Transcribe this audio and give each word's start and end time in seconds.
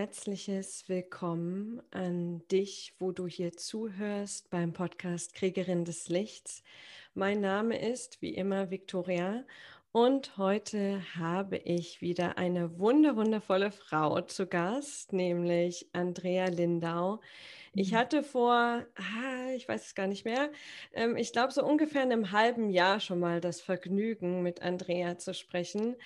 herzliches 0.00 0.88
Willkommen 0.88 1.82
an 1.90 2.40
dich, 2.48 2.94
wo 2.98 3.12
du 3.12 3.26
hier 3.26 3.52
zuhörst 3.52 4.48
beim 4.48 4.72
Podcast 4.72 5.34
Kriegerin 5.34 5.84
des 5.84 6.08
Lichts. 6.08 6.62
Mein 7.12 7.42
Name 7.42 7.78
ist 7.78 8.22
wie 8.22 8.34
immer 8.34 8.70
Victoria 8.70 9.44
und 9.92 10.38
heute 10.38 11.02
habe 11.18 11.58
ich 11.58 12.00
wieder 12.00 12.38
eine 12.38 12.78
wunder 12.78 13.14
wundervolle 13.14 13.70
Frau 13.70 14.22
zu 14.22 14.46
Gast, 14.46 15.12
nämlich 15.12 15.86
Andrea 15.92 16.46
Lindau. 16.46 17.20
Ich 17.74 17.92
mhm. 17.92 17.96
hatte 17.96 18.22
vor, 18.22 18.86
ah, 18.96 19.50
ich 19.54 19.68
weiß 19.68 19.84
es 19.84 19.94
gar 19.94 20.06
nicht 20.06 20.24
mehr, 20.24 20.50
ähm, 20.94 21.14
ich 21.18 21.30
glaube 21.32 21.52
so 21.52 21.62
ungefähr 21.62 22.04
in 22.04 22.12
einem 22.12 22.32
halben 22.32 22.70
Jahr 22.70 23.00
schon 23.00 23.20
mal 23.20 23.42
das 23.42 23.60
Vergnügen, 23.60 24.42
mit 24.42 24.62
Andrea 24.62 25.18
zu 25.18 25.34
sprechen. 25.34 25.96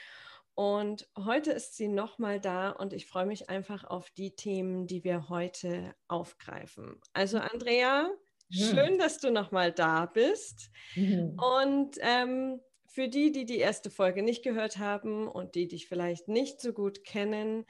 Und 0.55 1.09
heute 1.19 1.51
ist 1.51 1.77
sie 1.77 1.89
nochmal 1.89 2.41
da 2.41 2.71
und 2.71 2.93
ich 2.93 3.07
freue 3.07 3.27
mich 3.27 3.51
einfach 3.51 3.85
auf 3.85 4.11
die 4.11 4.37
Themen, 4.37 4.87
die 4.87 5.03
wir 5.03 5.29
heute 5.29 5.95
aufgreifen. 6.07 7.01
Also. 7.13 7.39
Andrea, 7.39 8.09
mhm. 8.49 8.55
schön, 8.55 8.99
dass 8.99 9.19
du 9.19 9.33
nochmal 9.33 9.73
da 9.73 10.07
bist. 10.07 10.71
Mhm. 10.95 11.37
Und 11.39 11.97
ähm, 12.01 12.61
für 12.87 13.09
die, 13.09 13.33
die 13.33 13.45
die 13.45 13.59
erste 13.59 13.91
Folge 13.91 14.23
nicht 14.23 14.45
gehört 14.45 14.79
haben 14.79 15.27
und 15.27 15.57
die 15.57 15.67
dich 15.67 15.89
vielleicht 15.89 16.29
nicht 16.29 16.61
so 16.61 16.73
gut 16.73 17.03
kennen, 17.03 17.67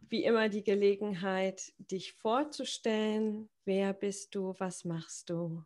wie 0.00 0.24
immer 0.24 0.48
die 0.48 0.64
Gelegenheit, 0.64 1.72
dich 1.78 2.14
vorzustellen. 2.14 3.48
Wer 3.64 3.92
bist 3.92 4.34
du? 4.34 4.54
Was 4.58 4.84
machst 4.84 5.30
du? 5.30 5.62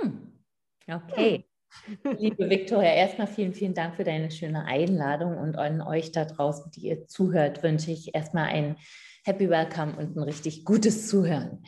Hm. 0.00 0.44
Okay. 0.88 1.44
Liebe 2.18 2.48
Viktoria, 2.48 2.94
erstmal 2.94 3.26
vielen, 3.26 3.54
vielen 3.54 3.74
Dank 3.74 3.96
für 3.96 4.04
deine 4.04 4.30
schöne 4.30 4.64
Einladung 4.64 5.36
und 5.38 5.56
an 5.56 5.80
euch 5.80 6.12
da 6.12 6.24
draußen, 6.24 6.70
die 6.70 6.88
ihr 6.88 7.06
zuhört, 7.06 7.62
wünsche 7.62 7.90
ich 7.90 8.14
erstmal 8.14 8.46
ein 8.46 8.76
Happy 9.24 9.48
Welcome 9.48 9.96
und 9.96 10.16
ein 10.16 10.22
richtig 10.22 10.64
gutes 10.64 11.08
Zuhören. 11.08 11.62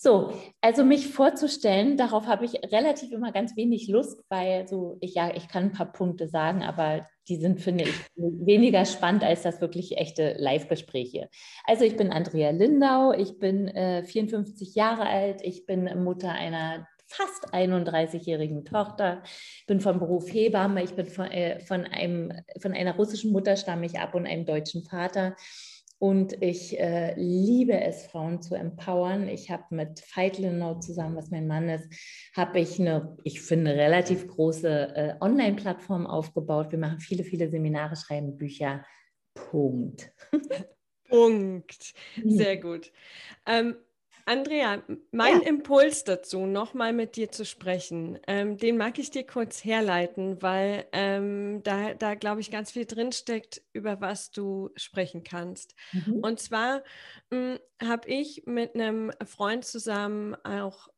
So, 0.00 0.32
also 0.60 0.84
mich 0.84 1.08
vorzustellen, 1.08 1.96
darauf 1.96 2.26
habe 2.28 2.44
ich 2.44 2.54
relativ 2.70 3.10
immer 3.10 3.32
ganz 3.32 3.56
wenig 3.56 3.88
Lust, 3.88 4.22
weil 4.28 4.68
so, 4.68 4.96
ich 5.00 5.14
ja, 5.14 5.34
ich 5.34 5.48
kann 5.48 5.64
ein 5.64 5.72
paar 5.72 5.90
Punkte 5.90 6.28
sagen, 6.28 6.62
aber 6.62 7.04
die 7.26 7.36
sind, 7.36 7.60
finde 7.60 7.84
ich, 7.84 7.94
weniger 8.14 8.84
spannend 8.84 9.24
als 9.24 9.42
das 9.42 9.60
wirklich 9.60 9.98
echte 9.98 10.36
Live-Gespräch 10.38 11.26
Also 11.64 11.84
ich 11.84 11.96
bin 11.96 12.12
Andrea 12.12 12.50
Lindau, 12.50 13.12
ich 13.12 13.40
bin 13.40 13.66
äh, 13.66 14.04
54 14.04 14.76
Jahre 14.76 15.06
alt, 15.06 15.40
ich 15.42 15.66
bin 15.66 15.86
Mutter 16.04 16.30
einer 16.30 16.86
fast 17.08 17.52
31-jährigen 17.54 18.64
Tochter. 18.64 19.22
Ich 19.24 19.66
bin 19.66 19.80
vom 19.80 19.98
Beruf 19.98 20.32
Hebamme, 20.32 20.82
ich 20.84 20.94
bin 20.94 21.06
von, 21.06 21.26
äh, 21.26 21.60
von, 21.60 21.84
einem, 21.84 22.32
von 22.60 22.72
einer 22.72 22.94
russischen 22.96 23.32
Mutter 23.32 23.56
stamme 23.56 23.86
ich 23.86 23.98
ab 23.98 24.14
und 24.14 24.26
einem 24.26 24.46
deutschen 24.46 24.84
Vater. 24.84 25.34
Und 26.00 26.40
ich 26.42 26.78
äh, 26.78 27.14
liebe 27.16 27.80
es, 27.80 28.06
Frauen 28.06 28.40
zu 28.40 28.54
empowern. 28.54 29.26
Ich 29.26 29.50
habe 29.50 29.64
mit 29.70 30.00
Veit 30.14 30.38
Linau 30.38 30.78
zusammen, 30.78 31.16
was 31.16 31.30
mein 31.30 31.48
Mann 31.48 31.68
ist, 31.68 31.88
habe 32.36 32.60
ich 32.60 32.78
eine, 32.78 33.16
ich 33.24 33.40
finde, 33.40 33.72
relativ 33.72 34.28
große 34.28 34.68
äh, 34.94 35.14
Online-Plattform 35.20 36.06
aufgebaut. 36.06 36.70
Wir 36.70 36.78
machen 36.78 37.00
viele, 37.00 37.24
viele 37.24 37.50
Seminare, 37.50 37.96
schreiben 37.96 38.36
Bücher. 38.36 38.84
Punkt. 39.34 40.12
Punkt. 41.08 41.94
Sehr 42.24 42.58
gut. 42.58 42.92
Ähm, 43.44 43.76
Andrea, 44.28 44.82
mein 45.10 45.40
ja. 45.40 45.48
Impuls 45.48 46.04
dazu, 46.04 46.44
nochmal 46.44 46.92
mit 46.92 47.16
dir 47.16 47.30
zu 47.30 47.46
sprechen, 47.46 48.18
ähm, 48.26 48.58
den 48.58 48.76
mag 48.76 48.98
ich 48.98 49.10
dir 49.10 49.24
kurz 49.26 49.64
herleiten, 49.64 50.42
weil 50.42 50.86
ähm, 50.92 51.62
da, 51.62 51.94
da 51.94 52.14
glaube 52.14 52.42
ich, 52.42 52.50
ganz 52.50 52.72
viel 52.72 52.84
drinsteckt, 52.84 53.62
über 53.72 54.02
was 54.02 54.30
du 54.30 54.68
sprechen 54.76 55.24
kannst. 55.24 55.74
Mhm. 55.92 56.20
Und 56.20 56.40
zwar 56.40 56.82
hm, 57.32 57.58
habe 57.82 58.06
ich 58.08 58.42
mit 58.44 58.74
einem 58.74 59.12
Freund 59.24 59.64
zusammen 59.64 60.36
auch 60.44 60.88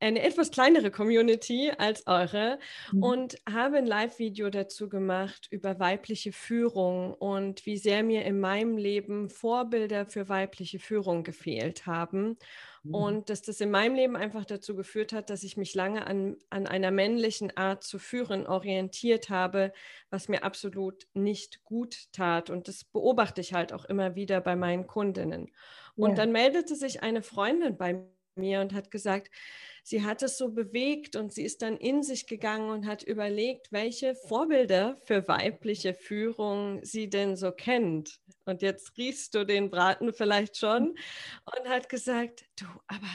eine 0.00 0.22
etwas 0.22 0.50
kleinere 0.50 0.90
Community 0.90 1.70
als 1.78 2.06
eure 2.08 2.58
mhm. 2.90 3.02
und 3.02 3.36
habe 3.48 3.76
ein 3.76 3.86
Live-Video 3.86 4.50
dazu 4.50 4.88
gemacht 4.88 5.46
über 5.50 5.78
weibliche 5.78 6.32
Führung 6.32 7.14
und 7.14 7.64
wie 7.64 7.76
sehr 7.76 8.02
mir 8.02 8.24
in 8.24 8.40
meinem 8.40 8.76
Leben 8.76 9.28
Vorbilder 9.28 10.06
für 10.06 10.28
weibliche 10.28 10.80
Führung 10.80 11.22
gefehlt 11.22 11.86
haben. 11.86 12.36
Mhm. 12.84 12.94
Und 12.94 13.30
dass 13.30 13.42
das 13.42 13.60
in 13.60 13.70
meinem 13.70 13.94
Leben 13.94 14.16
einfach 14.16 14.44
dazu 14.44 14.74
geführt 14.74 15.12
hat, 15.12 15.30
dass 15.30 15.42
ich 15.42 15.56
mich 15.56 15.74
lange 15.74 16.06
an, 16.06 16.36
an 16.50 16.66
einer 16.66 16.90
männlichen 16.90 17.56
Art 17.56 17.84
zu 17.84 17.98
führen 17.98 18.46
orientiert 18.46 19.30
habe, 19.30 19.72
was 20.10 20.28
mir 20.28 20.42
absolut 20.42 21.06
nicht 21.14 21.64
gut 21.64 22.12
tat. 22.12 22.50
Und 22.50 22.68
das 22.68 22.84
beobachte 22.84 23.40
ich 23.40 23.54
halt 23.54 23.72
auch 23.72 23.84
immer 23.84 24.14
wieder 24.14 24.40
bei 24.40 24.56
meinen 24.56 24.86
Kundinnen. 24.86 25.50
Und 25.94 26.10
ja. 26.10 26.16
dann 26.16 26.32
meldete 26.32 26.74
sich 26.74 27.02
eine 27.02 27.22
Freundin 27.22 27.76
bei 27.76 28.04
mir 28.36 28.60
und 28.60 28.72
hat 28.72 28.90
gesagt, 28.90 29.30
sie 29.82 30.02
hat 30.02 30.22
es 30.22 30.38
so 30.38 30.50
bewegt 30.50 31.16
und 31.16 31.32
sie 31.32 31.44
ist 31.44 31.62
dann 31.62 31.76
in 31.76 32.02
sich 32.02 32.26
gegangen 32.26 32.70
und 32.70 32.86
hat 32.86 33.02
überlegt, 33.02 33.72
welche 33.72 34.14
Vorbilder 34.14 34.96
für 35.04 35.26
weibliche 35.28 35.94
Führung 35.94 36.84
sie 36.84 37.08
denn 37.08 37.36
so 37.36 37.52
kennt. 37.52 38.20
Und 38.44 38.62
jetzt 38.62 38.96
riechst 38.96 39.34
du 39.34 39.44
den 39.44 39.70
Braten 39.70 40.12
vielleicht 40.12 40.56
schon 40.56 40.96
und 41.44 41.68
hat 41.68 41.88
gesagt, 41.88 42.44
du, 42.58 42.66
aber 42.86 43.10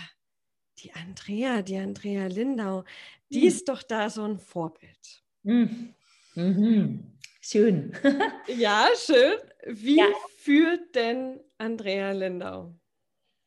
die 0.79 0.93
Andrea, 0.93 1.61
die 1.61 1.77
Andrea 1.77 2.27
Lindau, 2.27 2.83
die 3.31 3.41
mhm. 3.41 3.47
ist 3.47 3.69
doch 3.69 3.83
da 3.83 4.09
so 4.09 4.23
ein 4.23 4.39
Vorbild. 4.39 5.23
Mhm. 5.43 5.93
Mhm. 6.35 7.17
Schön. 7.41 7.93
ja, 8.47 8.89
schön. 8.95 9.37
Wie 9.65 9.97
ja. 9.97 10.05
führt 10.37 10.95
denn 10.95 11.39
Andrea 11.57 12.11
Lindau? 12.11 12.75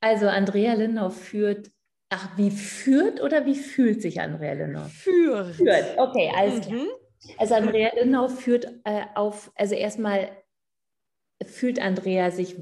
Also 0.01 0.29
Andrea 0.29 0.75
Lindau 0.75 1.11
führt, 1.11 1.71
ach, 2.09 2.37
wie 2.37 2.51
führt 2.51 3.23
oder 3.23 3.47
wie 3.47 3.55
fühlt 3.55 4.03
sich 4.03 4.21
Andrea 4.21 4.55
Lindau? 4.55 4.85
Führt. 4.85 5.55
Führt, 5.57 5.99
okay, 5.99 6.31
alles 6.35 6.61
klar. 6.67 6.81
Mhm. 6.81 6.89
Also 7.37 7.55
Andrea 7.55 7.91
Lindau 7.95 8.29
führt 8.29 8.67
äh, 8.85 9.05
auf, 9.15 9.53
also 9.55 9.75
erstmal 9.75 10.31
fühlt 11.45 11.81
Andrea 11.81 12.31
sich, 12.31 12.57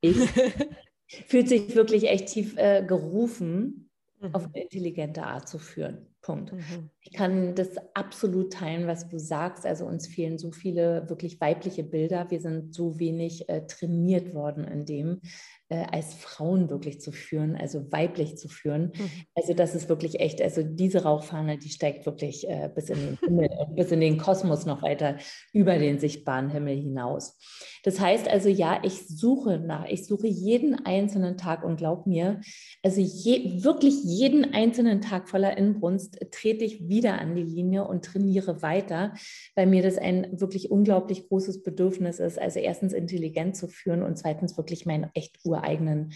ich, 0.00 0.16
fühlt 1.26 1.48
sich 1.48 1.74
wirklich 1.74 2.08
echt 2.08 2.28
tief 2.28 2.56
äh, 2.56 2.82
gerufen, 2.82 3.90
mhm. 4.20 4.34
auf 4.34 4.46
eine 4.46 4.62
intelligente 4.62 5.24
Art 5.24 5.48
zu 5.48 5.58
führen. 5.58 6.11
Punkt. 6.22 6.52
Mhm. 6.52 6.90
Ich 7.00 7.12
kann 7.12 7.56
das 7.56 7.70
absolut 7.94 8.52
teilen, 8.52 8.86
was 8.86 9.08
du 9.08 9.18
sagst. 9.18 9.66
Also 9.66 9.84
uns 9.86 10.06
fehlen 10.06 10.38
so 10.38 10.52
viele 10.52 11.08
wirklich 11.08 11.40
weibliche 11.40 11.82
Bilder. 11.82 12.30
Wir 12.30 12.40
sind 12.40 12.72
so 12.72 13.00
wenig 13.00 13.48
äh, 13.48 13.66
trainiert 13.66 14.32
worden 14.32 14.64
in 14.64 14.86
dem, 14.86 15.20
äh, 15.68 15.84
als 15.90 16.14
Frauen 16.14 16.70
wirklich 16.70 17.00
zu 17.00 17.10
führen, 17.10 17.56
also 17.56 17.90
weiblich 17.90 18.36
zu 18.36 18.48
führen. 18.48 18.92
Mhm. 18.94 19.10
Also 19.34 19.52
das 19.52 19.74
ist 19.74 19.88
wirklich 19.88 20.20
echt, 20.20 20.40
also 20.40 20.62
diese 20.62 21.02
Rauchfahne, 21.02 21.58
die 21.58 21.70
steigt 21.70 22.06
wirklich 22.06 22.48
äh, 22.48 22.70
bis 22.72 22.88
in 22.88 22.98
den 22.98 23.18
Himmel, 23.18 23.48
bis 23.74 23.90
in 23.90 24.00
den 24.00 24.18
Kosmos 24.18 24.64
noch 24.64 24.82
weiter 24.82 25.16
über 25.52 25.76
den 25.78 25.98
sichtbaren 25.98 26.50
Himmel 26.50 26.76
hinaus. 26.76 27.36
Das 27.82 27.98
heißt 27.98 28.28
also, 28.28 28.48
ja, 28.48 28.80
ich 28.84 29.08
suche 29.08 29.58
nach, 29.58 29.86
ich 29.88 30.06
suche 30.06 30.28
jeden 30.28 30.86
einzelnen 30.86 31.36
Tag 31.36 31.64
und 31.64 31.78
glaub 31.78 32.06
mir, 32.06 32.40
also 32.84 33.00
je, 33.00 33.64
wirklich 33.64 34.04
jeden 34.04 34.54
einzelnen 34.54 35.00
Tag 35.00 35.28
voller 35.28 35.56
Inbrunst 35.56 36.11
trete 36.30 36.64
ich 36.64 36.88
wieder 36.88 37.20
an 37.20 37.34
die 37.34 37.42
Linie 37.42 37.86
und 37.86 38.04
trainiere 38.04 38.62
weiter, 38.62 39.14
weil 39.54 39.66
mir 39.66 39.82
das 39.82 39.98
ein 39.98 40.40
wirklich 40.40 40.70
unglaublich 40.70 41.28
großes 41.28 41.62
Bedürfnis 41.62 42.18
ist, 42.18 42.38
also 42.38 42.58
erstens 42.58 42.92
intelligent 42.92 43.56
zu 43.56 43.68
führen 43.68 44.02
und 44.02 44.16
zweitens 44.16 44.56
wirklich 44.56 44.86
meinen 44.86 45.10
echt 45.14 45.38
ureigenen, 45.44 46.12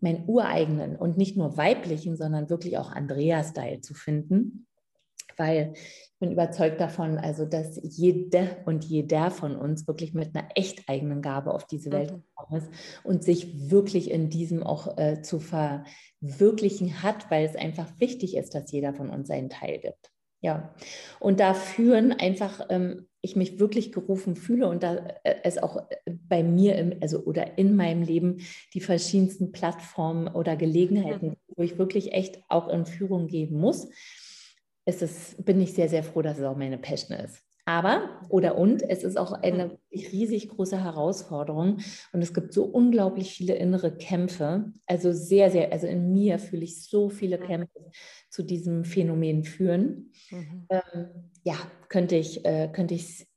meinen 0.00 0.24
ureigenen 0.26 0.96
und 0.96 1.16
nicht 1.16 1.36
nur 1.36 1.56
weiblichen, 1.56 2.16
sondern 2.16 2.50
wirklich 2.50 2.78
auch 2.78 2.90
Andrea-Style 2.90 3.80
zu 3.80 3.94
finden. 3.94 4.66
Weil 5.36 5.74
bin 6.20 6.32
überzeugt 6.32 6.80
davon, 6.80 7.18
also 7.18 7.46
dass 7.46 7.80
jede 7.82 8.58
und 8.66 8.84
jeder 8.84 9.30
von 9.30 9.56
uns 9.56 9.88
wirklich 9.88 10.12
mit 10.12 10.36
einer 10.36 10.48
echt 10.54 10.88
eigenen 10.88 11.22
Gabe 11.22 11.52
auf 11.52 11.66
diese 11.66 11.90
Welt 11.90 12.12
mhm. 12.12 12.22
gekommen 12.36 12.60
ist 12.60 12.70
und 13.02 13.24
sich 13.24 13.70
wirklich 13.70 14.10
in 14.10 14.28
diesem 14.28 14.62
auch 14.62 14.98
äh, 14.98 15.22
zu 15.22 15.40
verwirklichen 15.40 17.02
hat, 17.02 17.30
weil 17.30 17.46
es 17.46 17.56
einfach 17.56 17.88
wichtig 17.98 18.36
ist, 18.36 18.54
dass 18.54 18.70
jeder 18.70 18.92
von 18.92 19.08
uns 19.08 19.28
seinen 19.28 19.48
Teil 19.48 19.78
gibt. 19.78 20.10
Ja, 20.42 20.74
und 21.18 21.40
da 21.40 21.52
führen 21.54 22.12
einfach 22.12 22.66
ähm, 22.70 23.06
ich 23.22 23.36
mich 23.36 23.58
wirklich 23.58 23.92
gerufen 23.92 24.36
fühle 24.36 24.68
und 24.68 24.82
da 24.82 24.96
äh, 25.24 25.36
es 25.42 25.58
auch 25.58 25.76
äh, 25.76 26.12
bei 26.28 26.42
mir 26.42 26.76
im, 26.76 26.94
also 27.00 27.20
oder 27.24 27.58
in 27.58 27.76
meinem 27.76 28.02
Leben 28.02 28.38
die 28.72 28.80
verschiedensten 28.80 29.52
Plattformen 29.52 30.28
oder 30.28 30.56
Gelegenheiten, 30.56 31.28
mhm. 31.28 31.36
wo 31.56 31.62
ich 31.62 31.78
wirklich 31.78 32.12
echt 32.12 32.42
auch 32.48 32.68
in 32.68 32.86
Führung 32.86 33.26
gehen 33.26 33.58
muss 33.58 33.88
ist 34.86 35.02
es, 35.02 35.36
bin 35.42 35.60
ich 35.60 35.74
sehr, 35.74 35.88
sehr 35.88 36.02
froh, 36.02 36.22
dass 36.22 36.38
es 36.38 36.44
auch 36.44 36.56
meine 36.56 36.78
Passion 36.78 37.18
ist. 37.18 37.42
Aber, 37.66 38.20
oder 38.30 38.56
und, 38.56 38.82
es 38.82 39.04
ist 39.04 39.16
auch 39.16 39.30
eine 39.30 39.78
riesig 39.92 40.48
große 40.48 40.82
Herausforderung 40.82 41.78
und 42.12 42.22
es 42.22 42.34
gibt 42.34 42.52
so 42.52 42.64
unglaublich 42.64 43.32
viele 43.32 43.54
innere 43.54 43.96
Kämpfe. 43.96 44.72
Also 44.86 45.12
sehr, 45.12 45.50
sehr, 45.50 45.70
also 45.72 45.86
in 45.86 46.12
mir 46.12 46.40
fühle 46.40 46.64
ich 46.64 46.88
so 46.88 47.10
viele 47.10 47.38
Kämpfe 47.38 47.90
zu 48.28 48.42
diesem 48.42 48.84
Phänomen 48.84 49.44
führen. 49.44 50.10
Mhm. 50.30 50.66
Ähm, 50.68 51.30
ja, 51.44 51.54
könnte 51.88 52.16
ich, 52.16 52.44
äh, 52.44 52.68
könnte 52.72 52.94
ich, 52.94 53.28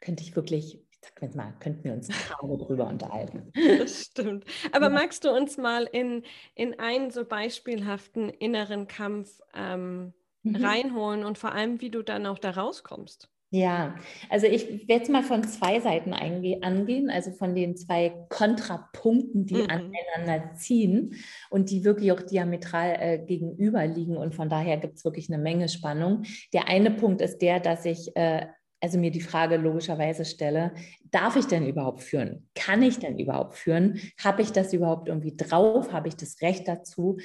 könnte 0.00 0.24
ich 0.24 0.36
wirklich 0.36 0.84
jetzt 1.22 1.36
mal, 1.36 1.54
könnten 1.60 1.84
wir 1.84 1.92
uns 1.92 2.08
Tage 2.08 2.58
drüber 2.58 2.86
unterhalten. 2.86 3.52
Das 3.78 4.04
stimmt. 4.04 4.44
Aber 4.72 4.86
ja. 4.86 4.90
magst 4.90 5.24
du 5.24 5.30
uns 5.30 5.56
mal 5.56 5.84
in, 5.84 6.22
in 6.54 6.78
einen 6.78 7.10
so 7.10 7.24
beispielhaften 7.24 8.28
inneren 8.28 8.88
Kampf 8.88 9.40
ähm, 9.54 10.12
mhm. 10.42 10.56
reinholen 10.56 11.24
und 11.24 11.38
vor 11.38 11.52
allem, 11.52 11.80
wie 11.80 11.90
du 11.90 12.02
dann 12.02 12.26
auch 12.26 12.38
da 12.38 12.50
rauskommst? 12.50 13.28
Ja, 13.52 13.96
also 14.28 14.46
ich 14.46 14.86
werde 14.86 15.02
es 15.02 15.08
mal 15.08 15.24
von 15.24 15.42
zwei 15.42 15.80
Seiten 15.80 16.12
angehen, 16.12 17.10
also 17.10 17.32
von 17.32 17.56
den 17.56 17.76
zwei 17.76 18.14
Kontrapunkten, 18.28 19.44
die 19.44 19.54
mhm. 19.54 19.68
aneinander 19.68 20.54
ziehen 20.54 21.16
und 21.50 21.70
die 21.70 21.84
wirklich 21.84 22.12
auch 22.12 22.22
diametral 22.22 22.96
äh, 23.00 23.18
gegenüber 23.18 23.84
liegen. 23.88 24.16
Und 24.16 24.36
von 24.36 24.48
daher 24.48 24.76
gibt 24.76 24.98
es 24.98 25.04
wirklich 25.04 25.32
eine 25.32 25.42
Menge 25.42 25.68
Spannung. 25.68 26.22
Der 26.52 26.68
eine 26.68 26.92
Punkt 26.92 27.20
ist 27.22 27.38
der, 27.38 27.58
dass 27.58 27.84
ich 27.84 28.14
äh, 28.14 28.46
also 28.80 28.98
mir 28.98 29.10
die 29.10 29.20
Frage 29.20 29.56
logischerweise 29.56 30.24
stelle, 30.24 30.72
darf 31.10 31.36
ich 31.36 31.46
denn 31.46 31.66
überhaupt 31.66 32.02
führen? 32.02 32.48
Kann 32.54 32.82
ich 32.82 32.98
denn 32.98 33.18
überhaupt 33.18 33.54
führen? 33.54 34.00
Habe 34.22 34.42
ich 34.42 34.52
das 34.52 34.72
überhaupt 34.72 35.08
irgendwie 35.08 35.36
drauf? 35.36 35.92
Habe 35.92 36.08
ich 36.08 36.16
das 36.16 36.40
Recht 36.40 36.66
dazu? 36.66 37.18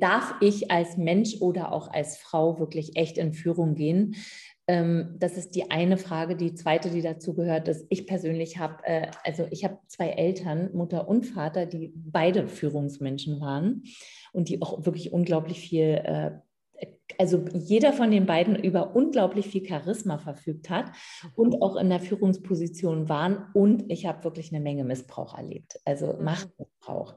Darf 0.00 0.34
ich 0.40 0.70
als 0.70 0.96
Mensch 0.96 1.36
oder 1.40 1.72
auch 1.72 1.88
als 1.92 2.18
Frau 2.18 2.58
wirklich 2.58 2.96
echt 2.96 3.18
in 3.18 3.32
Führung 3.32 3.74
gehen? 3.74 4.16
Ähm, 4.68 5.14
das 5.18 5.36
ist 5.36 5.54
die 5.54 5.70
eine 5.70 5.96
Frage. 5.96 6.34
Die 6.34 6.54
zweite, 6.54 6.90
die 6.90 7.02
dazu 7.02 7.34
gehört, 7.34 7.68
ist, 7.68 7.86
ich 7.88 8.06
persönlich 8.06 8.58
habe, 8.58 8.84
äh, 8.84 9.08
also 9.22 9.46
ich 9.50 9.64
habe 9.64 9.78
zwei 9.86 10.08
Eltern, 10.08 10.70
Mutter 10.74 11.08
und 11.08 11.24
Vater, 11.24 11.66
die 11.66 11.92
beide 11.94 12.48
Führungsmenschen 12.48 13.40
waren 13.40 13.84
und 14.32 14.48
die 14.48 14.60
auch 14.60 14.84
wirklich 14.84 15.12
unglaublich 15.12 15.60
viel 15.60 16.02
äh, 16.04 16.32
also 17.18 17.44
jeder 17.52 17.92
von 17.92 18.10
den 18.10 18.26
beiden 18.26 18.56
über 18.56 18.94
unglaublich 18.94 19.46
viel 19.46 19.66
Charisma 19.66 20.18
verfügt 20.18 20.70
hat 20.70 20.90
und 21.34 21.62
auch 21.62 21.76
in 21.76 21.88
der 21.88 22.00
Führungsposition 22.00 23.08
waren. 23.08 23.46
Und 23.54 23.84
ich 23.90 24.06
habe 24.06 24.24
wirklich 24.24 24.52
eine 24.52 24.62
Menge 24.62 24.84
Missbrauch 24.84 25.36
erlebt, 25.36 25.78
also 25.84 26.12
mhm. 26.12 26.24
Machtmissbrauch. 26.24 27.14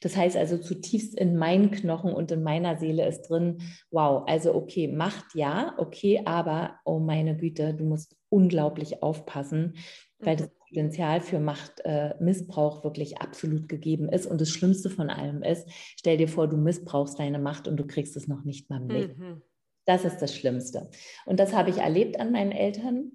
Das 0.00 0.16
heißt 0.16 0.36
also 0.36 0.58
zutiefst 0.58 1.14
in 1.14 1.36
meinen 1.36 1.70
Knochen 1.70 2.12
und 2.12 2.30
in 2.30 2.42
meiner 2.42 2.76
Seele 2.76 3.06
ist 3.06 3.22
drin, 3.22 3.58
wow, 3.90 4.24
also 4.26 4.54
okay, 4.54 4.88
Macht 4.88 5.34
ja, 5.34 5.74
okay, 5.78 6.22
aber 6.24 6.78
oh 6.84 6.98
meine 6.98 7.36
Güte, 7.36 7.74
du 7.74 7.84
musst 7.84 8.16
unglaublich 8.30 9.02
aufpassen, 9.02 9.74
weil 10.20 10.36
das 10.36 10.50
Potenzial 10.68 11.20
für 11.20 11.38
Machtmissbrauch 11.38 12.80
äh, 12.80 12.84
wirklich 12.84 13.18
absolut 13.18 13.68
gegeben 13.68 14.08
ist. 14.08 14.26
Und 14.26 14.40
das 14.40 14.50
Schlimmste 14.50 14.90
von 14.90 15.10
allem 15.10 15.42
ist, 15.42 15.68
stell 15.96 16.16
dir 16.16 16.28
vor, 16.28 16.48
du 16.48 16.56
missbrauchst 16.56 17.18
deine 17.18 17.38
Macht 17.38 17.68
und 17.68 17.76
du 17.76 17.86
kriegst 17.86 18.16
es 18.16 18.28
noch 18.28 18.44
nicht 18.44 18.68
mal 18.68 18.80
mit. 18.80 19.16
Mhm. 19.16 19.42
Das 19.86 20.04
ist 20.04 20.18
das 20.18 20.34
Schlimmste. 20.34 20.90
Und 21.24 21.40
das 21.40 21.54
habe 21.54 21.70
ich 21.70 21.78
erlebt 21.78 22.20
an 22.20 22.32
meinen 22.32 22.52
Eltern. 22.52 23.12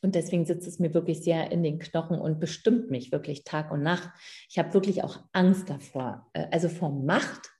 Und 0.00 0.14
deswegen 0.14 0.44
sitzt 0.44 0.68
es 0.68 0.78
mir 0.78 0.94
wirklich 0.94 1.22
sehr 1.22 1.50
in 1.50 1.62
den 1.62 1.78
Knochen 1.78 2.18
und 2.18 2.38
bestimmt 2.38 2.90
mich 2.90 3.10
wirklich 3.10 3.44
Tag 3.44 3.70
und 3.70 3.82
Nacht. 3.82 4.10
Ich 4.48 4.58
habe 4.58 4.74
wirklich 4.74 5.02
auch 5.02 5.24
Angst 5.32 5.68
davor, 5.68 6.30
äh, 6.32 6.46
also 6.50 6.68
vor 6.68 6.90
Macht 6.90 7.53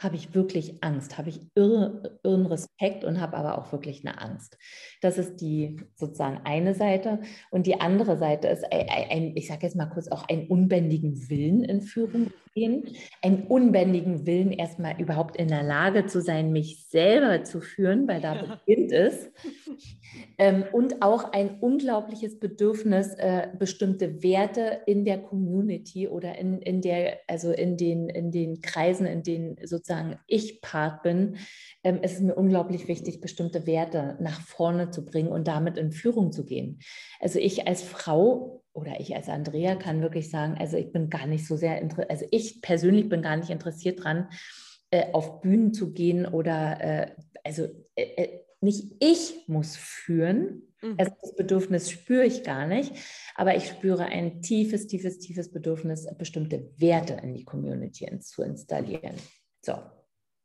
habe 0.00 0.16
ich 0.16 0.34
wirklich 0.34 0.82
Angst, 0.82 1.18
habe 1.18 1.28
ich 1.28 1.40
irre, 1.54 2.18
irren 2.22 2.46
Respekt 2.46 3.04
und 3.04 3.20
habe 3.20 3.36
aber 3.36 3.58
auch 3.58 3.70
wirklich 3.70 4.04
eine 4.04 4.20
Angst. 4.20 4.58
Das 5.02 5.18
ist 5.18 5.36
die 5.36 5.76
sozusagen 5.94 6.40
eine 6.44 6.74
Seite. 6.74 7.20
Und 7.50 7.66
die 7.66 7.80
andere 7.80 8.18
Seite 8.18 8.48
ist, 8.48 8.64
ein, 8.72 8.88
ein, 8.88 9.36
ich 9.36 9.46
sage 9.46 9.66
jetzt 9.66 9.76
mal 9.76 9.86
kurz, 9.86 10.08
auch 10.08 10.26
einen 10.28 10.48
unbändigen 10.48 11.28
Willen 11.28 11.62
in 11.62 11.82
Führung 11.82 12.32
gehen, 12.54 12.88
einen 13.22 13.44
unbändigen 13.46 14.26
Willen 14.26 14.52
erstmal 14.52 15.00
überhaupt 15.00 15.36
in 15.36 15.48
der 15.48 15.62
Lage 15.62 16.06
zu 16.06 16.20
sein, 16.20 16.52
mich 16.52 16.86
selber 16.88 17.44
zu 17.44 17.60
führen, 17.60 18.08
weil 18.08 18.20
da 18.20 18.60
beginnt 18.66 18.92
es. 18.92 19.30
Ähm, 20.38 20.64
und 20.72 21.02
auch 21.02 21.32
ein 21.32 21.60
unglaubliches 21.60 22.40
Bedürfnis, 22.40 23.14
äh, 23.14 23.48
bestimmte 23.58 24.22
Werte 24.22 24.80
in 24.86 25.04
der 25.04 25.18
Community 25.18 26.08
oder 26.08 26.36
in, 26.38 26.60
in 26.62 26.80
der, 26.80 27.18
also 27.28 27.52
in 27.52 27.76
den, 27.76 28.08
in 28.08 28.32
den 28.32 28.60
Kreisen, 28.60 29.06
in 29.06 29.22
denen 29.22 29.56
sozusagen 29.64 30.18
ich 30.26 30.60
Part 30.62 31.02
bin, 31.02 31.36
ähm, 31.84 32.00
es 32.02 32.14
ist 32.14 32.22
mir 32.22 32.34
unglaublich 32.34 32.88
wichtig, 32.88 33.20
bestimmte 33.20 33.66
Werte 33.66 34.16
nach 34.20 34.40
vorne 34.40 34.90
zu 34.90 35.04
bringen 35.04 35.28
und 35.28 35.46
damit 35.46 35.76
in 35.76 35.92
Führung 35.92 36.32
zu 36.32 36.44
gehen. 36.44 36.80
Also 37.20 37.38
ich 37.38 37.68
als 37.68 37.82
Frau 37.82 38.62
oder 38.72 39.00
ich 39.00 39.14
als 39.14 39.28
Andrea 39.28 39.74
kann 39.74 40.02
wirklich 40.02 40.30
sagen, 40.30 40.56
also 40.58 40.76
ich 40.76 40.92
bin 40.92 41.10
gar 41.10 41.26
nicht 41.26 41.46
so 41.46 41.56
sehr, 41.56 41.82
also 42.08 42.26
ich 42.30 42.62
persönlich 42.62 43.08
bin 43.08 43.22
gar 43.22 43.36
nicht 43.36 43.50
interessiert 43.50 44.04
dran, 44.04 44.28
äh, 44.90 45.12
auf 45.12 45.40
Bühnen 45.40 45.72
zu 45.72 45.92
gehen 45.92 46.26
oder 46.26 46.80
äh, 46.80 47.10
also 47.44 47.64
äh, 47.94 48.02
äh 48.16 48.40
nicht 48.62 48.92
ich 49.00 49.48
muss 49.48 49.76
führen. 49.76 50.62
Mhm. 50.82 50.96
Also 50.98 51.12
das 51.22 51.34
Bedürfnis 51.34 51.90
spüre 51.90 52.26
ich 52.26 52.42
gar 52.42 52.66
nicht, 52.66 52.92
aber 53.34 53.56
ich 53.56 53.66
spüre 53.66 54.04
ein 54.04 54.42
tiefes, 54.42 54.86
tiefes, 54.86 55.18
tiefes 55.18 55.50
Bedürfnis, 55.50 56.06
bestimmte 56.18 56.70
Werte 56.76 57.14
in 57.22 57.34
die 57.34 57.44
Community 57.44 58.06
zu 58.20 58.42
installieren. 58.42 59.14
So, 59.62 59.74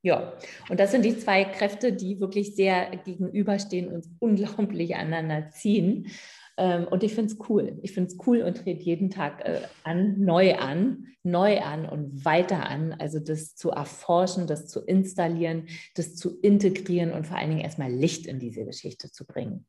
ja, 0.02 0.34
und 0.70 0.80
das 0.80 0.92
sind 0.92 1.04
die 1.04 1.18
zwei 1.18 1.46
Kräfte, 1.46 1.92
die 1.92 2.20
wirklich 2.20 2.56
sehr 2.56 2.96
gegenüberstehen 2.98 3.88
und 3.88 4.06
unglaublich 4.20 4.96
aneinander 4.96 5.50
ziehen. 5.50 6.12
Ähm, 6.58 6.88
und 6.88 7.04
ich 7.04 7.14
finde 7.14 7.34
es 7.34 7.50
cool. 7.50 7.80
Ich 7.82 7.92
finde 7.92 8.12
es 8.12 8.18
cool 8.26 8.42
und 8.42 8.58
trete 8.58 8.84
jeden 8.84 9.10
Tag 9.10 9.46
äh, 9.46 9.62
an, 9.84 10.20
neu 10.22 10.56
an, 10.56 11.08
neu 11.24 11.60
an 11.60 11.88
und 11.88 12.24
weiter 12.24 12.68
an. 12.70 12.94
Also 12.94 13.20
das 13.20 13.56
zu 13.56 13.72
erforschen, 13.72 14.48
das 14.48 14.68
zu 14.68 14.82
installieren, 14.82 15.68
das 15.96 16.16
zu 16.16 16.40
integrieren 16.40 17.12
und 17.12 17.28
vor 17.28 17.38
allen 17.38 17.50
Dingen 17.50 17.62
erstmal 17.62 17.92
Licht 17.92 18.26
in 18.28 18.40
diese 18.40 18.66
Geschichte 18.66 19.12
zu 19.12 19.26
bringen. 19.26 19.66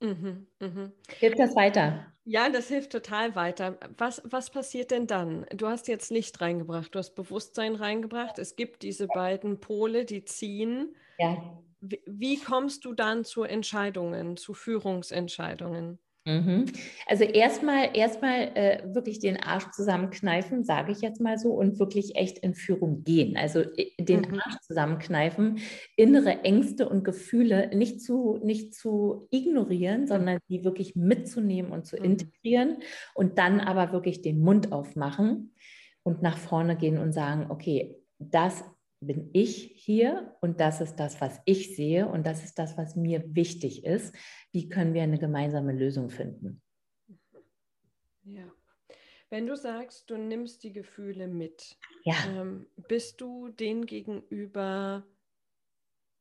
Mhm, 0.00 0.46
mh. 0.60 0.92
Hilft 1.18 1.38
das 1.38 1.56
weiter? 1.56 2.12
Ja, 2.24 2.48
das 2.48 2.68
hilft 2.68 2.92
total 2.92 3.34
weiter. 3.34 3.78
Was, 3.98 4.22
was 4.24 4.50
passiert 4.50 4.90
denn 4.90 5.06
dann? 5.06 5.46
Du 5.54 5.66
hast 5.66 5.88
jetzt 5.88 6.10
Licht 6.10 6.40
reingebracht, 6.40 6.94
du 6.94 6.98
hast 6.98 7.14
Bewusstsein 7.14 7.74
reingebracht. 7.74 8.38
Es 8.38 8.56
gibt 8.56 8.82
diese 8.82 9.06
beiden 9.08 9.60
Pole, 9.60 10.04
die 10.04 10.24
ziehen. 10.24 10.94
Ja. 11.18 11.62
Wie, 11.80 12.00
wie 12.06 12.38
kommst 12.38 12.84
du 12.86 12.94
dann 12.94 13.24
zu 13.24 13.42
Entscheidungen, 13.42 14.38
zu 14.38 14.54
Führungsentscheidungen? 14.54 15.98
Mhm. 16.26 16.64
Also 17.06 17.24
erstmal 17.24 17.94
erstmal 17.94 18.50
äh, 18.54 18.82
wirklich 18.94 19.20
den 19.20 19.36
Arsch 19.36 19.70
zusammenkneifen, 19.72 20.64
sage 20.64 20.92
ich 20.92 21.02
jetzt 21.02 21.20
mal 21.20 21.36
so, 21.36 21.50
und 21.50 21.78
wirklich 21.78 22.16
echt 22.16 22.38
in 22.38 22.54
Führung 22.54 23.04
gehen. 23.04 23.36
Also 23.36 23.60
äh, 23.60 23.90
den 24.00 24.20
mhm. 24.20 24.40
Arsch 24.40 24.58
zusammenkneifen, 24.62 25.58
innere 25.96 26.40
Ängste 26.42 26.88
und 26.88 27.04
Gefühle 27.04 27.76
nicht 27.76 28.00
zu, 28.00 28.38
nicht 28.42 28.74
zu 28.74 29.28
ignorieren, 29.30 30.06
sondern 30.06 30.38
die 30.48 30.64
wirklich 30.64 30.96
mitzunehmen 30.96 31.72
und 31.72 31.84
zu 31.84 31.96
mhm. 31.96 32.04
integrieren 32.04 32.78
und 33.14 33.38
dann 33.38 33.60
aber 33.60 33.92
wirklich 33.92 34.22
den 34.22 34.40
Mund 34.40 34.72
aufmachen 34.72 35.54
und 36.04 36.22
nach 36.22 36.38
vorne 36.38 36.76
gehen 36.76 36.96
und 36.96 37.12
sagen, 37.12 37.50
okay, 37.50 37.96
das 38.18 38.64
bin 39.06 39.30
ich 39.32 39.72
hier 39.76 40.36
und 40.40 40.60
das 40.60 40.80
ist 40.80 40.96
das, 40.96 41.20
was 41.20 41.40
ich 41.44 41.76
sehe 41.76 42.08
und 42.08 42.26
das 42.26 42.44
ist 42.44 42.58
das, 42.58 42.76
was 42.76 42.96
mir 42.96 43.22
wichtig 43.34 43.84
ist. 43.84 44.14
Wie 44.52 44.68
können 44.68 44.94
wir 44.94 45.02
eine 45.02 45.18
gemeinsame 45.18 45.72
Lösung 45.72 46.10
finden? 46.10 46.62
Ja. 48.24 48.50
Wenn 49.30 49.46
du 49.46 49.56
sagst, 49.56 50.10
du 50.10 50.16
nimmst 50.16 50.62
die 50.62 50.72
Gefühle 50.72 51.26
mit, 51.26 51.76
ja. 52.04 52.14
ähm, 52.28 52.66
bist 52.88 53.20
du 53.20 53.48
den 53.48 53.86
gegenüber, 53.86 55.04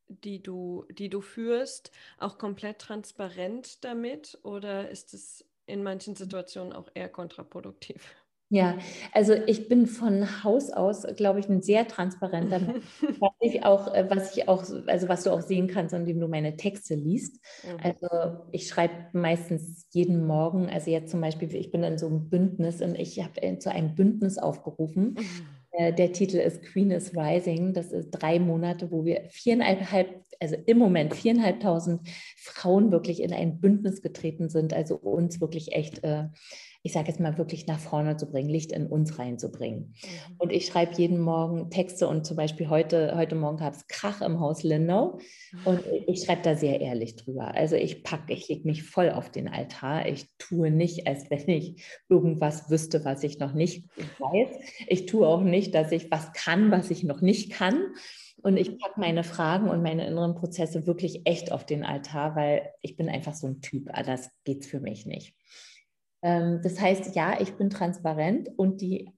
die 0.08 0.42
du, 0.42 0.86
die 0.90 1.10
du 1.10 1.22
führst, 1.22 1.92
auch 2.18 2.38
komplett 2.38 2.80
transparent 2.80 3.84
damit 3.84 4.40
oder 4.44 4.90
ist 4.90 5.14
es 5.14 5.46
in 5.66 5.84
manchen 5.84 6.16
Situationen 6.16 6.74
auch 6.74 6.90
eher 6.94 7.10
kontraproduktiv? 7.10 8.16
Ja, 8.54 8.78
also 9.12 9.34
ich 9.34 9.68
bin 9.68 9.88
von 9.88 10.44
Haus 10.44 10.70
aus, 10.70 11.08
glaube 11.16 11.40
ich, 11.40 11.50
ein 11.50 11.64
sehr 11.64 11.88
transparenter 11.88 12.60
Mensch. 12.60 12.84
was 13.20 13.32
ich 13.42 13.66
auch, 13.66 13.92
äh, 13.92 14.06
was 14.12 14.38
ich 14.38 14.48
auch, 14.48 14.64
also 14.86 15.10
was 15.10 15.24
du 15.24 15.32
auch 15.32 15.42
sehen 15.42 15.66
kannst, 15.66 15.92
indem 15.96 16.20
du 16.20 16.28
meine 16.28 16.56
Texte 16.56 16.94
liest. 16.94 17.44
Mhm. 17.64 17.80
Also 17.82 18.08
ich 18.52 18.68
schreibe 18.68 18.94
meistens 19.14 19.88
jeden 19.90 20.28
Morgen, 20.28 20.70
also 20.70 20.92
jetzt 20.92 21.10
zum 21.10 21.20
Beispiel, 21.20 21.52
ich 21.56 21.72
bin 21.72 21.82
in 21.82 21.98
so 21.98 22.06
einem 22.06 22.30
Bündnis 22.30 22.84
und 22.84 22.94
ich 22.94 23.24
habe 23.24 23.58
zu 23.58 23.72
einem 23.72 23.96
Bündnis 23.96 24.38
aufgerufen. 24.38 25.16
Mhm. 25.18 25.48
Äh, 25.72 25.92
der 25.92 26.14
Titel 26.14 26.38
ist 26.38 26.62
Queen 26.62 26.92
is 26.92 27.18
Rising. 27.18 27.74
Das 27.74 27.92
ist 27.92 28.12
drei 28.12 28.38
Monate, 28.38 28.92
wo 28.92 29.04
wir 29.04 29.24
viereinhalb, 29.32 30.22
also 30.40 30.58
im 30.68 30.78
Moment 30.78 31.16
viereinhalbtausend 31.16 32.08
Frauen 32.38 32.92
wirklich 32.92 33.24
in 33.24 33.34
ein 33.34 33.60
Bündnis 33.60 34.04
getreten 34.04 34.50
sind. 34.50 34.74
Also 34.74 34.98
uns 34.98 35.42
wirklich 35.42 35.72
echt 35.72 36.04
äh, 36.04 36.26
ich 36.86 36.92
sage 36.92 37.08
jetzt 37.08 37.22
mal, 37.22 37.38
wirklich 37.38 37.66
nach 37.66 37.80
vorne 37.80 38.18
zu 38.18 38.30
bringen, 38.30 38.50
Licht 38.50 38.74
in 38.74 38.88
uns 38.88 39.18
reinzubringen. 39.18 39.96
Mhm. 40.04 40.36
Und 40.38 40.52
ich 40.52 40.66
schreibe 40.66 40.94
jeden 40.98 41.20
Morgen 41.20 41.70
Texte 41.70 42.10
und 42.10 42.26
zum 42.26 42.36
Beispiel 42.36 42.70
heute, 42.70 43.16
heute 43.16 43.36
Morgen 43.36 43.58
gab 43.58 43.74
es 43.74 43.88
Krach 43.88 44.22
im 44.22 44.42
Haus 44.42 44.64
Lindau 44.64 45.18
und 45.64 45.80
ich 46.08 46.24
schreibe 46.24 46.42
da 46.42 46.56
sehr 46.56 46.82
ehrlich 46.82 47.16
drüber. 47.16 47.56
Also 47.56 47.78
ich 47.78 48.04
packe, 48.04 48.34
ich 48.34 48.50
lege 48.50 48.68
mich 48.68 48.84
voll 48.84 49.10
auf 49.12 49.32
den 49.32 49.48
Altar. 49.48 50.08
Ich 50.08 50.28
tue 50.38 50.72
nicht, 50.72 51.08
als 51.08 51.30
wenn 51.30 51.48
ich 51.48 51.82
irgendwas 52.10 52.70
wüsste, 52.70 53.06
was 53.06 53.24
ich 53.24 53.40
noch 53.40 53.54
nicht 53.54 53.88
weiß. 54.20 54.50
Ich 54.88 55.06
tue 55.06 55.26
auch 55.26 55.42
nicht, 55.42 55.74
dass 55.74 55.94
ich 55.94 56.12
was 56.12 56.34
kann, 56.34 56.70
was 56.70 56.92
ich 56.92 57.06
noch 57.06 57.22
nicht 57.22 57.50
kann. 57.54 57.94
Und 58.42 58.58
ich 58.58 58.78
packe 58.78 59.00
meine 59.00 59.24
Fragen 59.24 59.70
und 59.70 59.82
meine 59.84 60.06
inneren 60.06 60.36
Prozesse 60.36 60.86
wirklich 60.86 61.22
echt 61.24 61.54
auf 61.54 61.66
den 61.66 61.86
Altar, 61.86 62.36
weil 62.36 62.72
ich 62.82 62.98
bin 62.98 63.08
einfach 63.08 63.34
so 63.34 63.48
ein 63.48 63.62
Typ. 63.62 63.90
Ah, 63.94 64.04
das 64.04 64.30
geht 64.44 64.66
für 64.66 64.82
mich 64.82 65.06
nicht. 65.06 65.34
Ähm, 66.24 66.62
das 66.64 66.80
heißt, 66.80 67.16
ja, 67.16 67.40
ich 67.40 67.54
bin 67.56 67.70
transparent 67.70 68.50
und 68.58 68.82
die 68.82 69.14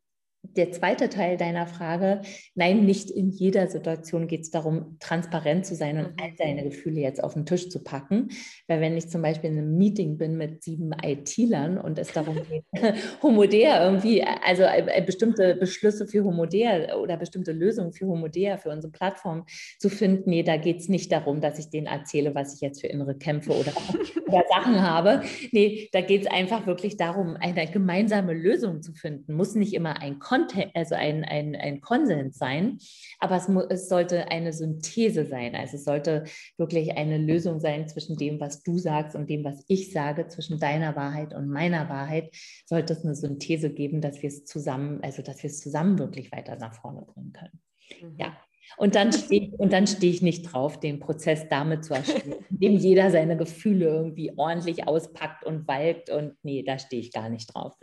der 0.55 0.71
zweite 0.71 1.09
Teil 1.09 1.37
deiner 1.37 1.67
Frage, 1.67 2.21
nein, 2.55 2.85
nicht 2.85 3.09
in 3.09 3.29
jeder 3.29 3.67
Situation 3.67 4.27
geht 4.27 4.41
es 4.41 4.51
darum, 4.51 4.97
transparent 4.99 5.65
zu 5.65 5.75
sein 5.75 5.97
und 5.97 6.21
all 6.21 6.31
mhm. 6.31 6.35
seine 6.37 6.63
Gefühle 6.63 7.01
jetzt 7.01 7.23
auf 7.23 7.33
den 7.33 7.45
Tisch 7.45 7.69
zu 7.69 7.83
packen. 7.83 8.29
Weil 8.67 8.81
wenn 8.81 8.97
ich 8.97 9.09
zum 9.09 9.21
Beispiel 9.21 9.51
in 9.51 9.57
einem 9.57 9.77
Meeting 9.77 10.17
bin 10.17 10.37
mit 10.37 10.63
sieben 10.63 10.91
IT-Lern 11.03 11.77
und 11.77 11.99
es 11.99 12.11
darum 12.11 12.35
geht, 12.49 12.63
Homodea 13.23 13.85
irgendwie, 13.85 14.23
also 14.23 14.63
äh, 14.63 15.01
bestimmte 15.05 15.55
Beschlüsse 15.55 16.07
für 16.07 16.23
Homodea 16.23 16.95
oder 16.95 17.17
bestimmte 17.17 17.51
Lösungen 17.51 17.93
für 17.93 18.07
Homodea, 18.07 18.57
für 18.57 18.69
unsere 18.69 18.91
Plattform 18.91 19.45
zu 19.79 19.89
finden, 19.89 20.29
nee, 20.29 20.43
da 20.43 20.57
geht 20.57 20.79
es 20.79 20.89
nicht 20.89 21.11
darum, 21.11 21.41
dass 21.41 21.59
ich 21.59 21.69
denen 21.69 21.87
erzähle, 21.87 22.35
was 22.35 22.55
ich 22.55 22.61
jetzt 22.61 22.81
für 22.81 22.87
innere 22.87 23.15
Kämpfe 23.15 23.51
oder, 23.51 23.73
oder 24.27 24.43
Sachen 24.49 24.81
habe. 24.81 25.21
Nee, 25.51 25.89
da 25.91 26.01
geht 26.01 26.21
es 26.21 26.27
einfach 26.27 26.67
wirklich 26.67 26.97
darum, 26.97 27.35
eine 27.39 27.65
gemeinsame 27.67 28.33
Lösung 28.33 28.81
zu 28.81 28.93
finden. 28.93 29.33
Muss 29.33 29.55
nicht 29.55 29.73
immer 29.73 30.01
ein 30.01 30.19
Kontext 30.19 30.34
Kontext, 30.35 30.75
also 30.75 30.95
ein, 30.95 31.23
ein, 31.23 31.55
ein 31.55 31.81
Konsens 31.81 32.37
sein, 32.37 32.79
aber 33.19 33.37
es, 33.37 33.47
es 33.69 33.89
sollte 33.89 34.29
eine 34.29 34.53
Synthese 34.53 35.25
sein. 35.25 35.55
Also 35.55 35.77
es 35.77 35.85
sollte 35.85 36.25
wirklich 36.57 36.97
eine 36.97 37.17
Lösung 37.17 37.59
sein 37.59 37.87
zwischen 37.87 38.17
dem, 38.17 38.39
was 38.39 38.63
du 38.63 38.77
sagst 38.77 39.15
und 39.15 39.29
dem, 39.29 39.43
was 39.43 39.63
ich 39.67 39.91
sage, 39.91 40.27
zwischen 40.27 40.59
deiner 40.59 40.95
Wahrheit 40.95 41.33
und 41.33 41.49
meiner 41.49 41.89
Wahrheit. 41.89 42.35
Sollte 42.65 42.93
es 42.93 43.03
eine 43.03 43.15
Synthese 43.15 43.71
geben, 43.71 44.01
dass 44.01 44.21
wir 44.21 44.27
es 44.27 44.45
zusammen, 44.45 44.99
also 45.03 45.21
dass 45.21 45.41
wir 45.43 45.49
es 45.49 45.59
zusammen 45.59 45.99
wirklich 45.99 46.31
weiter 46.31 46.55
nach 46.57 46.75
vorne 46.75 47.01
bringen 47.01 47.33
können. 47.33 47.61
Mhm. 48.01 48.15
Ja. 48.19 48.37
Und 48.77 48.95
dann 48.95 49.13
stehe 49.13 49.51
ich, 49.53 49.89
steh 49.89 50.09
ich 50.09 50.21
nicht 50.23 50.41
drauf, 50.51 50.79
den 50.79 50.99
Prozess 50.99 51.47
damit 51.49 51.85
zu 51.85 51.93
erstellen, 51.93 52.35
indem 52.49 52.77
jeder 52.77 53.11
seine 53.11 53.37
Gefühle 53.37 53.85
irgendwie 53.85 54.33
ordentlich 54.35 54.87
auspackt 54.87 55.45
und 55.45 55.67
walkt. 55.67 56.09
Und 56.09 56.35
nee, 56.43 56.63
da 56.63 56.79
stehe 56.79 57.01
ich 57.01 57.11
gar 57.13 57.29
nicht 57.29 57.53
drauf. 57.53 57.77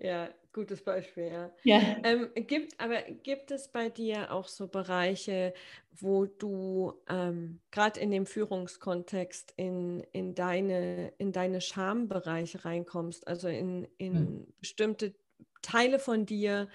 Ja, 0.00 0.28
Gutes 0.52 0.82
Beispiel, 0.82 1.26
ja. 1.26 1.50
ja. 1.62 1.96
Ähm, 2.04 2.30
gibt, 2.34 2.80
aber 2.80 3.02
gibt 3.02 3.50
es 3.50 3.68
bei 3.68 3.90
dir 3.90 4.32
auch 4.32 4.48
so 4.48 4.66
Bereiche, 4.66 5.52
wo 5.92 6.24
du 6.24 6.94
ähm, 7.08 7.60
gerade 7.70 8.00
in 8.00 8.10
dem 8.10 8.24
Führungskontext 8.24 9.52
in, 9.56 10.00
in, 10.12 10.34
deine, 10.34 11.12
in 11.18 11.32
deine 11.32 11.60
Schambereiche 11.60 12.64
reinkommst, 12.64 13.28
also 13.28 13.48
in, 13.48 13.86
in 13.98 14.14
hm. 14.14 14.46
bestimmte 14.58 15.14
Teile 15.60 15.98
von 15.98 16.24
dir, 16.24 16.68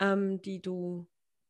ähm, 0.00 0.42
die, 0.42 0.60
du, 0.60 1.06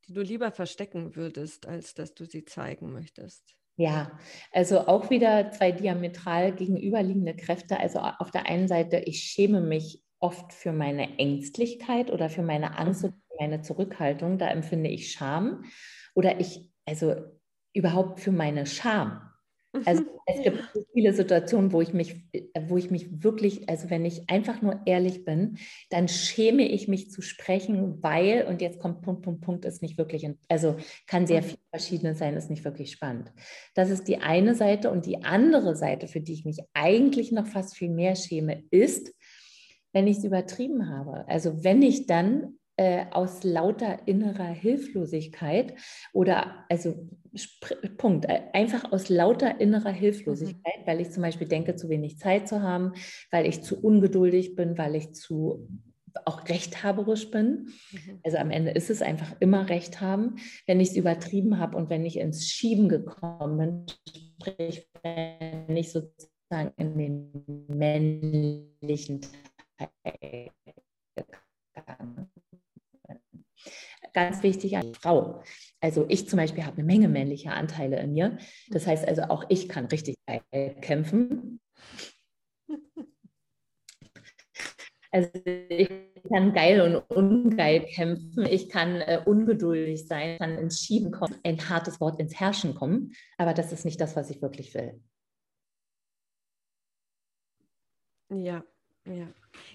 die 0.07 0.12
du 0.12 0.23
lieber 0.23 0.52
verstecken 0.52 1.16
würdest, 1.16 1.66
als 1.66 1.95
dass 1.95 2.14
du 2.14 2.25
sie 2.25 2.45
zeigen 2.45 2.93
möchtest? 2.93 3.57
Ja, 3.76 4.16
also 4.52 4.87
auch 4.87 5.11
wieder 5.11 5.50
zwei 5.50 5.73
diametral 5.73 6.54
gegenüberliegende 6.54 7.35
Kräfte. 7.35 7.81
Also 7.81 7.99
auf 7.99 8.31
der 8.31 8.47
einen 8.47 8.69
Seite, 8.69 8.99
ich 8.99 9.23
schäme 9.25 9.61
mich 9.61 10.03
oft 10.25 10.54
für 10.54 10.73
meine 10.73 11.19
Ängstlichkeit 11.19 12.11
oder 12.11 12.31
für 12.31 12.43
meine 12.43 12.78
Angst 12.78 13.04
oder 13.04 13.12
meine 13.38 13.61
Zurückhaltung. 13.61 14.38
Da 14.38 14.49
empfinde 14.49 14.88
ich 14.88 15.12
Scham 15.12 15.64
oder 16.14 16.40
ich, 16.40 16.73
also 16.87 17.14
überhaupt 17.75 18.21
für 18.21 18.33
meine 18.33 18.64
Scham. 18.64 19.21
Also 19.85 20.04
es 20.26 20.43
gibt 20.43 20.61
viele 20.93 21.12
Situationen, 21.12 21.73
wo 21.73 21.81
ich 21.81 21.93
mich, 21.93 22.23
wo 22.69 22.76
ich 22.76 22.93
mich 22.93 23.25
wirklich, 23.25 23.69
also 23.69 23.90
wenn 23.90 24.04
ich 24.04 24.31
einfach 24.31 24.62
nur 24.62 24.81
ehrlich 24.87 25.25
bin, 25.25 25.59
dann 25.90 26.07
schäme 26.07 26.62
ich 26.62 26.87
mich 26.87 27.11
zu 27.11 27.23
sprechen, 27.23 28.00
weil, 28.02 28.47
und 28.47 28.62
jetzt 28.62 28.78
kommt 28.78 29.02
Punkt, 29.02 29.23
Punkt, 29.23 29.40
Punkt, 29.40 29.64
ist 29.64 29.83
nicht 29.83 29.99
wirklich, 29.99 30.28
also 30.49 30.76
kann 31.09 31.26
sehr 31.26 31.43
viel 31.43 31.59
verschiedenes 31.71 32.19
sein, 32.19 32.37
ist 32.37 32.50
nicht 32.50 32.64
wirklich 32.64 32.93
spannend. 32.93 33.33
Das 33.75 33.90
ist 33.90 34.07
die 34.07 34.19
eine 34.19 34.54
Seite 34.54 34.93
und 34.93 35.07
die 35.07 35.25
andere 35.25 35.75
Seite, 35.75 36.07
für 36.07 36.21
die 36.21 36.35
ich 36.35 36.45
mich 36.45 36.61
eigentlich 36.73 37.33
noch 37.33 37.49
fast 37.49 37.76
viel 37.76 37.90
mehr 37.90 38.14
schäme, 38.14 38.62
ist, 38.71 39.12
wenn 39.94 40.06
ich 40.06 40.18
es 40.18 40.24
übertrieben 40.24 40.90
habe. 40.90 41.26
Also 41.28 41.64
wenn 41.64 41.80
ich 41.80 42.06
dann 42.06 42.58
äh, 42.76 43.06
aus 43.12 43.44
lauter 43.44 44.06
innerer 44.06 44.48
Hilflosigkeit 44.48 45.74
oder 46.12 46.64
also 46.68 47.08
Punkt, 47.96 48.24
äh, 48.26 48.42
einfach 48.52 48.90
aus 48.92 49.08
lauter 49.08 49.60
innerer 49.60 49.92
Hilflosigkeit, 49.92 50.80
mhm. 50.80 50.86
weil 50.86 51.00
ich 51.00 51.10
zum 51.10 51.22
Beispiel 51.22 51.46
denke, 51.46 51.76
zu 51.76 51.88
wenig 51.88 52.18
Zeit 52.18 52.48
zu 52.48 52.62
haben, 52.62 52.92
weil 53.30 53.46
ich 53.46 53.62
zu 53.62 53.80
ungeduldig 53.80 54.56
bin, 54.56 54.76
weil 54.76 54.96
ich 54.96 55.14
zu 55.14 55.68
auch 56.24 56.48
rechthaberisch 56.48 57.30
bin. 57.30 57.68
Mhm. 57.92 58.20
Also 58.24 58.38
am 58.38 58.50
Ende 58.50 58.72
ist 58.72 58.90
es 58.90 59.02
einfach 59.02 59.34
immer 59.40 59.68
Recht 59.68 60.00
haben. 60.00 60.36
Wenn 60.66 60.80
ich 60.80 60.90
es 60.90 60.96
übertrieben 60.96 61.58
habe 61.58 61.76
und 61.76 61.90
wenn 61.90 62.04
ich 62.04 62.18
ins 62.18 62.48
Schieben 62.48 62.88
gekommen 62.88 63.58
bin, 63.58 63.86
sprich, 64.40 64.88
wenn 65.02 65.76
ich 65.76 65.92
sozusagen 65.92 66.72
in 66.76 66.98
den 66.98 67.66
männlichen 67.68 69.20
Ganz 74.12 74.43
wichtig 74.45 74.76
als 74.76 74.97
Frau. 74.99 75.43
Also 75.81 76.07
ich 76.09 76.28
zum 76.28 76.37
Beispiel 76.37 76.64
habe 76.64 76.76
eine 76.76 76.85
Menge 76.85 77.09
männliche 77.09 77.50
Anteile 77.50 77.99
in 78.00 78.12
mir. 78.12 78.38
Das 78.71 78.87
heißt 78.87 79.07
also 79.07 79.23
auch 79.23 79.45
ich 79.49 79.69
kann 79.69 79.87
richtig 79.87 80.16
kämpfen. 80.81 81.61
Also 85.11 85.31
ich 85.45 85.88
kann 86.28 86.52
geil 86.54 86.81
und 86.81 86.97
ungeil 87.16 87.85
kämpfen, 87.87 88.47
ich 88.47 88.69
kann 88.69 88.97
äh, 88.97 89.23
ungeduldig 89.25 90.09
sein, 90.09 90.38
kann 90.38 90.59
ins 90.59 90.81
Schieben 90.81 91.12
kommen, 91.12 91.38
ein 91.45 91.69
hartes 91.69 92.00
Wort 92.00 92.19
ins 92.19 92.40
Herrschen 92.40 92.75
kommen, 92.75 93.12
aber 93.38 93.54
das 93.54 93.71
ist 93.71 93.85
nicht 93.85 94.00
das, 94.00 94.16
was 94.16 94.28
ich 94.31 94.43
wirklich 94.43 94.75
will. 94.75 95.00
Ja, 98.31 98.64
ja. 99.06 99.28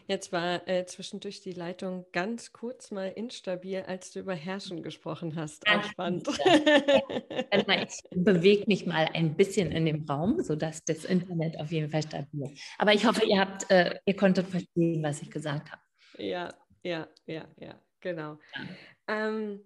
Jetzt 0.08 0.32
war 0.32 0.68
äh, 0.68 0.86
zwischendurch 0.86 1.42
die 1.42 1.54
Leitung 1.54 2.06
ganz 2.12 2.52
kurz 2.52 2.92
mal 2.92 3.10
instabil, 3.10 3.82
als 3.82 4.12
du 4.12 4.20
über 4.20 4.34
Herrschen 4.34 4.82
gesprochen 4.82 5.36
hast. 5.36 5.68
Auch 5.68 5.84
spannend. 5.84 6.28
ich 6.28 8.10
bewege 8.12 8.66
mich 8.68 8.86
mal 8.86 9.08
ein 9.14 9.36
bisschen 9.36 9.72
in 9.72 9.86
dem 9.86 10.06
Raum, 10.06 10.42
sodass 10.42 10.84
das 10.84 11.06
Internet 11.06 11.60
auf 11.60 11.72
jeden 11.72 11.90
Fall 11.92 12.04
stabil 12.04 12.44
ist. 12.44 12.62
Aber 12.78 12.94
ich 12.94 13.06
hoffe, 13.06 13.24
ihr 13.26 13.40
habt, 13.40 13.70
äh, 13.70 14.00
ihr 14.06 14.16
konntet 14.16 14.48
verstehen, 14.48 15.04
was 15.04 15.22
ich 15.22 15.30
gesagt 15.30 15.72
habe. 15.72 15.82
Ja, 16.18 16.54
ja, 16.84 17.08
ja, 17.26 17.48
ja, 17.58 17.80
genau. 18.00 18.40
Ja. 18.56 19.28
Ähm, 19.28 19.62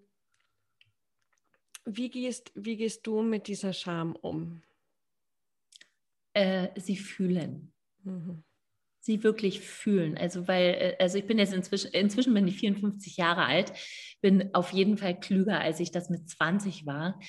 wie, 1.86 2.10
gehst, 2.10 2.51
wie 2.55 2.75
gehst 2.75 3.08
du 3.08 3.22
mit 3.22 3.48
dieser 3.48 3.74
Scham 3.74 4.15
um? 4.17 4.62
Äh, 6.34 6.67
sie 6.75 6.98
fühlen. 6.98 7.72
Mhm 8.03 8.43
sie 9.03 9.24
wirklich 9.24 9.60
fühlen. 9.60 10.17
Also 10.17 10.48
weil, 10.48 10.75
äh, 10.79 10.95
also 11.00 11.17
ich 11.17 11.27
bin 11.27 11.38
jetzt 11.38 11.53
inzwischen, 11.53 11.91
inzwischen 11.91 12.33
bin 12.33 12.48
ich 12.48 12.57
54 12.57 13.17
Jahre 13.17 13.45
alt, 13.45 13.74
bin 14.22 14.53
auf 14.53 14.72
jeden 14.72 14.98
Fall 14.98 15.19
klüger, 15.19 15.60
als 15.60 15.79
ich 15.79 15.91
das 15.91 16.10
mit 16.10 16.29
20 16.29 16.86
war. 16.86 17.19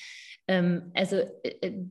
Ähm, 0.47 0.93
also 0.95 1.17
äh, 1.17 1.57
äh, 1.61 1.87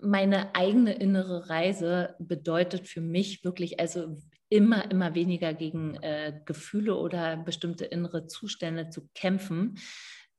meine 0.00 0.54
eigene 0.54 0.94
innere 0.94 1.50
Reise 1.50 2.14
bedeutet 2.18 2.88
für 2.88 3.02
mich 3.02 3.44
wirklich, 3.44 3.78
also 3.78 4.16
immer, 4.48 4.90
immer 4.90 5.14
weniger 5.14 5.52
gegen 5.52 5.96
äh, 5.96 6.40
Gefühle 6.46 6.96
oder 6.96 7.36
bestimmte 7.36 7.84
innere 7.84 8.26
Zustände 8.26 8.88
zu 8.88 9.08
kämpfen, 9.14 9.76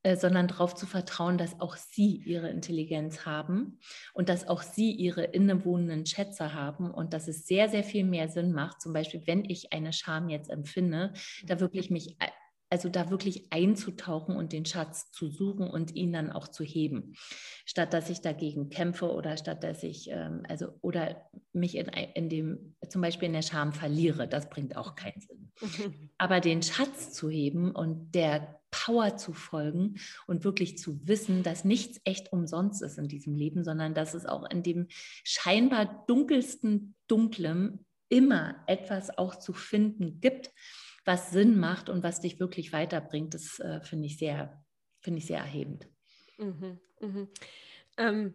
äh, 0.02 0.16
sondern 0.16 0.48
darauf 0.48 0.74
zu 0.74 0.86
vertrauen, 0.86 1.38
dass 1.38 1.60
auch 1.60 1.76
sie 1.76 2.16
ihre 2.24 2.48
Intelligenz 2.48 3.24
haben 3.24 3.78
und 4.14 4.28
dass 4.28 4.48
auch 4.48 4.62
sie 4.62 4.90
ihre 4.90 5.24
innewohnenden 5.24 6.06
Schätze 6.06 6.54
haben 6.54 6.90
und 6.90 7.14
dass 7.14 7.28
es 7.28 7.46
sehr, 7.46 7.68
sehr 7.68 7.84
viel 7.84 8.04
mehr 8.04 8.28
Sinn 8.28 8.52
macht, 8.52 8.80
zum 8.80 8.92
Beispiel, 8.92 9.22
wenn 9.26 9.44
ich 9.44 9.72
eine 9.72 9.92
Scham 9.92 10.28
jetzt 10.28 10.50
empfinde, 10.50 11.12
da 11.44 11.60
wirklich 11.60 11.90
mich 11.90 12.16
äh, 12.20 12.28
also 12.72 12.88
da 12.88 13.10
wirklich 13.10 13.52
einzutauchen 13.52 14.34
und 14.34 14.54
den 14.54 14.64
Schatz 14.64 15.10
zu 15.10 15.28
suchen 15.28 15.68
und 15.68 15.94
ihn 15.94 16.10
dann 16.10 16.32
auch 16.32 16.48
zu 16.48 16.64
heben, 16.64 17.12
statt 17.66 17.92
dass 17.92 18.08
ich 18.08 18.22
dagegen 18.22 18.70
kämpfe 18.70 19.12
oder 19.12 19.36
statt 19.36 19.62
dass 19.62 19.82
ich 19.82 20.08
ähm, 20.10 20.44
also 20.48 20.68
oder 20.80 21.28
mich 21.52 21.76
in, 21.76 21.88
in 21.88 22.30
dem 22.30 22.74
zum 22.88 23.02
Beispiel 23.02 23.26
in 23.26 23.34
der 23.34 23.42
Scham 23.42 23.74
verliere. 23.74 24.26
Das 24.26 24.48
bringt 24.48 24.74
auch 24.74 24.94
keinen 24.94 25.20
Sinn. 25.20 25.41
Aber 26.18 26.40
den 26.40 26.62
Schatz 26.62 27.12
zu 27.12 27.30
heben 27.30 27.72
und 27.72 28.12
der 28.14 28.60
Power 28.70 29.16
zu 29.16 29.32
folgen 29.32 29.96
und 30.26 30.44
wirklich 30.44 30.78
zu 30.78 31.06
wissen, 31.06 31.42
dass 31.42 31.64
nichts 31.64 32.00
echt 32.04 32.32
umsonst 32.32 32.82
ist 32.82 32.98
in 32.98 33.06
diesem 33.06 33.34
Leben, 33.34 33.64
sondern 33.64 33.94
dass 33.94 34.14
es 34.14 34.26
auch 34.26 34.48
in 34.50 34.62
dem 34.62 34.88
scheinbar 34.90 36.04
dunkelsten 36.06 36.94
Dunklem 37.06 37.84
immer 38.08 38.62
etwas 38.66 39.16
auch 39.16 39.36
zu 39.36 39.52
finden 39.52 40.20
gibt, 40.20 40.50
was 41.04 41.30
Sinn 41.30 41.58
macht 41.58 41.88
und 41.88 42.02
was 42.02 42.20
dich 42.20 42.40
wirklich 42.40 42.72
weiterbringt. 42.72 43.34
Das 43.34 43.58
äh, 43.58 43.80
finde 43.82 44.06
ich 44.06 44.18
sehr, 44.18 44.64
ich 45.04 45.26
sehr 45.26 45.38
erhebend. 45.38 45.88
Mhm, 46.38 46.80
mhm. 47.00 47.28
Ähm, 47.98 48.34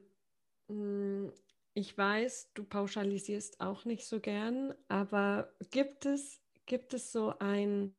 mm, 0.67 1.29
ich 1.73 1.97
weiß, 1.97 2.51
du 2.53 2.63
pauschalisierst 2.63 3.61
auch 3.61 3.85
nicht 3.85 4.07
so 4.07 4.19
gern, 4.19 4.73
aber 4.87 5.53
gibt 5.71 6.05
es, 6.05 6.41
gibt 6.67 6.93
es 6.93 7.11
so 7.11 7.33
ein, 7.39 7.95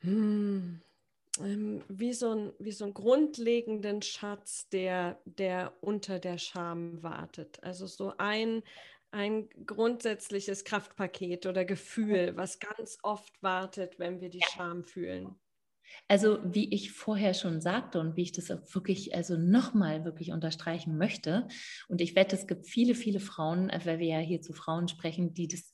hm, 0.00 0.80
ähm, 1.40 1.82
wie, 1.88 2.12
so 2.12 2.32
ein, 2.32 2.52
wie 2.58 2.72
so 2.72 2.84
einen 2.84 2.94
grundlegenden 2.94 4.02
Schatz, 4.02 4.68
der, 4.68 5.18
der 5.24 5.72
unter 5.80 6.18
der 6.18 6.38
Scham 6.38 7.02
wartet. 7.02 7.62
Also 7.62 7.86
so 7.86 8.12
ein, 8.18 8.62
ein 9.10 9.48
grundsätzliches 9.64 10.64
Kraftpaket 10.64 11.46
oder 11.46 11.64
Gefühl, 11.64 12.36
was 12.36 12.58
ganz 12.58 12.98
oft 13.02 13.42
wartet, 13.42 13.98
wenn 13.98 14.20
wir 14.20 14.28
die. 14.28 14.42
Scham 14.52 14.84
fühlen? 14.84 15.34
Also 16.08 16.38
wie 16.44 16.74
ich 16.74 16.92
vorher 16.92 17.34
schon 17.34 17.60
sagte 17.60 18.00
und 18.00 18.16
wie 18.16 18.22
ich 18.22 18.32
das 18.32 18.50
auch 18.50 18.74
wirklich, 18.74 19.14
also 19.14 19.36
nochmal 19.36 20.04
wirklich 20.04 20.32
unterstreichen 20.32 20.98
möchte, 20.98 21.46
und 21.88 22.00
ich 22.00 22.16
wette, 22.16 22.34
es 22.36 22.46
gibt 22.46 22.66
viele, 22.66 22.94
viele 22.94 23.20
Frauen, 23.20 23.70
äh, 23.70 23.80
weil 23.84 23.98
wir 24.00 24.08
ja 24.08 24.18
hier 24.18 24.40
zu 24.40 24.52
Frauen 24.52 24.88
sprechen, 24.88 25.34
die 25.34 25.46
das 25.46 25.73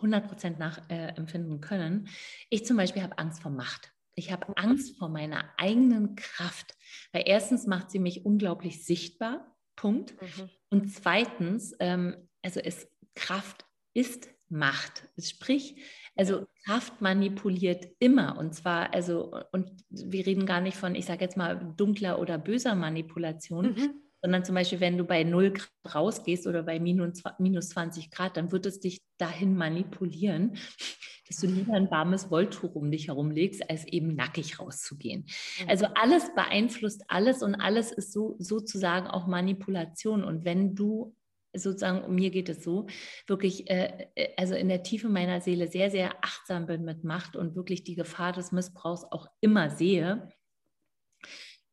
100% 0.00 0.58
nachempfinden 0.58 1.56
äh, 1.56 1.60
können. 1.60 2.08
Ich 2.48 2.64
zum 2.64 2.76
Beispiel 2.76 3.02
habe 3.02 3.18
Angst 3.18 3.42
vor 3.42 3.50
Macht. 3.50 3.92
Ich 4.14 4.32
habe 4.32 4.56
Angst 4.58 4.98
vor 4.98 5.08
meiner 5.08 5.44
eigenen 5.56 6.16
Kraft, 6.16 6.76
weil 7.12 7.24
erstens 7.26 7.66
macht 7.66 7.90
sie 7.90 7.98
mich 7.98 8.24
unglaublich 8.24 8.84
sichtbar, 8.84 9.56
Punkt. 9.76 10.14
Mhm. 10.20 10.50
Und 10.68 10.92
zweitens, 10.92 11.74
ähm, 11.80 12.16
also 12.42 12.60
es, 12.60 12.88
Kraft 13.14 13.64
ist 13.94 14.28
Macht. 14.48 15.08
Sprich, 15.18 15.76
also 16.16 16.46
Kraft 16.64 17.00
manipuliert 17.00 17.86
immer 17.98 18.36
und 18.36 18.52
zwar, 18.52 18.92
also, 18.92 19.40
und 19.52 19.70
wir 19.88 20.26
reden 20.26 20.44
gar 20.44 20.60
nicht 20.60 20.76
von, 20.76 20.94
ich 20.94 21.06
sage 21.06 21.24
jetzt 21.24 21.36
mal, 21.36 21.72
dunkler 21.76 22.18
oder 22.18 22.36
böser 22.36 22.74
Manipulation, 22.74 23.74
mhm. 23.74 24.02
Sondern 24.22 24.44
zum 24.44 24.54
Beispiel, 24.54 24.80
wenn 24.80 24.98
du 24.98 25.04
bei 25.04 25.24
0 25.24 25.52
Grad 25.52 25.94
rausgehst 25.94 26.46
oder 26.46 26.62
bei 26.62 26.78
minus, 26.78 27.22
minus 27.38 27.70
20 27.70 28.10
Grad, 28.10 28.36
dann 28.36 28.52
wird 28.52 28.66
es 28.66 28.80
dich 28.80 29.00
dahin 29.18 29.56
manipulieren, 29.56 30.56
dass 31.28 31.38
du 31.38 31.46
lieber 31.46 31.74
ein 31.74 31.90
warmes 31.90 32.30
Wolltuch 32.30 32.74
um 32.74 32.90
dich 32.90 33.08
herum 33.08 33.30
legst, 33.30 33.68
als 33.70 33.86
eben 33.86 34.14
nackig 34.14 34.58
rauszugehen. 34.58 35.26
Also 35.68 35.86
alles 35.94 36.34
beeinflusst 36.34 37.04
alles 37.08 37.42
und 37.42 37.54
alles 37.54 37.92
ist 37.92 38.12
so 38.12 38.36
sozusagen 38.38 39.06
auch 39.06 39.26
Manipulation. 39.26 40.24
Und 40.24 40.44
wenn 40.44 40.74
du 40.74 41.14
sozusagen, 41.52 42.14
mir 42.14 42.30
geht 42.30 42.48
es 42.48 42.62
so, 42.62 42.86
wirklich, 43.26 43.70
äh, 43.70 44.08
äh, 44.14 44.28
also 44.36 44.54
in 44.54 44.68
der 44.68 44.82
Tiefe 44.82 45.08
meiner 45.08 45.40
Seele 45.40 45.68
sehr, 45.68 45.90
sehr 45.90 46.24
achtsam 46.24 46.66
bin 46.66 46.84
mit 46.84 47.04
Macht 47.04 47.36
und 47.36 47.54
wirklich 47.54 47.84
die 47.84 47.94
Gefahr 47.94 48.32
des 48.32 48.52
Missbrauchs 48.52 49.04
auch 49.04 49.26
immer 49.40 49.70
sehe, 49.70 50.28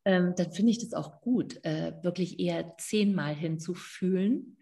ähm, 0.08 0.36
dann 0.38 0.54
finde 0.54 0.72
ich 0.72 0.80
das 0.80 0.94
auch 0.94 1.20
gut, 1.20 1.62
äh, 1.66 1.92
wirklich 2.02 2.40
eher 2.40 2.78
zehnmal 2.78 3.36
hinzufühlen 3.36 4.58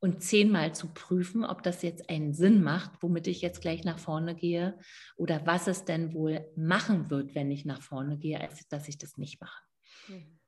und 0.00 0.22
zehnmal 0.22 0.74
zu 0.74 0.92
prüfen, 0.92 1.46
ob 1.46 1.62
das 1.62 1.80
jetzt 1.80 2.10
einen 2.10 2.34
Sinn 2.34 2.62
macht, 2.62 3.02
womit 3.02 3.26
ich 3.26 3.40
jetzt 3.40 3.62
gleich 3.62 3.84
nach 3.84 3.98
vorne 3.98 4.34
gehe 4.34 4.78
oder 5.16 5.46
was 5.46 5.66
es 5.66 5.86
denn 5.86 6.12
wohl 6.12 6.46
machen 6.56 7.08
wird, 7.08 7.34
wenn 7.34 7.50
ich 7.50 7.64
nach 7.64 7.80
vorne 7.80 8.18
gehe, 8.18 8.38
als 8.38 8.68
dass 8.68 8.86
ich 8.86 8.98
das 8.98 9.16
nicht 9.16 9.40
mache. 9.40 9.64
Mhm. 10.08 10.38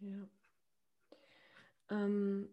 Ja. 0.00 0.28
Ähm, 1.92 2.50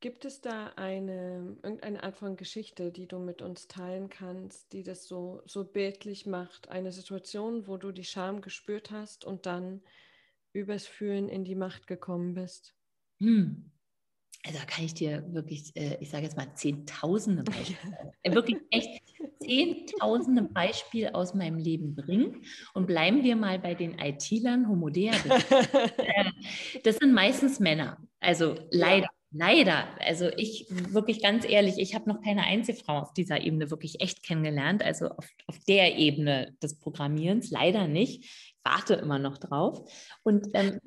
Gibt 0.00 0.24
es 0.24 0.40
da 0.40 0.72
eine, 0.76 1.56
irgendeine 1.62 2.02
Art 2.02 2.16
von 2.16 2.36
Geschichte, 2.36 2.90
die 2.90 3.06
du 3.06 3.18
mit 3.18 3.42
uns 3.42 3.68
teilen 3.68 4.08
kannst, 4.08 4.72
die 4.72 4.82
das 4.82 5.06
so, 5.06 5.42
so 5.44 5.62
bildlich 5.62 6.24
macht? 6.24 6.70
Eine 6.70 6.90
Situation, 6.90 7.66
wo 7.66 7.76
du 7.76 7.92
die 7.92 8.04
Scham 8.04 8.40
gespürt 8.40 8.90
hast 8.90 9.26
und 9.26 9.44
dann 9.44 9.82
übers 10.54 10.86
Fühlen 10.86 11.28
in 11.28 11.44
die 11.44 11.54
Macht 11.54 11.86
gekommen 11.86 12.32
bist? 12.32 12.74
Hm. 13.18 13.70
Also 14.46 14.58
da 14.58 14.64
kann 14.64 14.86
ich 14.86 14.94
dir 14.94 15.22
wirklich, 15.34 15.76
äh, 15.76 15.98
ich 16.00 16.08
sage 16.08 16.24
jetzt 16.24 16.36
mal 16.36 16.54
Zehntausende 16.54 17.42
Beispiele, 17.42 18.14
äh, 18.22 18.32
wirklich 18.32 18.56
echt 18.70 19.02
Zehntausende 19.38 20.44
Beispiele 20.44 21.14
aus 21.14 21.34
meinem 21.34 21.58
Leben 21.58 21.94
bringen. 21.94 22.42
Und 22.72 22.86
bleiben 22.86 23.22
wir 23.22 23.36
mal 23.36 23.58
bei 23.58 23.74
den 23.74 23.98
IT-Lern, 23.98 24.66
Homodea. 24.66 25.12
Äh, 25.98 26.30
das 26.84 26.96
sind 26.96 27.12
meistens 27.12 27.60
Männer. 27.60 27.98
Also 28.20 28.54
leider. 28.70 29.08
Leider, 29.32 29.84
also 30.00 30.28
ich 30.36 30.66
wirklich 30.68 31.22
ganz 31.22 31.48
ehrlich, 31.48 31.78
ich 31.78 31.94
habe 31.94 32.08
noch 32.08 32.20
keine 32.20 32.42
Einzelfrau 32.42 32.98
auf 32.98 33.12
dieser 33.12 33.40
Ebene 33.42 33.70
wirklich 33.70 34.00
echt 34.00 34.24
kennengelernt, 34.24 34.82
also 34.82 35.06
auf, 35.06 35.28
auf 35.46 35.56
der 35.68 35.96
Ebene 35.96 36.56
des 36.60 36.80
Programmierens, 36.80 37.50
leider 37.50 37.86
nicht. 37.86 38.24
Ich 38.24 38.56
warte 38.64 38.94
immer 38.94 39.20
noch 39.20 39.38
drauf. 39.38 39.88
Und 40.24 40.48
ähm, 40.54 40.80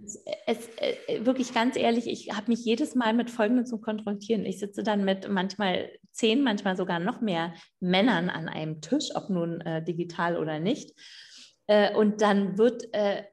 es 0.46 0.68
äh, 0.78 1.26
wirklich 1.26 1.54
ganz 1.54 1.78
ehrlich, 1.78 2.06
ich 2.08 2.34
habe 2.34 2.52
mich 2.52 2.66
jedes 2.66 2.96
Mal 2.96 3.14
mit 3.14 3.32
Folgendem 3.32 3.66
zu 3.66 3.80
konfrontieren. 3.80 4.46
Ich 4.46 4.60
sitze 4.60 4.84
dann 4.84 5.06
mit 5.06 5.30
manchmal 5.30 5.90
zehn, 6.12 6.44
manchmal 6.44 6.76
sogar 6.76 7.00
noch 7.00 7.22
mehr 7.22 7.54
Männern 7.80 8.30
an 8.30 8.50
einem 8.50 8.82
Tisch, 8.82 9.16
ob 9.16 9.30
nun 9.30 9.62
äh, 9.62 9.82
digital 9.82 10.38
oder 10.38 10.60
nicht. 10.60 10.92
Äh, 11.68 11.96
und 11.96 12.22
dann 12.22 12.58
wird 12.58 12.94
äh, 12.94 13.24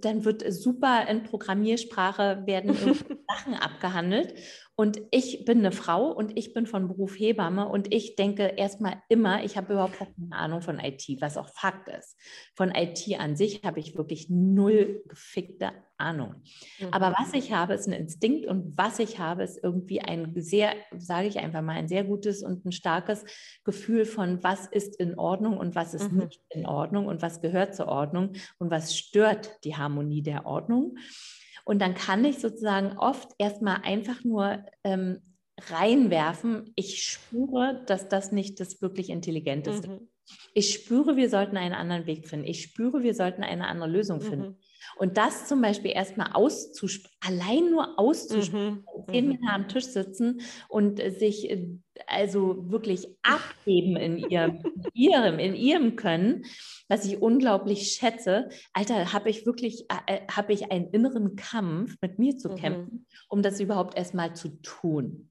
dann 0.00 0.24
wird 0.24 0.44
super 0.52 1.06
in 1.08 1.22
Programmiersprache 1.22 2.42
werden 2.46 2.74
Sachen 3.28 3.54
abgehandelt. 3.54 4.34
Und 4.74 5.00
ich 5.10 5.44
bin 5.44 5.58
eine 5.58 5.72
Frau 5.72 6.12
und 6.12 6.38
ich 6.38 6.54
bin 6.54 6.66
von 6.66 6.86
Beruf 6.86 7.18
Hebamme 7.18 7.68
und 7.68 7.92
ich 7.92 8.14
denke 8.14 8.54
erstmal 8.56 9.02
immer, 9.08 9.42
ich 9.44 9.56
habe 9.56 9.72
überhaupt 9.72 9.98
keine 9.98 10.12
Ahnung 10.30 10.62
von 10.62 10.78
IT, 10.78 11.04
was 11.20 11.36
auch 11.36 11.48
Fakt 11.48 11.88
ist. 11.88 12.16
Von 12.54 12.72
IT 12.74 13.04
an 13.18 13.34
sich 13.34 13.62
habe 13.64 13.80
ich 13.80 13.96
wirklich 13.96 14.30
null 14.30 15.02
gefickte 15.08 15.72
Ahnung. 15.98 16.42
Mhm. 16.78 16.88
Aber 16.92 17.14
was 17.18 17.34
ich 17.34 17.52
habe, 17.52 17.74
ist 17.74 17.86
ein 17.86 17.92
Instinkt 17.92 18.46
und 18.46 18.76
was 18.76 18.98
ich 18.98 19.18
habe, 19.18 19.42
ist 19.42 19.62
irgendwie 19.62 20.00
ein 20.00 20.32
sehr, 20.36 20.74
sage 20.96 21.28
ich 21.28 21.38
einfach 21.38 21.62
mal, 21.62 21.72
ein 21.72 21.88
sehr 21.88 22.04
gutes 22.04 22.42
und 22.42 22.64
ein 22.64 22.72
starkes 22.72 23.24
Gefühl 23.64 24.04
von, 24.04 24.42
was 24.42 24.66
ist 24.66 24.96
in 24.96 25.18
Ordnung 25.18 25.58
und 25.58 25.74
was 25.74 25.94
ist 25.94 26.12
mhm. 26.12 26.24
nicht 26.24 26.40
in 26.50 26.66
Ordnung 26.66 27.06
und 27.06 27.22
was 27.22 27.40
gehört 27.40 27.74
zur 27.74 27.88
Ordnung 27.88 28.32
und 28.58 28.70
was 28.70 28.96
stört 28.96 29.64
die 29.64 29.76
Harmonie 29.76 30.22
der 30.22 30.46
Ordnung. 30.46 30.96
Und 31.64 31.82
dann 31.82 31.94
kann 31.94 32.24
ich 32.24 32.38
sozusagen 32.38 32.96
oft 32.96 33.28
erstmal 33.38 33.82
einfach 33.82 34.24
nur 34.24 34.64
ähm, 34.84 35.20
reinwerfen, 35.70 36.72
ich 36.76 37.02
spüre, 37.02 37.82
dass 37.86 38.08
das 38.08 38.32
nicht 38.32 38.60
das 38.60 38.80
wirklich 38.80 39.10
Intelligenteste 39.10 39.92
ist. 39.92 40.00
Mhm. 40.00 40.08
Ich 40.54 40.74
spüre, 40.74 41.16
wir 41.16 41.30
sollten 41.30 41.56
einen 41.56 41.74
anderen 41.74 42.06
Weg 42.06 42.28
finden. 42.28 42.46
Ich 42.46 42.62
spüre, 42.62 43.02
wir 43.02 43.14
sollten 43.14 43.42
eine 43.42 43.66
andere 43.66 43.88
Lösung 43.88 44.20
finden. 44.20 44.48
Mhm. 44.48 44.56
Und 44.96 45.16
das 45.16 45.46
zum 45.46 45.60
Beispiel 45.60 45.90
erstmal 45.92 46.32
auszusprechen, 46.32 47.14
allein 47.20 47.70
nur 47.70 47.98
auszusprechen, 47.98 48.84
mhm. 48.84 49.12
zehn 49.12 49.28
Männer 49.28 49.54
am 49.54 49.68
Tisch 49.68 49.86
sitzen 49.86 50.40
und 50.68 51.00
sich 51.18 51.50
äh, 51.50 51.68
also 52.06 52.70
wirklich 52.70 53.08
abgeben 53.22 53.96
in 53.96 54.18
ihrem, 54.18 54.62
ihrem, 54.94 55.38
in 55.38 55.54
ihrem 55.54 55.96
Können, 55.96 56.44
was 56.88 57.04
ich 57.04 57.20
unglaublich 57.20 57.92
schätze. 57.92 58.48
Alter, 58.72 59.12
habe 59.12 59.30
ich 59.30 59.46
wirklich, 59.46 59.86
äh, 59.90 60.16
äh 60.16 60.20
habe 60.30 60.52
ich 60.52 60.70
einen 60.70 60.90
inneren 60.90 61.36
Kampf 61.36 61.96
mit 62.00 62.18
mir 62.18 62.36
zu 62.36 62.50
mhm. 62.50 62.56
kämpfen, 62.56 63.06
um 63.28 63.42
das 63.42 63.60
überhaupt 63.60 63.96
erstmal 63.96 64.34
zu 64.34 64.60
tun. 64.62 65.30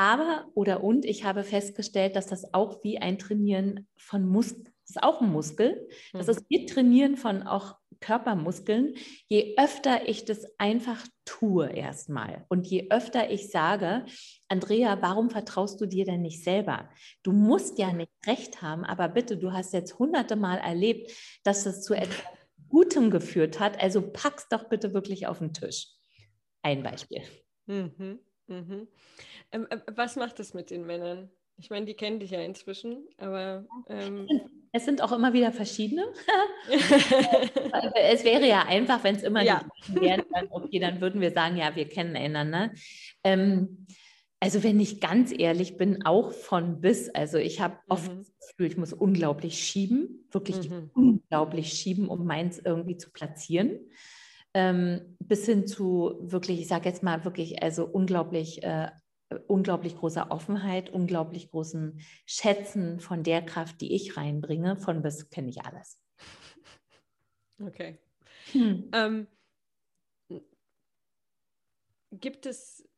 Aber 0.00 0.46
oder 0.54 0.82
und 0.82 1.04
ich 1.04 1.24
habe 1.24 1.44
festgestellt, 1.44 2.16
dass 2.16 2.26
das 2.26 2.54
auch 2.54 2.82
wie 2.82 2.98
ein 2.98 3.18
Trainieren 3.18 3.86
von 3.98 4.26
Muskeln, 4.26 4.64
das 4.64 4.96
ist 4.96 5.02
auch 5.02 5.20
ein 5.20 5.30
Muskel, 5.30 5.86
das 6.14 6.26
mhm. 6.26 6.32
ist 6.32 6.44
wie 6.48 6.64
Trainieren 6.64 7.16
von 7.18 7.42
auch 7.42 7.76
Körpermuskeln, 8.00 8.94
je 9.28 9.54
öfter 9.56 10.08
ich 10.08 10.24
das 10.24 10.46
einfach 10.58 11.06
tue 11.24 11.68
erstmal 11.68 12.46
und 12.48 12.66
je 12.66 12.88
öfter 12.90 13.30
ich 13.30 13.50
sage, 13.50 14.04
Andrea, 14.48 15.00
warum 15.00 15.30
vertraust 15.30 15.80
du 15.80 15.86
dir 15.86 16.04
denn 16.04 16.22
nicht 16.22 16.42
selber? 16.42 16.90
Du 17.22 17.32
musst 17.32 17.78
ja 17.78 17.92
nicht 17.92 18.10
recht 18.26 18.62
haben, 18.62 18.84
aber 18.84 19.08
bitte, 19.08 19.36
du 19.36 19.52
hast 19.52 19.72
jetzt 19.72 19.98
hunderte 19.98 20.36
Mal 20.36 20.58
erlebt, 20.58 21.12
dass 21.44 21.64
das 21.64 21.82
zu 21.82 21.94
etwas 21.94 22.24
Gutem 22.68 23.10
geführt 23.10 23.60
hat, 23.60 23.80
also 23.80 24.00
pack's 24.00 24.48
doch 24.48 24.68
bitte 24.68 24.94
wirklich 24.94 25.26
auf 25.26 25.38
den 25.38 25.52
Tisch. 25.52 25.88
Ein 26.62 26.82
Beispiel. 26.82 27.22
Mhm, 27.66 28.20
mhm. 28.46 28.88
Ähm, 29.52 29.66
äh, 29.70 29.78
was 29.94 30.16
macht 30.16 30.38
das 30.38 30.54
mit 30.54 30.70
den 30.70 30.86
Männern? 30.86 31.30
Ich 31.60 31.70
meine, 31.70 31.86
die 31.86 31.94
kennen 31.94 32.20
dich 32.20 32.30
ja 32.30 32.40
inzwischen, 32.40 33.06
aber. 33.18 33.66
Ähm 33.88 34.26
es 34.72 34.84
sind 34.84 35.02
auch 35.02 35.12
immer 35.12 35.32
wieder 35.32 35.52
verschiedene. 35.52 36.04
es 37.94 38.24
wäre 38.24 38.46
ja 38.46 38.62
einfach, 38.66 39.02
wenn 39.02 39.16
es 39.16 39.22
immer 39.22 39.42
ja. 39.42 39.64
die 39.88 40.00
wären, 40.00 40.22
dann, 40.32 40.46
okay, 40.50 40.78
dann 40.78 41.00
würden 41.00 41.20
wir 41.20 41.32
sagen, 41.32 41.56
ja, 41.56 41.74
wir 41.74 41.88
kennen 41.88 42.16
einander. 42.16 42.70
Ähm, 43.24 43.86
also 44.38 44.62
wenn 44.62 44.78
ich 44.78 45.00
ganz 45.00 45.32
ehrlich 45.36 45.76
bin, 45.76 46.06
auch 46.06 46.32
von 46.32 46.80
bis. 46.80 47.10
Also 47.10 47.36
ich 47.38 47.60
habe 47.60 47.78
oft 47.88 48.12
mhm. 48.12 48.24
das 48.38 48.48
Gefühl, 48.48 48.66
ich 48.66 48.76
muss 48.76 48.92
unglaublich 48.92 49.58
schieben, 49.58 50.26
wirklich 50.30 50.70
mhm. 50.70 50.90
unglaublich 50.94 51.72
schieben, 51.72 52.08
um 52.08 52.24
meins 52.24 52.58
irgendwie 52.58 52.96
zu 52.96 53.10
platzieren. 53.10 53.80
Ähm, 54.54 55.16
bis 55.20 55.46
hin 55.46 55.66
zu 55.66 56.16
wirklich, 56.20 56.60
ich 56.60 56.68
sage 56.68 56.88
jetzt 56.88 57.02
mal 57.02 57.24
wirklich, 57.24 57.62
also 57.62 57.84
unglaublich 57.84 58.62
äh, 58.62 58.88
unglaublich 59.46 59.96
großer 59.96 60.30
Offenheit, 60.30 60.90
unglaublich 60.90 61.50
großen 61.50 62.00
Schätzen 62.26 63.00
von 63.00 63.22
der 63.22 63.42
Kraft, 63.42 63.80
die 63.80 63.94
ich 63.94 64.16
reinbringe. 64.16 64.76
Von 64.76 65.02
bis 65.02 65.30
kenne 65.30 65.50
ich 65.50 65.62
alles. 65.64 65.98
Okay. 67.62 67.98
Hm. 68.52 68.88
Ähm, 68.94 69.26
gibt 72.10 72.46
es, 72.46 72.88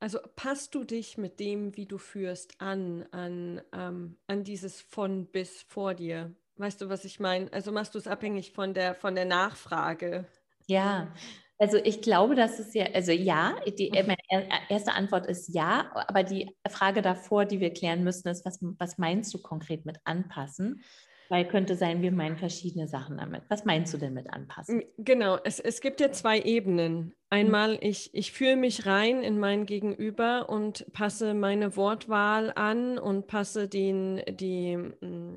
also 0.00 0.18
passt 0.34 0.74
du 0.74 0.84
dich 0.84 1.18
mit 1.18 1.38
dem, 1.40 1.76
wie 1.76 1.84
du 1.84 1.98
führst, 1.98 2.58
an, 2.58 3.04
an, 3.10 3.60
ähm, 3.74 4.16
an 4.26 4.44
dieses 4.44 4.80
von 4.80 5.26
bis 5.26 5.60
vor 5.62 5.92
dir? 5.92 6.34
Weißt 6.56 6.80
du, 6.80 6.88
was 6.88 7.04
ich 7.04 7.20
meine? 7.20 7.52
Also 7.52 7.70
machst 7.70 7.94
du 7.94 7.98
es 7.98 8.06
abhängig 8.06 8.52
von 8.52 8.72
der, 8.72 8.94
von 8.94 9.14
der 9.14 9.24
Nachfrage? 9.24 10.26
Ja, 10.66 11.12
Also 11.58 11.76
ich 11.76 12.02
glaube, 12.02 12.34
dass 12.34 12.58
es 12.58 12.74
ja, 12.74 12.86
also 12.92 13.12
ja, 13.12 13.54
die, 13.78 13.90
äh, 13.90 14.02
meine 14.02 14.48
erste 14.68 14.94
Antwort 14.94 15.26
ist 15.26 15.54
ja, 15.54 15.90
aber 16.08 16.24
die 16.24 16.50
Frage 16.68 17.02
davor, 17.02 17.44
die 17.44 17.60
wir 17.60 17.72
klären 17.72 18.02
müssen, 18.02 18.28
ist, 18.28 18.44
was, 18.44 18.58
was 18.78 18.98
meinst 18.98 19.32
du 19.32 19.40
konkret 19.40 19.84
mit 19.84 19.98
anpassen? 20.04 20.82
Weil 21.28 21.46
könnte 21.46 21.76
sein, 21.76 22.02
wir 22.02 22.12
meinen 22.12 22.36
verschiedene 22.36 22.88
Sachen 22.88 23.16
damit. 23.16 23.44
Was 23.48 23.64
meinst 23.64 23.94
du 23.94 23.96
denn 23.96 24.12
mit 24.12 24.30
anpassen? 24.30 24.82
Genau, 24.98 25.38
es, 25.44 25.60
es 25.60 25.80
gibt 25.80 26.00
ja 26.00 26.12
zwei 26.12 26.38
Ebenen. 26.40 27.14
Einmal, 27.30 27.78
ich, 27.80 28.12
ich 28.12 28.32
fühle 28.32 28.56
mich 28.56 28.84
rein 28.84 29.22
in 29.22 29.38
mein 29.38 29.64
Gegenüber 29.64 30.50
und 30.50 30.92
passe 30.92 31.32
meine 31.32 31.74
Wortwahl 31.76 32.52
an 32.54 32.98
und 32.98 33.28
passe 33.28 33.66
den, 33.66 34.20
die, 34.28 34.72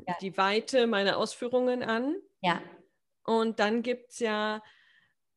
ja. 0.06 0.16
die 0.20 0.38
Weite 0.38 0.86
meiner 0.88 1.16
Ausführungen 1.16 1.82
an. 1.82 2.16
Ja. 2.42 2.62
Und 3.24 3.60
dann 3.62 3.82
gibt 3.82 4.12
es 4.12 4.20
ja 4.20 4.62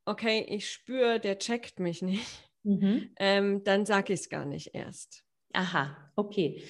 okay, 0.09 0.45
ich 0.47 0.69
spüre, 0.69 1.19
der 1.19 1.37
checkt 1.37 1.79
mich 1.79 2.01
nicht, 2.01 2.49
mhm. 2.63 3.11
ähm, 3.17 3.63
dann 3.63 3.85
sage 3.85 4.13
ich 4.13 4.21
es 4.21 4.29
gar 4.29 4.45
nicht 4.45 4.73
erst. 4.73 5.23
Aha, 5.53 6.11
okay. 6.15 6.63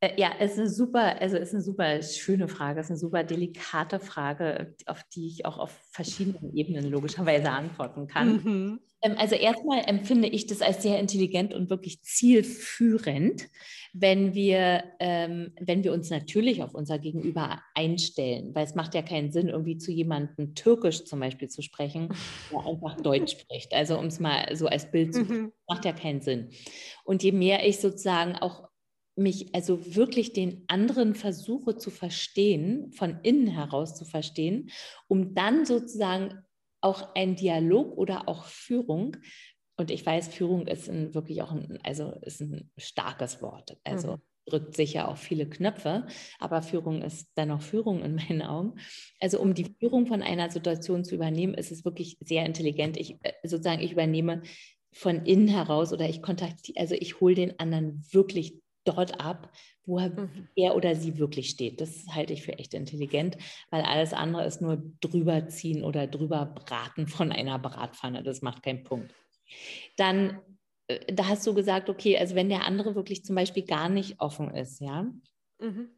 Äh, 0.00 0.18
ja, 0.18 0.32
es 0.38 0.52
ist 0.52 0.58
eine 0.58 0.68
super, 0.68 1.20
also 1.20 1.36
ist 1.36 1.52
eine 1.52 1.62
super 1.62 2.02
schöne 2.02 2.48
Frage, 2.48 2.80
es 2.80 2.86
ist 2.86 2.90
eine 2.90 2.98
super 2.98 3.22
delikate 3.22 4.00
Frage, 4.00 4.74
auf 4.86 5.04
die 5.14 5.28
ich 5.28 5.44
auch 5.44 5.58
auf 5.58 5.70
verschiedenen 5.90 6.56
Ebenen 6.56 6.90
logischerweise 6.90 7.50
antworten 7.50 8.06
kann. 8.06 8.42
Mhm. 8.42 8.80
Ähm, 9.02 9.14
also 9.18 9.34
erstmal 9.34 9.82
empfinde 9.86 10.28
ich 10.28 10.46
das 10.46 10.62
als 10.62 10.82
sehr 10.82 10.98
intelligent 10.98 11.52
und 11.52 11.68
wirklich 11.68 12.02
zielführend, 12.02 13.48
wenn 13.92 14.34
wir, 14.34 14.84
ähm, 15.00 15.52
wenn 15.60 15.84
wir 15.84 15.92
uns 15.92 16.08
natürlich 16.10 16.62
auf 16.62 16.74
unser 16.74 16.98
Gegenüber 16.98 17.60
einstellen, 17.74 18.54
weil 18.54 18.64
es 18.64 18.74
macht 18.74 18.94
ja 18.94 19.02
keinen 19.02 19.32
Sinn, 19.32 19.48
irgendwie 19.48 19.76
zu 19.76 19.90
jemandem 19.90 20.54
Türkisch 20.54 21.04
zum 21.04 21.20
Beispiel 21.20 21.48
zu 21.48 21.60
sprechen, 21.60 22.08
der 22.52 22.66
einfach 22.66 22.96
Deutsch 22.96 23.32
spricht. 23.32 23.74
Also 23.74 23.98
um 23.98 24.06
es 24.06 24.20
mal 24.20 24.54
so 24.56 24.66
als 24.66 24.90
Bild 24.90 25.14
zu 25.14 25.24
mhm. 25.24 25.52
macht 25.68 25.84
ja 25.84 25.92
keinen 25.92 26.22
Sinn. 26.22 26.50
Und 27.04 27.22
je 27.22 27.32
mehr 27.32 27.66
ich 27.66 27.80
sozusagen 27.80 28.36
auch 28.36 28.69
mich 29.20 29.54
also 29.54 29.94
wirklich 29.94 30.32
den 30.32 30.64
anderen 30.66 31.14
versuche 31.14 31.76
zu 31.76 31.90
verstehen, 31.90 32.90
von 32.92 33.20
innen 33.22 33.46
heraus 33.46 33.94
zu 33.94 34.04
verstehen, 34.04 34.70
um 35.08 35.34
dann 35.34 35.66
sozusagen 35.66 36.42
auch 36.80 37.14
ein 37.14 37.36
Dialog 37.36 37.96
oder 37.96 38.28
auch 38.28 38.44
Führung, 38.44 39.16
und 39.76 39.90
ich 39.90 40.04
weiß, 40.04 40.28
Führung 40.28 40.66
ist 40.66 40.88
ein, 40.90 41.14
wirklich 41.14 41.40
auch 41.42 41.52
ein, 41.52 41.78
also 41.82 42.12
ist 42.22 42.40
ein 42.40 42.70
starkes 42.76 43.40
Wort, 43.40 43.78
also 43.84 44.12
mhm. 44.12 44.20
drückt 44.46 44.76
sicher 44.76 45.08
auch 45.08 45.16
viele 45.16 45.48
Knöpfe, 45.48 46.06
aber 46.38 46.62
Führung 46.62 47.02
ist 47.02 47.28
dennoch 47.36 47.62
Führung 47.62 48.02
in 48.02 48.14
meinen 48.14 48.42
Augen. 48.42 48.74
Also 49.20 49.40
um 49.40 49.54
die 49.54 49.74
Führung 49.78 50.06
von 50.06 50.22
einer 50.22 50.50
Situation 50.50 51.04
zu 51.04 51.14
übernehmen, 51.14 51.54
ist 51.54 51.72
es 51.72 51.84
wirklich 51.84 52.16
sehr 52.20 52.44
intelligent. 52.44 52.96
Ich 52.96 53.16
äh, 53.22 53.32
sozusagen, 53.42 53.82
ich 53.82 53.92
übernehme 53.92 54.42
von 54.92 55.24
innen 55.24 55.48
heraus 55.48 55.92
oder 55.92 56.08
ich 56.08 56.20
kontaktiere, 56.20 56.80
also 56.80 56.94
ich 56.94 57.20
hole 57.20 57.34
den 57.34 57.58
anderen 57.58 58.02
wirklich 58.10 58.60
dort 58.84 59.20
ab, 59.20 59.52
wo 59.84 59.98
er, 59.98 60.10
mhm. 60.10 60.48
er, 60.56 60.76
oder 60.76 60.94
sie 60.94 61.18
wirklich 61.18 61.50
steht. 61.50 61.80
Das 61.80 62.06
halte 62.14 62.32
ich 62.32 62.42
für 62.42 62.58
echt 62.58 62.74
intelligent, 62.74 63.36
weil 63.70 63.82
alles 63.82 64.12
andere 64.12 64.44
ist 64.44 64.60
nur 64.60 64.82
drüberziehen 65.00 65.84
oder 65.84 66.06
drüber 66.06 66.46
braten 66.46 67.06
von 67.06 67.32
einer 67.32 67.58
Bratpfanne. 67.58 68.22
Das 68.22 68.42
macht 68.42 68.62
keinen 68.62 68.84
Punkt. 68.84 69.14
Dann, 69.96 70.40
äh, 70.88 71.12
da 71.12 71.28
hast 71.28 71.46
du 71.46 71.54
gesagt, 71.54 71.88
okay, 71.90 72.16
also 72.18 72.34
wenn 72.34 72.48
der 72.48 72.66
andere 72.66 72.94
wirklich 72.94 73.24
zum 73.24 73.36
Beispiel 73.36 73.64
gar 73.64 73.88
nicht 73.88 74.20
offen 74.20 74.50
ist, 74.54 74.80
ja. 74.80 75.02
Mhm. 75.58 75.90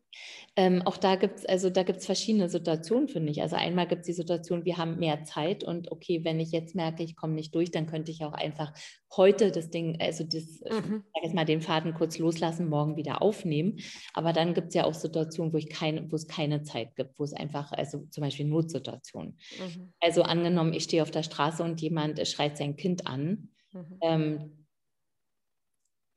Ähm, 0.55 0.83
auch 0.83 0.99
da 0.99 1.17
gibt 1.17 1.39
es 1.39 1.47
also 1.47 1.71
da 1.71 1.83
gibt 1.83 2.01
es 2.01 2.07
verschiedene 2.07 2.49
Situationen, 2.49 3.09
finde 3.09 3.33
ich. 3.33 3.41
Also 3.41 3.57
einmal 3.57 3.87
gibt 3.87 4.03
es 4.03 4.07
die 4.07 4.13
Situation, 4.13 4.65
wir 4.65 4.77
haben 4.77 4.99
mehr 4.99 5.25
Zeit 5.25 5.65
und 5.65 5.91
okay, 5.91 6.25
wenn 6.25 6.41
ich 6.41 6.53
jetzt 6.53 6.75
merke, 6.75 7.03
ich 7.03 7.17
komme 7.17 7.35
nicht 7.35 7.55
durch, 7.55 7.71
dann 7.71 7.87
könnte 7.87 8.11
ich 8.11 8.25
auch 8.25 8.35
einfach 8.35 8.73
heute 9.17 9.51
das 9.51 9.71
Ding, 9.71 9.99
also 10.01 10.25
das, 10.25 10.61
mhm. 10.61 11.05
sag 11.15 11.23
jetzt 11.23 11.35
mal, 11.35 11.45
den 11.45 11.63
Faden 11.63 11.95
kurz 11.95 12.19
loslassen, 12.19 12.69
morgen 12.69 12.97
wieder 12.97 13.23
aufnehmen. 13.23 13.79
Aber 14.15 14.33
dann 14.33 14.55
gibt 14.55 14.69
es 14.69 14.75
ja 14.75 14.85
auch 14.85 14.95
Situationen, 14.95 15.53
wo 15.53 15.57
ich 15.57 15.69
keine, 15.69 16.11
wo 16.11 16.17
es 16.17 16.27
keine 16.27 16.63
Zeit 16.63 16.97
gibt, 16.97 17.19
wo 17.19 17.25
es 17.25 17.33
einfach, 17.33 17.73
also 17.73 18.07
zum 18.11 18.23
Beispiel 18.23 18.47
Notsituationen. 18.47 19.39
Mhm. 19.59 19.93
Also 20.01 20.23
angenommen, 20.23 20.73
ich 20.73 20.85
stehe 20.85 21.03
auf 21.03 21.11
der 21.11 21.23
Straße 21.23 21.63
und 21.63 21.81
jemand 21.81 22.27
schreit 22.27 22.57
sein 22.57 22.77
Kind 22.77 23.07
an. 23.07 23.49
Mhm. 23.73 23.99
Ähm, 24.03 24.62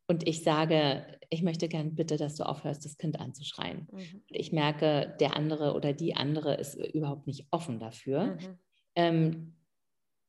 und 0.07 0.27
ich 0.27 0.43
sage, 0.43 1.05
ich 1.29 1.41
möchte 1.41 1.67
gern 1.67 1.95
bitte, 1.95 2.17
dass 2.17 2.35
du 2.35 2.45
aufhörst, 2.45 2.85
das 2.85 2.97
Kind 2.97 3.19
anzuschreien. 3.19 3.87
Mhm. 3.91 4.21
Ich 4.27 4.51
merke, 4.51 5.15
der 5.19 5.35
andere 5.35 5.73
oder 5.73 5.93
die 5.93 6.15
andere 6.15 6.55
ist 6.55 6.75
überhaupt 6.75 7.27
nicht 7.27 7.47
offen 7.51 7.79
dafür. 7.79 8.35
Mhm. 8.35 8.59
Ähm, 8.95 9.55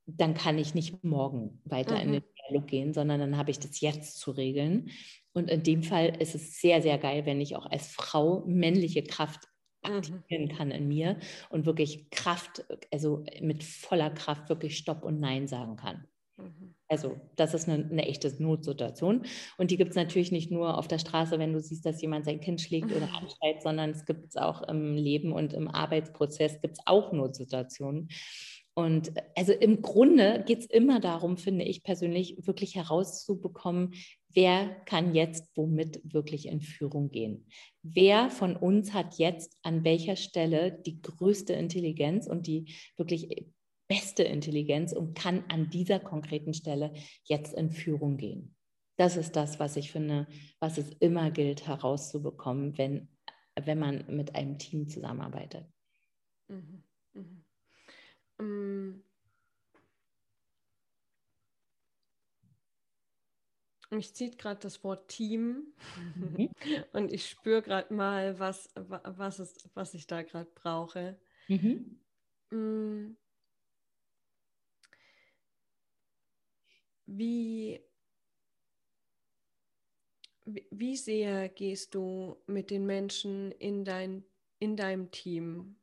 dann 0.07 0.33
kann 0.33 0.57
ich 0.57 0.73
nicht 0.73 1.03
morgen 1.03 1.61
weiter 1.65 1.95
mhm. 1.95 2.01
in 2.01 2.11
den 2.13 2.23
Dialog 2.47 2.67
gehen, 2.67 2.93
sondern 2.93 3.19
dann 3.19 3.37
habe 3.37 3.51
ich 3.51 3.59
das 3.59 3.79
jetzt 3.81 4.17
zu 4.19 4.31
regeln. 4.31 4.89
Und 5.33 5.49
in 5.51 5.61
dem 5.61 5.83
Fall 5.83 6.15
ist 6.19 6.33
es 6.33 6.59
sehr, 6.59 6.81
sehr 6.81 6.97
geil, 6.97 7.25
wenn 7.25 7.41
ich 7.41 7.55
auch 7.55 7.65
als 7.65 7.87
Frau 7.87 8.43
männliche 8.47 9.03
Kraft 9.03 9.47
mhm. 9.85 9.93
aktivieren 9.93 10.47
kann 10.47 10.71
in 10.71 10.87
mir 10.87 11.19
und 11.49 11.65
wirklich 11.65 12.09
Kraft, 12.09 12.65
also 12.91 13.25
mit 13.41 13.63
voller 13.63 14.09
Kraft 14.09 14.49
wirklich 14.49 14.77
Stopp 14.77 15.03
und 15.03 15.19
Nein 15.19 15.47
sagen 15.47 15.75
kann. 15.75 16.07
Mhm. 16.37 16.73
Also 16.89 17.19
das 17.35 17.53
ist 17.53 17.67
eine, 17.67 17.83
eine, 17.83 18.05
echte 18.07 18.33
Notsituation. 18.41 19.23
Und 19.57 19.71
die 19.71 19.77
gibt 19.77 19.91
es 19.91 19.95
natürlich 19.95 20.31
nicht 20.31 20.51
nur 20.51 20.77
auf 20.77 20.87
der 20.87 20.99
Straße, 20.99 21.37
wenn 21.37 21.53
du 21.53 21.59
siehst, 21.59 21.85
dass 21.85 22.01
jemand 22.01 22.25
sein 22.25 22.39
Kind 22.39 22.61
schlägt 22.61 22.91
oder 22.91 23.09
anschreit, 23.13 23.61
sondern 23.61 23.89
es 23.91 24.05
gibt 24.05 24.27
es 24.29 24.37
auch 24.37 24.61
im 24.67 24.95
Leben 24.95 25.33
und 25.33 25.53
im 25.53 25.67
Arbeitsprozess 25.67 26.61
gibt 26.61 26.77
es 26.77 26.83
auch 26.85 27.11
Notsituationen. 27.11 28.09
Und 28.77 29.11
also 29.35 29.53
im 29.53 29.81
Grunde 29.81 30.43
geht 30.45 30.59
es 30.59 30.65
immer 30.67 30.99
darum, 30.99 31.37
finde 31.37 31.65
ich 31.65 31.83
persönlich, 31.83 32.45
wirklich 32.45 32.75
herauszubekommen, 32.75 33.95
wer 34.35 34.69
kann 34.85 35.15
jetzt 35.15 35.49
womit 35.55 35.99
wirklich 36.03 36.47
in 36.47 36.61
Führung 36.61 37.09
gehen. 37.09 37.47
Wer 37.81 38.29
von 38.29 38.55
uns 38.55 38.93
hat 38.93 39.17
jetzt 39.17 39.57
an 39.63 39.83
welcher 39.83 40.15
Stelle 40.15 40.71
die 40.85 41.01
größte 41.01 41.53
Intelligenz 41.53 42.27
und 42.27 42.45
die 42.45 42.75
wirklich 42.97 43.47
beste 43.87 44.23
Intelligenz 44.23 44.93
und 44.93 45.17
kann 45.17 45.43
an 45.49 45.69
dieser 45.69 45.99
konkreten 45.99 46.53
Stelle 46.53 46.93
jetzt 47.23 47.53
in 47.53 47.71
Führung 47.71 48.17
gehen. 48.17 48.55
Das 48.97 49.15
ist 49.15 49.35
das, 49.35 49.59
was 49.59 49.75
ich 49.75 49.91
finde, 49.91 50.27
was 50.59 50.77
es 50.77 50.89
immer 50.99 51.31
gilt 51.31 51.67
herauszubekommen, 51.67 52.77
wenn, 52.77 53.09
wenn 53.55 53.79
man 53.79 54.03
mit 54.07 54.35
einem 54.35 54.57
Team 54.57 54.89
zusammenarbeitet. 54.89 55.65
Mhm. 56.47 56.83
Mhm. 57.13 57.43
Um, 58.39 59.03
mich 63.89 64.13
zieht 64.13 64.37
gerade 64.37 64.59
das 64.59 64.83
Wort 64.83 65.07
Team 65.07 65.73
mhm. 66.15 66.49
und 66.93 67.11
ich 67.11 67.29
spüre 67.29 67.61
gerade 67.61 67.93
mal, 67.93 68.37
was, 68.39 68.69
was, 68.75 69.39
ist, 69.39 69.69
was 69.73 69.93
ich 69.93 70.07
da 70.07 70.23
gerade 70.23 70.49
brauche. 70.53 71.19
Mhm. 71.47 71.99
Wie, 77.07 77.81
wie 80.45 80.95
sehr 80.95 81.49
gehst 81.49 81.95
du 81.95 82.37
mit 82.45 82.69
den 82.69 82.85
Menschen 82.85 83.51
in, 83.53 83.83
dein, 83.83 84.23
in 84.59 84.75
deinem 84.75 85.09
Team, 85.11 85.77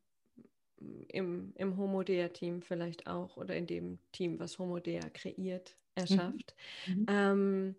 im, 1.08 1.52
im 1.56 1.76
Homodea-Team 1.76 2.62
vielleicht 2.62 3.06
auch 3.06 3.36
oder 3.36 3.56
in 3.56 3.66
dem 3.66 3.98
Team, 4.12 4.38
was 4.38 4.58
Homodea 4.58 5.08
kreiert, 5.10 5.76
erschafft, 5.94 6.54
mhm. 6.86 6.94
mhm. 6.94 7.06
ähm, 7.08 7.76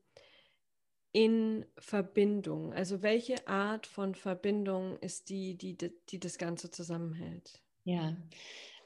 in 1.12 1.66
Verbindung? 1.78 2.74
Also 2.74 3.02
welche 3.02 3.48
Art 3.48 3.88
von 3.88 4.16
Verbindung 4.16 4.98
ist 5.00 5.30
die, 5.30 5.56
die, 5.56 5.78
die 5.78 6.20
das 6.20 6.38
Ganze 6.38 6.72
zusammenhält? 6.72 7.62
Ja, 7.86 8.18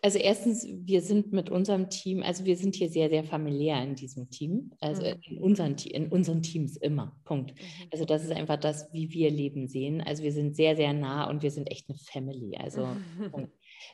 also 0.01 0.17
erstens, 0.17 0.67
wir 0.67 1.01
sind 1.01 1.33
mit 1.33 1.49
unserem 1.49 1.89
Team, 1.89 2.23
also 2.23 2.45
wir 2.45 2.55
sind 2.55 2.75
hier 2.75 2.89
sehr, 2.89 3.09
sehr 3.09 3.23
familiär 3.23 3.81
in 3.83 3.95
diesem 3.95 4.29
Team, 4.29 4.71
also 4.79 5.01
mhm. 5.01 5.21
in, 5.21 5.38
unseren, 5.39 5.75
in 5.75 6.07
unseren 6.09 6.41
Teams 6.41 6.77
immer, 6.77 7.15
Punkt. 7.25 7.53
Mhm. 7.53 7.88
Also 7.91 8.05
das 8.05 8.23
ist 8.23 8.31
einfach 8.31 8.57
das, 8.57 8.91
wie 8.93 9.12
wir 9.12 9.29
Leben 9.29 9.67
sehen. 9.67 10.01
Also 10.01 10.23
wir 10.23 10.31
sind 10.31 10.55
sehr, 10.55 10.75
sehr 10.75 10.93
nah 10.93 11.29
und 11.29 11.43
wir 11.43 11.51
sind 11.51 11.69
echt 11.69 11.89
eine 11.89 11.97
Family. 11.97 12.55
Also 12.57 12.88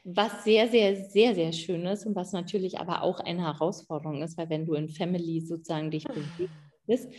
was 0.03 0.43
sehr, 0.43 0.67
sehr, 0.67 0.95
sehr, 0.95 1.35
sehr 1.35 1.51
schön 1.53 1.85
ist 1.85 2.05
und 2.05 2.15
was 2.15 2.31
natürlich 2.31 2.79
aber 2.79 3.01
auch 3.01 3.19
eine 3.19 3.43
Herausforderung 3.43 4.21
ist, 4.21 4.37
weil 4.37 4.49
wenn 4.49 4.65
du 4.65 4.73
in 4.73 4.89
Family 4.89 5.41
sozusagen 5.41 5.91
dich 5.91 6.05
bewegst, 6.05 7.09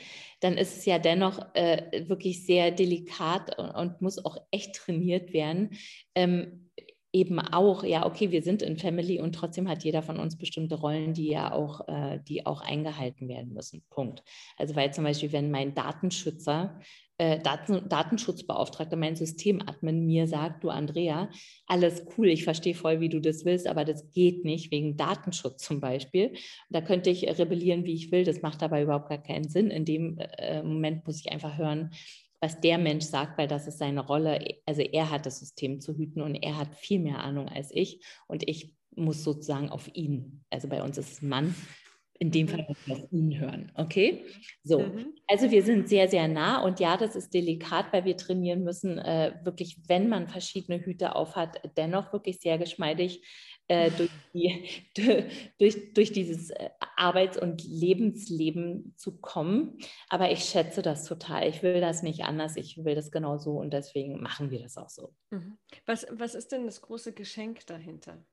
dann 0.40 0.56
ist 0.56 0.78
es 0.78 0.84
ja 0.84 0.98
dennoch 0.98 1.40
äh, 1.54 2.08
wirklich 2.08 2.46
sehr 2.46 2.70
delikat 2.70 3.58
und, 3.58 3.70
und, 3.70 4.02
muss 4.02 4.24
auch 4.24 4.36
echt 4.50 4.76
trainiert 4.76 5.32
werden. 5.32 5.70
Ähm, 6.14 6.65
eben 7.16 7.40
auch, 7.40 7.82
ja, 7.82 8.04
okay, 8.04 8.30
wir 8.30 8.42
sind 8.42 8.62
in 8.62 8.76
Family 8.76 9.20
und 9.20 9.34
trotzdem 9.34 9.68
hat 9.68 9.84
jeder 9.84 10.02
von 10.02 10.18
uns 10.18 10.36
bestimmte 10.36 10.74
Rollen, 10.74 11.14
die 11.14 11.28
ja 11.28 11.50
auch, 11.52 11.88
äh, 11.88 12.20
die 12.28 12.44
auch 12.44 12.60
eingehalten 12.60 13.28
werden 13.28 13.54
müssen. 13.54 13.82
Punkt. 13.88 14.22
Also 14.58 14.76
weil 14.76 14.92
zum 14.92 15.04
Beispiel, 15.04 15.32
wenn 15.32 15.50
mein 15.50 15.74
Datenschützer, 15.74 16.78
äh, 17.18 17.40
Daten, 17.40 17.88
Datenschutzbeauftragter, 17.88 18.96
mein 18.96 19.16
Systemadmin 19.16 20.04
mir 20.04 20.28
sagt, 20.28 20.62
du 20.62 20.68
Andrea, 20.68 21.30
alles 21.66 22.04
cool, 22.16 22.28
ich 22.28 22.44
verstehe 22.44 22.74
voll, 22.74 23.00
wie 23.00 23.08
du 23.08 23.20
das 23.20 23.46
willst, 23.46 23.66
aber 23.66 23.86
das 23.86 24.10
geht 24.12 24.44
nicht 24.44 24.70
wegen 24.70 24.98
Datenschutz 24.98 25.62
zum 25.64 25.80
Beispiel. 25.80 26.34
da 26.68 26.82
könnte 26.82 27.08
ich 27.08 27.26
rebellieren, 27.38 27.86
wie 27.86 27.94
ich 27.94 28.12
will, 28.12 28.24
das 28.24 28.42
macht 28.42 28.62
aber 28.62 28.82
überhaupt 28.82 29.08
gar 29.08 29.22
keinen 29.22 29.48
Sinn. 29.48 29.70
In 29.70 29.86
dem 29.86 30.18
äh, 30.18 30.62
Moment 30.62 31.06
muss 31.06 31.20
ich 31.20 31.32
einfach 31.32 31.56
hören, 31.56 31.90
was 32.40 32.60
der 32.60 32.78
Mensch 32.78 33.04
sagt, 33.04 33.38
weil 33.38 33.48
das 33.48 33.66
ist 33.66 33.78
seine 33.78 34.06
Rolle. 34.06 34.58
Also 34.66 34.82
er 34.82 35.10
hat 35.10 35.26
das 35.26 35.38
System 35.38 35.80
zu 35.80 35.96
hüten 35.96 36.20
und 36.20 36.34
er 36.34 36.56
hat 36.56 36.74
viel 36.74 37.00
mehr 37.00 37.22
Ahnung 37.22 37.48
als 37.48 37.70
ich 37.72 38.04
und 38.26 38.48
ich 38.48 38.74
muss 38.94 39.24
sozusagen 39.24 39.68
auf 39.68 39.90
ihn, 39.94 40.44
also 40.50 40.68
bei 40.68 40.82
uns 40.82 40.98
ist 40.98 41.12
es 41.12 41.22
Mann, 41.22 41.54
in 42.18 42.30
dem 42.30 42.48
Fall 42.48 42.66
muss 42.68 43.02
auf 43.02 43.12
ihn 43.12 43.38
hören. 43.38 43.72
Okay? 43.74 44.24
So, 44.62 44.80
mhm. 44.80 45.14
also 45.26 45.50
wir 45.50 45.62
sind 45.62 45.88
sehr, 45.88 46.08
sehr 46.08 46.28
nah 46.28 46.62
und 46.62 46.80
ja, 46.80 46.96
das 46.96 47.14
ist 47.14 47.34
delikat, 47.34 47.92
weil 47.92 48.04
wir 48.04 48.16
trainieren 48.16 48.64
müssen, 48.64 48.98
äh, 48.98 49.34
wirklich, 49.42 49.78
wenn 49.86 50.08
man 50.08 50.28
verschiedene 50.28 50.80
Hüte 50.80 51.14
aufhat, 51.14 51.60
dennoch 51.76 52.12
wirklich 52.12 52.38
sehr 52.40 52.58
geschmeidig 52.58 53.22
äh, 53.68 53.90
durch, 53.90 54.10
die, 54.32 54.68
durch, 55.58 55.94
durch 55.94 56.12
dieses 56.12 56.50
äh, 56.50 56.70
Arbeits- 56.96 57.38
und 57.38 57.64
Lebensleben 57.64 58.94
zu 58.96 59.18
kommen. 59.18 59.78
Aber 60.08 60.30
ich 60.30 60.44
schätze 60.44 60.82
das 60.82 61.04
total. 61.04 61.48
Ich 61.48 61.62
will 61.62 61.80
das 61.80 62.02
nicht 62.02 62.24
anders. 62.24 62.56
Ich 62.56 62.84
will 62.84 62.94
das 62.94 63.10
genau 63.10 63.38
so 63.38 63.58
und 63.58 63.72
deswegen 63.72 64.20
machen 64.20 64.50
wir 64.50 64.60
das 64.60 64.76
auch 64.76 64.90
so. 64.90 65.14
Mhm. 65.30 65.58
Was, 65.84 66.06
was 66.10 66.34
ist 66.34 66.52
denn 66.52 66.66
das 66.66 66.80
große 66.80 67.12
Geschenk 67.12 67.66
dahinter? 67.66 68.24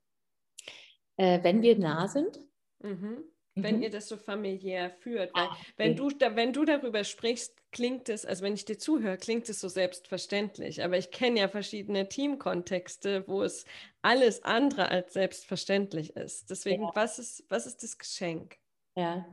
Äh, 1.18 1.44
wenn 1.44 1.62
wir 1.62 1.78
nah 1.78 2.08
sind. 2.08 2.40
Mhm 2.80 3.24
wenn 3.56 3.78
mhm. 3.78 3.84
ihr 3.84 3.90
das 3.90 4.08
so 4.08 4.18
familiär 4.18 4.90
führt. 4.90 5.34
Weil 5.34 5.48
ah, 5.48 5.58
wenn, 5.78 5.96
du, 5.96 6.10
da, 6.10 6.36
wenn 6.36 6.54
du 6.54 6.66
darüber 6.66 7.04
sprichst, 7.04 7.56
klingt 7.72 8.10
es, 8.10 8.26
also 8.26 8.44
wenn 8.44 8.54
ich 8.54 8.66
dir 8.66 8.78
zuhöre, 8.78 9.18
klingt 9.18 9.48
es 9.50 9.60
so 9.60 9.68
selbstverständlich. 9.68 10.84
Aber 10.84 10.98
ich 10.98 11.12
kenne 11.12 11.40
ja 11.40 11.48
verschiedene 11.48 12.10
Teamkontexte, 12.10 13.28
wo 13.28 13.44
es 13.44 13.66
alles 14.02 14.44
andere 14.44 14.90
als 14.90 15.14
selbstverständlich 15.14 16.16
ist. 16.16 16.50
Deswegen, 16.50 16.84
ja. 16.84 16.92
was, 16.94 17.20
ist, 17.20 17.46
was 17.50 17.66
ist 17.66 17.84
das 17.84 17.98
Geschenk? 17.98 18.58
Ja, 18.96 19.26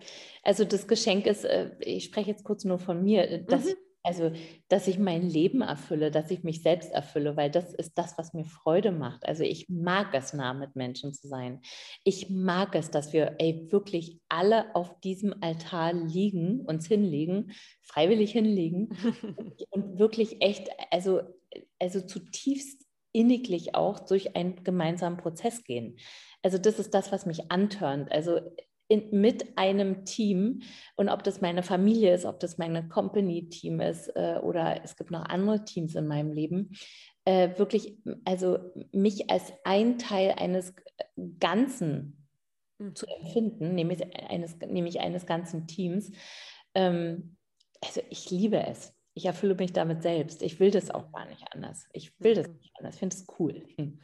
also 0.42 0.64
das 0.64 0.88
Geschenk 0.88 1.26
ist, 1.26 1.44
äh, 1.44 1.70
ich 1.80 2.04
spreche 2.04 2.30
jetzt 2.30 2.44
kurz 2.44 2.64
nur 2.64 2.78
von 2.78 3.02
mir, 3.02 3.42
dass 3.42 3.66
mhm. 3.66 3.74
Also, 4.02 4.32
dass 4.68 4.88
ich 4.88 4.98
mein 4.98 5.28
Leben 5.28 5.60
erfülle, 5.60 6.10
dass 6.10 6.30
ich 6.30 6.42
mich 6.42 6.62
selbst 6.62 6.90
erfülle, 6.90 7.36
weil 7.36 7.50
das 7.50 7.74
ist 7.74 7.98
das, 7.98 8.16
was 8.16 8.32
mir 8.32 8.46
Freude 8.46 8.92
macht. 8.92 9.26
Also 9.26 9.42
ich 9.42 9.68
mag 9.68 10.14
es, 10.14 10.32
nah 10.32 10.54
mit 10.54 10.74
Menschen 10.74 11.12
zu 11.12 11.28
sein. 11.28 11.60
Ich 12.02 12.30
mag 12.30 12.74
es, 12.74 12.90
dass 12.90 13.12
wir 13.12 13.36
ey, 13.38 13.68
wirklich 13.70 14.18
alle 14.28 14.74
auf 14.74 14.98
diesem 15.00 15.34
Altar 15.42 15.92
liegen, 15.92 16.60
uns 16.60 16.86
hinlegen, 16.86 17.52
freiwillig 17.82 18.32
hinlegen 18.32 18.88
und 19.70 19.98
wirklich 19.98 20.40
echt, 20.40 20.70
also, 20.90 21.20
also 21.78 22.00
zutiefst 22.00 22.86
inniglich 23.12 23.74
auch 23.74 24.00
durch 24.00 24.36
einen 24.36 24.62
gemeinsamen 24.64 25.18
Prozess 25.18 25.64
gehen. 25.64 25.98
Also 26.42 26.58
das 26.58 26.78
ist 26.78 26.94
das, 26.94 27.12
was 27.12 27.26
mich 27.26 27.50
antörnt. 27.50 28.10
Also 28.12 28.40
in, 28.90 29.08
mit 29.12 29.56
einem 29.56 30.04
Team 30.04 30.62
und 30.96 31.08
ob 31.08 31.22
das 31.22 31.40
meine 31.40 31.62
Familie 31.62 32.12
ist, 32.12 32.24
ob 32.24 32.40
das 32.40 32.58
meine 32.58 32.88
Company-Team 32.88 33.80
ist 33.80 34.08
äh, 34.16 34.40
oder 34.42 34.82
es 34.82 34.96
gibt 34.96 35.12
noch 35.12 35.24
andere 35.24 35.64
Teams 35.64 35.94
in 35.94 36.08
meinem 36.08 36.32
Leben, 36.32 36.72
äh, 37.24 37.56
wirklich, 37.56 37.98
also 38.24 38.58
mich 38.90 39.30
als 39.30 39.52
ein 39.62 39.98
Teil 39.98 40.32
eines 40.36 40.74
Ganzen 41.38 42.26
mhm. 42.78 42.96
zu 42.96 43.06
empfinden, 43.06 43.76
nämlich 43.76 44.02
eines, 44.28 44.58
nämlich 44.58 44.98
eines 44.98 45.24
ganzen 45.24 45.68
Teams. 45.68 46.10
Ähm, 46.74 47.36
also 47.80 48.02
ich 48.10 48.28
liebe 48.30 48.66
es. 48.66 48.92
Ich 49.14 49.26
erfülle 49.26 49.54
mich 49.54 49.72
damit 49.72 50.02
selbst. 50.02 50.42
Ich 50.42 50.58
will 50.58 50.72
das 50.72 50.90
auch 50.90 51.12
gar 51.12 51.26
nicht 51.26 51.44
anders. 51.52 51.86
Ich 51.92 52.18
will 52.20 52.34
das 52.34 52.48
mhm. 52.48 52.56
nicht 52.56 52.72
anders. 52.76 52.94
Ich 52.94 53.00
finde 53.00 53.16
es 53.16 53.26
cool. 53.38 53.62
Hm. 53.76 54.00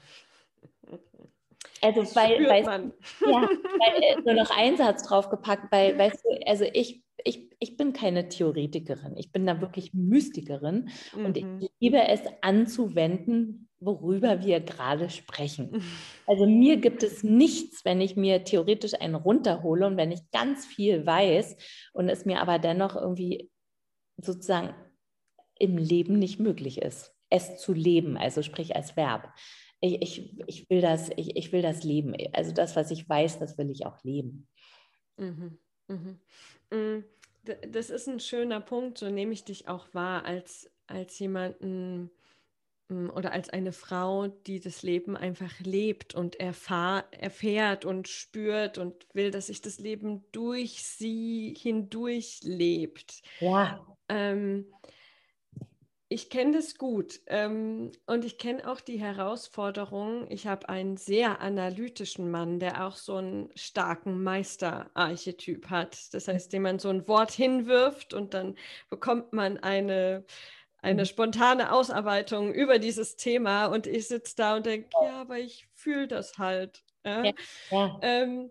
Also 1.86 2.16
weil, 2.16 2.48
weil, 2.48 2.64
ja, 2.64 3.48
weil 3.80 4.02
äh, 4.02 4.20
nur 4.24 4.34
noch 4.34 4.50
ein 4.50 4.76
Satz 4.76 5.04
draufgepackt, 5.04 5.70
weil, 5.70 5.96
weißt 5.96 6.24
du, 6.24 6.46
also 6.46 6.64
ich, 6.72 7.04
ich, 7.22 7.48
ich 7.60 7.76
bin 7.76 7.92
keine 7.92 8.28
Theoretikerin, 8.28 9.16
ich 9.16 9.30
bin 9.30 9.46
da 9.46 9.60
wirklich 9.60 9.94
Mystikerin 9.94 10.88
mhm. 11.14 11.24
und 11.24 11.36
ich 11.36 11.44
mhm. 11.44 11.68
liebe 11.78 12.02
es 12.08 12.22
anzuwenden, 12.42 13.68
worüber 13.78 14.42
wir 14.44 14.60
gerade 14.60 15.10
sprechen. 15.10 15.82
Also 16.28 16.44
mir 16.44 16.78
gibt 16.78 17.04
es 17.04 17.22
nichts, 17.22 17.84
wenn 17.84 18.00
ich 18.00 18.16
mir 18.16 18.42
theoretisch 18.42 19.00
einen 19.00 19.14
runterhole 19.14 19.86
und 19.86 19.96
wenn 19.96 20.10
ich 20.10 20.28
ganz 20.32 20.66
viel 20.66 21.06
weiß 21.06 21.56
und 21.92 22.08
es 22.08 22.24
mir 22.24 22.40
aber 22.40 22.58
dennoch 22.58 22.96
irgendwie 22.96 23.48
sozusagen 24.16 24.74
im 25.56 25.78
Leben 25.78 26.18
nicht 26.18 26.40
möglich 26.40 26.82
ist, 26.82 27.14
es 27.30 27.58
zu 27.58 27.72
leben, 27.72 28.16
also 28.16 28.42
sprich 28.42 28.74
als 28.74 28.96
Verb 28.96 29.32
ich, 29.86 30.02
ich, 30.02 30.40
ich, 30.46 30.70
will 30.70 30.80
das, 30.80 31.10
ich, 31.16 31.36
ich 31.36 31.52
will 31.52 31.62
das 31.62 31.84
leben. 31.84 32.14
Also 32.32 32.52
das, 32.52 32.76
was 32.76 32.90
ich 32.90 33.08
weiß, 33.08 33.38
das 33.38 33.56
will 33.58 33.70
ich 33.70 33.86
auch 33.86 34.02
leben. 34.04 34.46
Mhm. 35.16 35.58
Mhm. 35.88 36.20
Mm, 36.70 37.04
das 37.70 37.90
ist 37.90 38.08
ein 38.08 38.20
schöner 38.20 38.60
Punkt, 38.60 38.98
so 38.98 39.08
nehme 39.08 39.32
ich 39.32 39.44
dich 39.44 39.68
auch 39.68 39.86
wahr, 39.94 40.24
als, 40.24 40.70
als 40.86 41.18
jemanden 41.18 42.10
mm, 42.88 43.10
oder 43.10 43.32
als 43.32 43.50
eine 43.50 43.72
Frau, 43.72 44.28
die 44.28 44.60
das 44.60 44.82
Leben 44.82 45.16
einfach 45.16 45.60
lebt 45.60 46.14
und 46.14 46.40
erfahr, 46.40 47.04
erfährt 47.12 47.84
und 47.84 48.08
spürt 48.08 48.78
und 48.78 49.06
will, 49.14 49.30
dass 49.30 49.46
sich 49.46 49.60
das 49.60 49.78
Leben 49.78 50.24
durch 50.32 50.82
sie 50.82 51.54
hindurch 51.56 52.40
lebt. 52.42 53.22
Ja. 53.40 53.86
Ähm, 54.08 54.66
ich 56.16 56.30
kenne 56.30 56.52
das 56.52 56.78
gut 56.78 57.20
ähm, 57.26 57.92
und 58.06 58.24
ich 58.24 58.38
kenne 58.38 58.66
auch 58.70 58.80
die 58.80 58.98
Herausforderung. 58.98 60.26
Ich 60.30 60.46
habe 60.46 60.66
einen 60.70 60.96
sehr 60.96 61.42
analytischen 61.42 62.30
Mann, 62.30 62.58
der 62.58 62.86
auch 62.86 62.96
so 62.96 63.16
einen 63.16 63.50
starken 63.54 64.22
Meisterarchetyp 64.22 65.68
hat. 65.68 66.14
Das 66.14 66.26
heißt, 66.26 66.54
dem 66.54 66.62
man 66.62 66.78
so 66.78 66.88
ein 66.88 67.06
Wort 67.06 67.32
hinwirft 67.32 68.14
und 68.14 68.32
dann 68.32 68.56
bekommt 68.88 69.34
man 69.34 69.58
eine, 69.58 70.24
eine 70.78 71.02
mhm. 71.02 71.06
spontane 71.06 71.70
Ausarbeitung 71.70 72.54
über 72.54 72.78
dieses 72.78 73.16
Thema 73.16 73.66
und 73.66 73.86
ich 73.86 74.08
sitze 74.08 74.36
da 74.36 74.56
und 74.56 74.64
denke, 74.64 74.88
ja, 75.02 75.20
aber 75.20 75.38
ich 75.38 75.68
fühle 75.74 76.08
das 76.08 76.38
halt. 76.38 76.82
Ja? 77.04 77.24
Ja, 77.24 77.32
ja. 77.70 77.98
Ähm, 78.00 78.50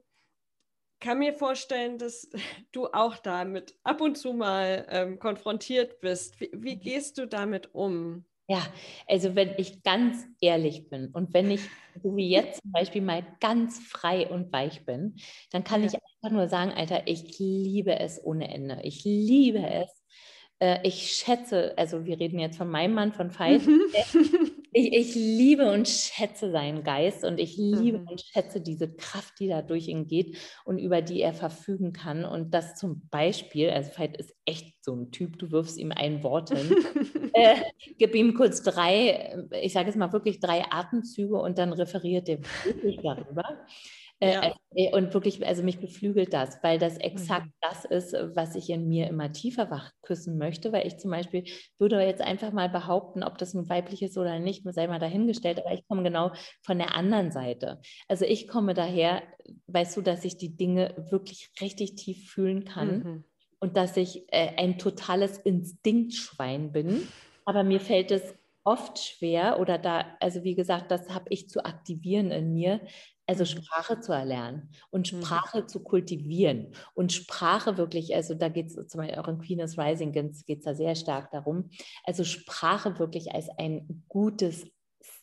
kann 1.06 1.20
mir 1.20 1.34
vorstellen, 1.34 2.00
dass 2.00 2.28
du 2.72 2.88
auch 2.88 3.18
damit 3.18 3.76
ab 3.84 4.02
und 4.02 4.18
zu 4.18 4.34
mal 4.34 4.88
ähm, 4.89 5.20
konfrontiert 5.20 6.02
bist. 6.02 6.39
Wie, 6.41 6.50
wie, 6.52 6.76
mhm. 6.76 6.80
gehst 6.80 7.20
du 7.20 7.28
damit 7.28 7.76
um? 7.76 8.26
Ja, 8.48 8.62
also 9.08 9.36
wenn 9.36 9.52
ich 9.58 9.84
ganz 9.84 10.26
ehrlich 10.41 10.89
bin 10.89 11.10
und 11.10 11.34
wenn 11.34 11.52
ich, 11.52 11.62
so 12.02 12.15
wie 12.15 12.30
jetzt 12.30 12.62
zum 12.62 12.72
Beispiel, 12.72 13.04
mal 13.04 13.24
ganz 13.39 13.80
frei 13.80 14.28
und 14.28 14.52
weich 14.52 14.84
bin, 14.86 15.15
dann 15.52 15.63
kann 15.63 15.82
ja. 15.82 15.88
ich 15.88 15.94
einfach 15.94 16.36
nur 16.36 16.48
sagen, 16.50 16.72
Alter, 16.72 17.08
ich 17.08 17.38
liebe 17.38 18.00
es 18.00 18.24
ohne 18.24 18.52
Ende. 18.52 18.80
Ich 18.82 19.04
liebe 19.04 19.60
es. 19.60 20.04
Äh, 20.60 20.80
ich 20.88 21.12
schätze, 21.13 21.78
also 21.78 22.06
wir 22.06 22.20
reden 22.20 22.39
jetzt 22.39 22.58
von 22.58 22.70
meinem 22.70 22.96
Mann, 22.96 23.13
von 23.13 23.30
Veit. 23.38 23.65
Mhm. 23.65 23.82
Ich, 24.78 24.92
ich, 24.92 25.16
liebe 25.16 25.72
und 25.72 25.88
schätze 25.88 26.52
seinen 26.52 26.84
Geist 26.84 27.24
und 27.24 27.40
ich 27.40 27.56
liebe 27.56 28.00
mhm. 28.00 28.08
und 28.10 28.20
schätze 28.20 28.60
diese 28.60 28.94
Kraft, 28.94 29.40
die 29.40 29.48
da 29.48 29.62
durch 29.62 29.88
ihn 29.88 30.06
geht 30.06 30.38
und 30.66 30.80
über 30.80 31.02
die 31.02 31.22
er 31.22 31.34
verfügen 31.34 31.94
kann. 31.94 32.26
Und 32.26 32.54
das 32.54 32.76
zum 32.76 33.08
Beispiel, 33.10 33.70
also 33.70 33.90
Veit 33.98 34.18
ist 34.18 34.36
echt 34.44 34.84
so 34.84 34.94
ein 34.94 35.12
Typ, 35.12 35.40
du 35.40 35.52
wirfst 35.52 35.78
ihm 35.78 35.94
ein 35.94 36.24
Wort 36.24 36.50
hin, 36.50 36.76
äh, 37.34 37.56
gib 37.98 38.16
ihm 38.16 38.34
kurz 38.34 38.64
drei, 38.64 39.42
ich 39.62 39.72
sage 39.72 39.90
es 39.90 39.96
mal 39.96 40.12
wirklich 40.12 40.42
drei 40.42 40.66
Atemzüge 40.70 41.40
und 41.40 41.58
dann 41.58 41.72
referiert 41.72 42.28
er 42.28 42.40
wirklich 42.66 43.00
darüber. 43.02 43.66
Äh, 44.19 44.34
ja. 44.34 44.56
Äh, 44.73 44.95
und 44.95 45.13
wirklich, 45.13 45.45
also 45.45 45.62
mich 45.63 45.80
beflügelt 45.80 46.34
das, 46.34 46.58
weil 46.63 46.80
das 46.80 46.97
exakt 46.97 47.47
mhm. 47.47 47.54
das 47.62 47.86
ist, 47.86 48.13
was 48.36 48.56
ich 48.56 48.69
in 48.69 48.88
mir 48.88 49.08
immer 49.08 49.32
tiefer 49.32 49.69
wach 49.69 49.91
küssen 50.01 50.38
möchte, 50.38 50.71
weil 50.71 50.88
ich 50.88 50.97
zum 50.97 51.12
Beispiel 51.12 51.43
würde 51.80 52.01
jetzt 52.01 52.21
einfach 52.21 52.51
mal 52.54 52.69
behaupten, 52.69 53.23
ob 53.23 53.38
das 53.38 53.54
ein 53.54 53.69
weibliches 53.69 54.17
oder 54.17 54.39
nicht, 54.39 54.63
sei 54.73 54.88
mal 54.88 54.99
dahingestellt, 54.99 55.60
aber 55.60 55.73
ich 55.73 55.86
komme 55.88 56.04
genau 56.04 56.32
von 56.62 56.78
der 56.78 56.95
anderen 56.95 57.32
Seite. 57.32 57.82
Also 58.08 58.25
ich 58.25 58.47
komme 58.47 58.73
daher, 58.73 59.21
weißt 59.67 59.97
du, 59.97 60.01
dass 60.01 60.23
ich 60.23 60.38
die 60.38 60.56
Dinge 60.56 60.95
wirklich 61.10 61.49
richtig 61.60 61.95
tief 61.95 62.30
fühlen 62.30 62.63
kann 62.63 62.97
mhm. 62.97 63.23
und 63.60 63.75
dass 63.75 63.97
ich 63.97 64.32
äh, 64.32 64.56
ein 64.58 64.78
totales 64.78 65.38
Instinktschwein 65.39 66.71
bin, 66.71 67.08
aber 67.43 67.63
mir 67.63 67.82
fällt 67.82 68.12
es 68.12 68.34
oft 68.65 68.99
schwer 68.99 69.60
oder 69.60 69.78
da, 69.78 70.06
also 70.19 70.43
wie 70.43 70.56
gesagt, 70.56 70.91
das 70.91 71.10
habe 71.12 71.28
ich 71.30 71.49
zu 71.49 71.63
aktivieren 71.63 72.32
in 72.32 72.54
mir, 72.54 72.82
also 73.28 73.43
mhm. 73.43 73.47
Sprache 73.47 73.99
zu 74.01 74.12
erlernen 74.12 74.71
und 74.89 75.13
mhm. 75.13 75.21
Sprache 75.21 75.62
mhm. 75.62 75.67
zu 75.67 75.84
kultivieren 75.84 76.73
und 76.95 77.13
Sprache 77.13 77.78
wirklich, 77.78 78.13
also 78.15 78.34
da 78.34 78.49
geht 78.49 78.67
es 78.67 78.88
zum 78.88 78.99
Beispiel 78.99 79.19
auch 79.19 79.28
in 79.28 79.39
Queen's 79.39 79.78
Rising 79.78 80.12
geht 80.12 80.60
es 80.60 80.63
da 80.63 80.73
sehr 80.73 80.95
stark 80.95 81.32
darum, 81.32 81.69
also 82.04 82.23
Sprache 82.23 82.99
wirklich 82.99 83.34
als 83.34 83.49
ein 83.58 84.04
gutes 84.10 84.65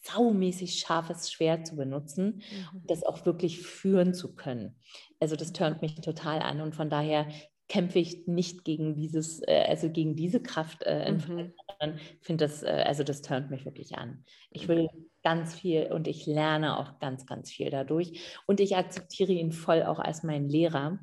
saumäßig 0.05 0.79
scharfes 0.79 1.31
Schwert 1.31 1.67
zu 1.67 1.77
benutzen 1.77 2.43
mhm. 2.73 2.79
und 2.79 2.91
das 2.91 3.05
auch 3.05 3.27
wirklich 3.27 3.63
führen 3.63 4.15
zu 4.15 4.35
können. 4.35 4.77
Also 5.21 5.37
das 5.37 5.53
turnt 5.53 5.83
mich 5.83 5.97
total 5.97 6.41
an 6.41 6.61
und 6.61 6.75
von 6.75 6.91
daher 6.91 7.27
kämpfe 7.73 8.01
ich 8.01 8.27
nicht 8.27 8.65
gegen 8.65 8.95
dieses, 8.95 9.41
äh, 9.49 9.65
also 9.67 9.89
gegen 9.89 10.15
diese 10.15 10.43
Kraft 10.43 10.83
äh, 10.83 11.11
mhm. 11.11 11.55
sondern 11.81 11.99
finde 12.21 12.45
das, 12.45 12.63
äh, 12.63 12.85
also 12.87 13.03
das 13.03 13.23
turnt 13.23 13.51
mich 13.51 13.65
wirklich 13.65 13.97
an. 13.97 14.27
Ich 14.51 14.69
will 14.69 14.91
ganz 15.23 15.55
viel 15.55 15.91
und 15.91 16.07
ich 16.07 16.27
lerne 16.27 16.79
auch 16.79 16.99
ganz, 16.99 17.25
ganz 17.25 17.51
viel 17.51 17.71
dadurch. 17.71 18.41
Und 18.45 18.61
ich 18.61 18.77
akzeptiere 18.77 19.33
ihn 19.33 19.53
voll 19.53 19.85
auch 19.85 20.01
als 20.01 20.23
meinen 20.23 20.51
Lehrer. 20.51 20.99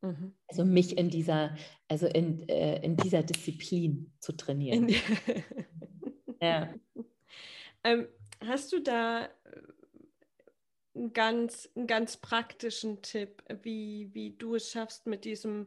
Mhm. 0.00 0.36
Also 0.46 0.64
mich 0.64 0.96
in 0.96 1.10
dieser, 1.10 1.56
also 1.88 2.06
in, 2.06 2.48
äh, 2.48 2.80
in 2.84 2.96
dieser 2.96 3.24
Disziplin 3.24 4.12
zu 4.20 4.30
trainieren. 4.32 4.94
ja. 6.40 6.72
Ähm, 7.84 8.06
hast 8.46 8.72
du 8.72 8.80
da 8.80 9.24
äh, 9.24 9.28
einen 10.94 11.12
ganz, 11.12 11.68
einen 11.74 11.88
ganz 11.88 12.16
praktischen 12.16 13.02
Tipp, 13.02 13.42
wie, 13.64 14.10
wie 14.12 14.36
du 14.36 14.54
es 14.54 14.70
schaffst, 14.70 15.08
mit 15.08 15.24
diesem 15.24 15.66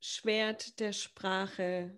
Schwert 0.00 0.80
der 0.80 0.92
Sprache 0.92 1.96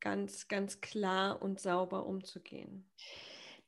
ganz, 0.00 0.48
ganz 0.48 0.80
klar 0.80 1.42
und 1.42 1.60
sauber 1.60 2.06
umzugehen? 2.06 2.88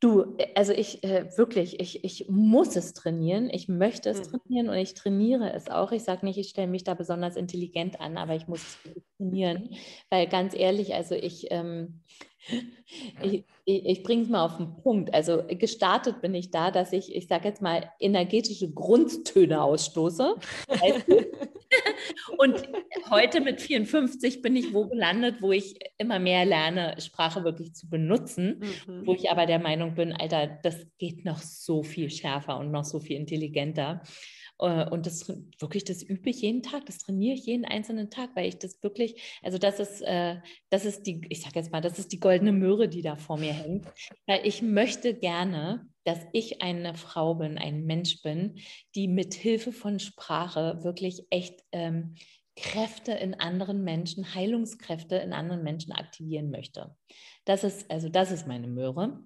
Du, 0.01 0.35
also 0.55 0.73
ich 0.73 1.05
äh, 1.05 1.27
wirklich, 1.37 1.79
ich, 1.79 2.03
ich 2.05 2.27
muss 2.31 2.75
es 2.75 2.95
trainieren, 2.95 3.51
ich 3.51 3.69
möchte 3.69 4.09
es 4.09 4.19
mhm. 4.21 4.39
trainieren 4.39 4.69
und 4.71 4.77
ich 4.77 4.95
trainiere 4.95 5.53
es 5.53 5.69
auch. 5.69 5.93
Ich 5.93 6.05
sage 6.05 6.25
nicht, 6.25 6.39
ich 6.39 6.49
stelle 6.49 6.69
mich 6.69 6.85
da 6.85 6.95
besonders 6.95 7.37
intelligent 7.37 8.01
an, 8.01 8.17
aber 8.17 8.35
ich 8.35 8.49
muss 8.49 8.63
es 8.63 8.79
trainieren, 9.19 9.77
weil 10.09 10.27
ganz 10.27 10.55
ehrlich, 10.55 10.95
also 10.95 11.15
ich, 11.15 11.49
ähm, 11.51 12.01
ich, 13.23 13.45
ich, 13.67 13.85
ich 13.85 14.03
bringe 14.03 14.23
es 14.23 14.31
mal 14.31 14.43
auf 14.43 14.57
den 14.57 14.75
Punkt. 14.77 15.13
Also 15.13 15.43
gestartet 15.47 16.23
bin 16.23 16.35
ich 16.35 16.51
da, 16.51 16.71
dass 16.71 16.95
ich, 16.95 17.15
ich 17.15 17.29
sage 17.29 17.49
jetzt 17.49 17.61
mal, 17.61 17.91
energetische 18.01 18.73
Grundtöne 18.73 19.63
ausstoße. 19.63 20.35
Und 22.39 22.69
heute 23.11 23.41
mit 23.41 23.61
54 23.61 24.43
bin 24.43 24.57
ich 24.57 24.73
wo 24.75 24.87
gelandet, 24.87 25.37
wo 25.41 25.53
ich 25.53 25.79
immer 25.99 26.19
mehr 26.19 26.45
lerne, 26.45 26.97
Sprache 27.01 27.45
wirklich 27.45 27.75
zu 27.75 27.89
benutzen, 27.89 28.61
mhm. 28.87 29.07
wo 29.07 29.15
ich 29.15 29.31
aber 29.31 29.47
der 29.47 29.59
Meinung 29.59 29.95
bin, 29.95 30.13
Alter, 30.13 30.47
das 30.63 30.87
geht 30.99 31.25
noch 31.25 31.39
so 31.39 31.83
viel 31.83 32.11
schärfer 32.11 32.59
und 32.59 32.71
noch 32.71 32.85
so 32.85 32.99
viel 32.99 33.17
intelligenter. 33.17 34.03
Äh, 34.61 34.89
und 34.89 35.07
das 35.07 35.29
wirklich, 35.59 35.85
das 35.85 36.03
übe 36.03 36.31
ich 36.31 36.43
jeden 36.43 36.63
Tag, 36.63 36.87
das 36.87 36.99
trainiere 36.99 37.35
ich 37.35 37.47
jeden 37.47 37.65
einzelnen 37.65 38.11
Tag, 38.11 38.31
weil 38.37 38.49
ich 38.49 38.59
das 38.59 38.83
wirklich, 38.83 39.41
also 39.43 39.59
das 39.59 39.81
ist, 39.81 40.03
äh, 40.03 40.37
das 40.69 40.85
ist 40.85 41.07
die, 41.07 41.27
ich 41.31 41.43
sage 41.43 41.59
jetzt 41.59 41.73
mal, 41.73 41.81
das 41.81 41.99
ist 41.99 42.13
die 42.13 42.21
goldene 42.21 42.53
Möhre, 42.53 42.89
die 42.89 43.03
da 43.03 43.17
vor 43.17 43.39
mir 43.39 43.53
hängt. 43.53 43.87
Weil 44.27 44.47
ich 44.47 44.63
möchte 44.63 45.15
gerne, 45.15 45.89
dass 46.05 46.19
ich 46.33 46.63
eine 46.63 46.95
Frau 46.95 47.35
bin, 47.35 47.59
ein 47.59 47.85
Mensch 47.85 48.23
bin, 48.23 48.59
die 48.95 49.09
mit 49.09 49.35
Hilfe 49.35 49.73
von 49.73 49.99
Sprache 49.99 50.83
wirklich 50.83 51.27
echt 51.31 51.63
ähm, 51.73 52.15
Kräfte 52.57 53.13
in 53.13 53.35
anderen 53.35 53.85
Menschen, 53.85 54.35
Heilungskräfte 54.35 55.17
in 55.17 55.33
anderen 55.33 55.63
Menschen 55.63 55.93
aktivieren 55.93 56.51
möchte. 56.51 56.95
Das 57.47 57.65
ist, 57.65 57.91
also 57.91 58.09
das 58.11 58.31
ist 58.31 58.47
meine 58.47 58.67
Möhre. 58.67 59.23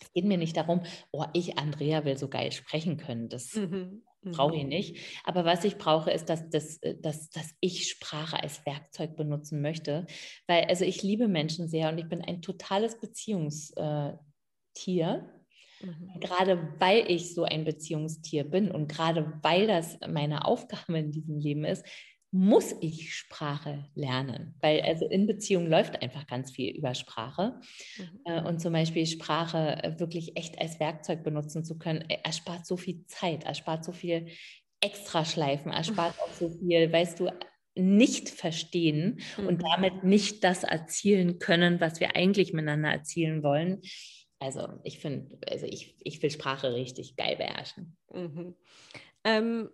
Es 0.00 0.12
geht 0.12 0.24
mir 0.24 0.38
nicht 0.38 0.56
darum, 0.56 0.82
oh, 1.12 1.24
ich, 1.34 1.56
Andrea, 1.56 2.04
will 2.04 2.18
so 2.18 2.28
geil 2.28 2.50
sprechen 2.50 2.96
können. 2.96 3.28
Das 3.28 3.54
mhm 3.54 4.02
brauche 4.22 4.56
ich 4.56 4.64
mhm. 4.64 4.68
nicht. 4.68 4.96
Aber 5.24 5.44
was 5.44 5.64
ich 5.64 5.76
brauche, 5.76 6.10
ist, 6.10 6.26
dass, 6.26 6.48
dass, 6.50 6.78
äh, 6.82 6.96
dass, 7.00 7.30
dass 7.30 7.54
ich 7.60 7.88
Sprache 7.88 8.42
als 8.42 8.64
Werkzeug 8.66 9.16
benutzen 9.16 9.60
möchte. 9.60 10.06
Weil, 10.46 10.64
also 10.64 10.84
ich 10.84 11.02
liebe 11.02 11.28
Menschen 11.28 11.68
sehr 11.68 11.88
und 11.88 11.98
ich 11.98 12.08
bin 12.08 12.22
ein 12.22 12.42
totales 12.42 13.00
Beziehungstier. 13.00 14.18
Mhm. 15.80 16.20
Gerade 16.20 16.74
weil 16.78 17.10
ich 17.10 17.34
so 17.34 17.44
ein 17.44 17.64
Beziehungstier 17.64 18.44
bin 18.44 18.70
und 18.70 18.88
gerade 18.88 19.38
weil 19.42 19.66
das 19.66 19.98
meine 20.08 20.44
Aufgabe 20.44 20.98
in 20.98 21.12
diesem 21.12 21.38
Leben 21.38 21.64
ist, 21.64 21.84
muss 22.30 22.74
ich 22.80 23.14
Sprache 23.14 23.86
lernen, 23.94 24.54
weil 24.60 24.82
also 24.82 25.06
in 25.06 25.26
Beziehungen 25.26 25.70
läuft 25.70 26.02
einfach 26.02 26.26
ganz 26.26 26.50
viel 26.50 26.76
über 26.76 26.94
Sprache 26.94 27.58
mhm. 27.96 28.20
Äh, 28.24 28.42
und 28.42 28.60
zum 28.60 28.72
Beispiel 28.72 29.06
Sprache 29.06 29.82
äh, 29.82 29.98
wirklich 29.98 30.36
echt 30.36 30.60
als 30.60 30.78
Werkzeug 30.78 31.22
benutzen 31.24 31.64
zu 31.64 31.78
können, 31.78 32.02
äh, 32.08 32.18
erspart 32.22 32.66
so 32.66 32.76
viel 32.76 33.04
Zeit, 33.06 33.44
erspart 33.44 33.84
so 33.84 33.92
viel 33.92 34.26
Extraschleifen, 34.80 35.72
erspart 35.72 36.14
auch 36.20 36.32
so 36.34 36.50
viel, 36.50 36.92
weißt 36.92 37.20
du, 37.20 37.30
nicht 37.74 38.28
verstehen 38.28 39.20
mhm. 39.38 39.46
und 39.46 39.62
damit 39.62 40.04
nicht 40.04 40.44
das 40.44 40.64
erzielen 40.64 41.38
können, 41.38 41.80
was 41.80 42.00
wir 42.00 42.16
eigentlich 42.16 42.52
miteinander 42.52 42.90
erzielen 42.90 43.42
wollen. 43.42 43.80
Also 44.40 44.68
ich 44.84 44.98
finde, 44.98 45.38
also 45.50 45.66
ich, 45.66 45.96
ich 46.00 46.22
will 46.22 46.30
Sprache 46.30 46.74
richtig 46.74 47.16
geil 47.16 47.36
beherrschen. 47.36 47.96
Mhm. 48.12 48.54
Ähm, 49.24 49.70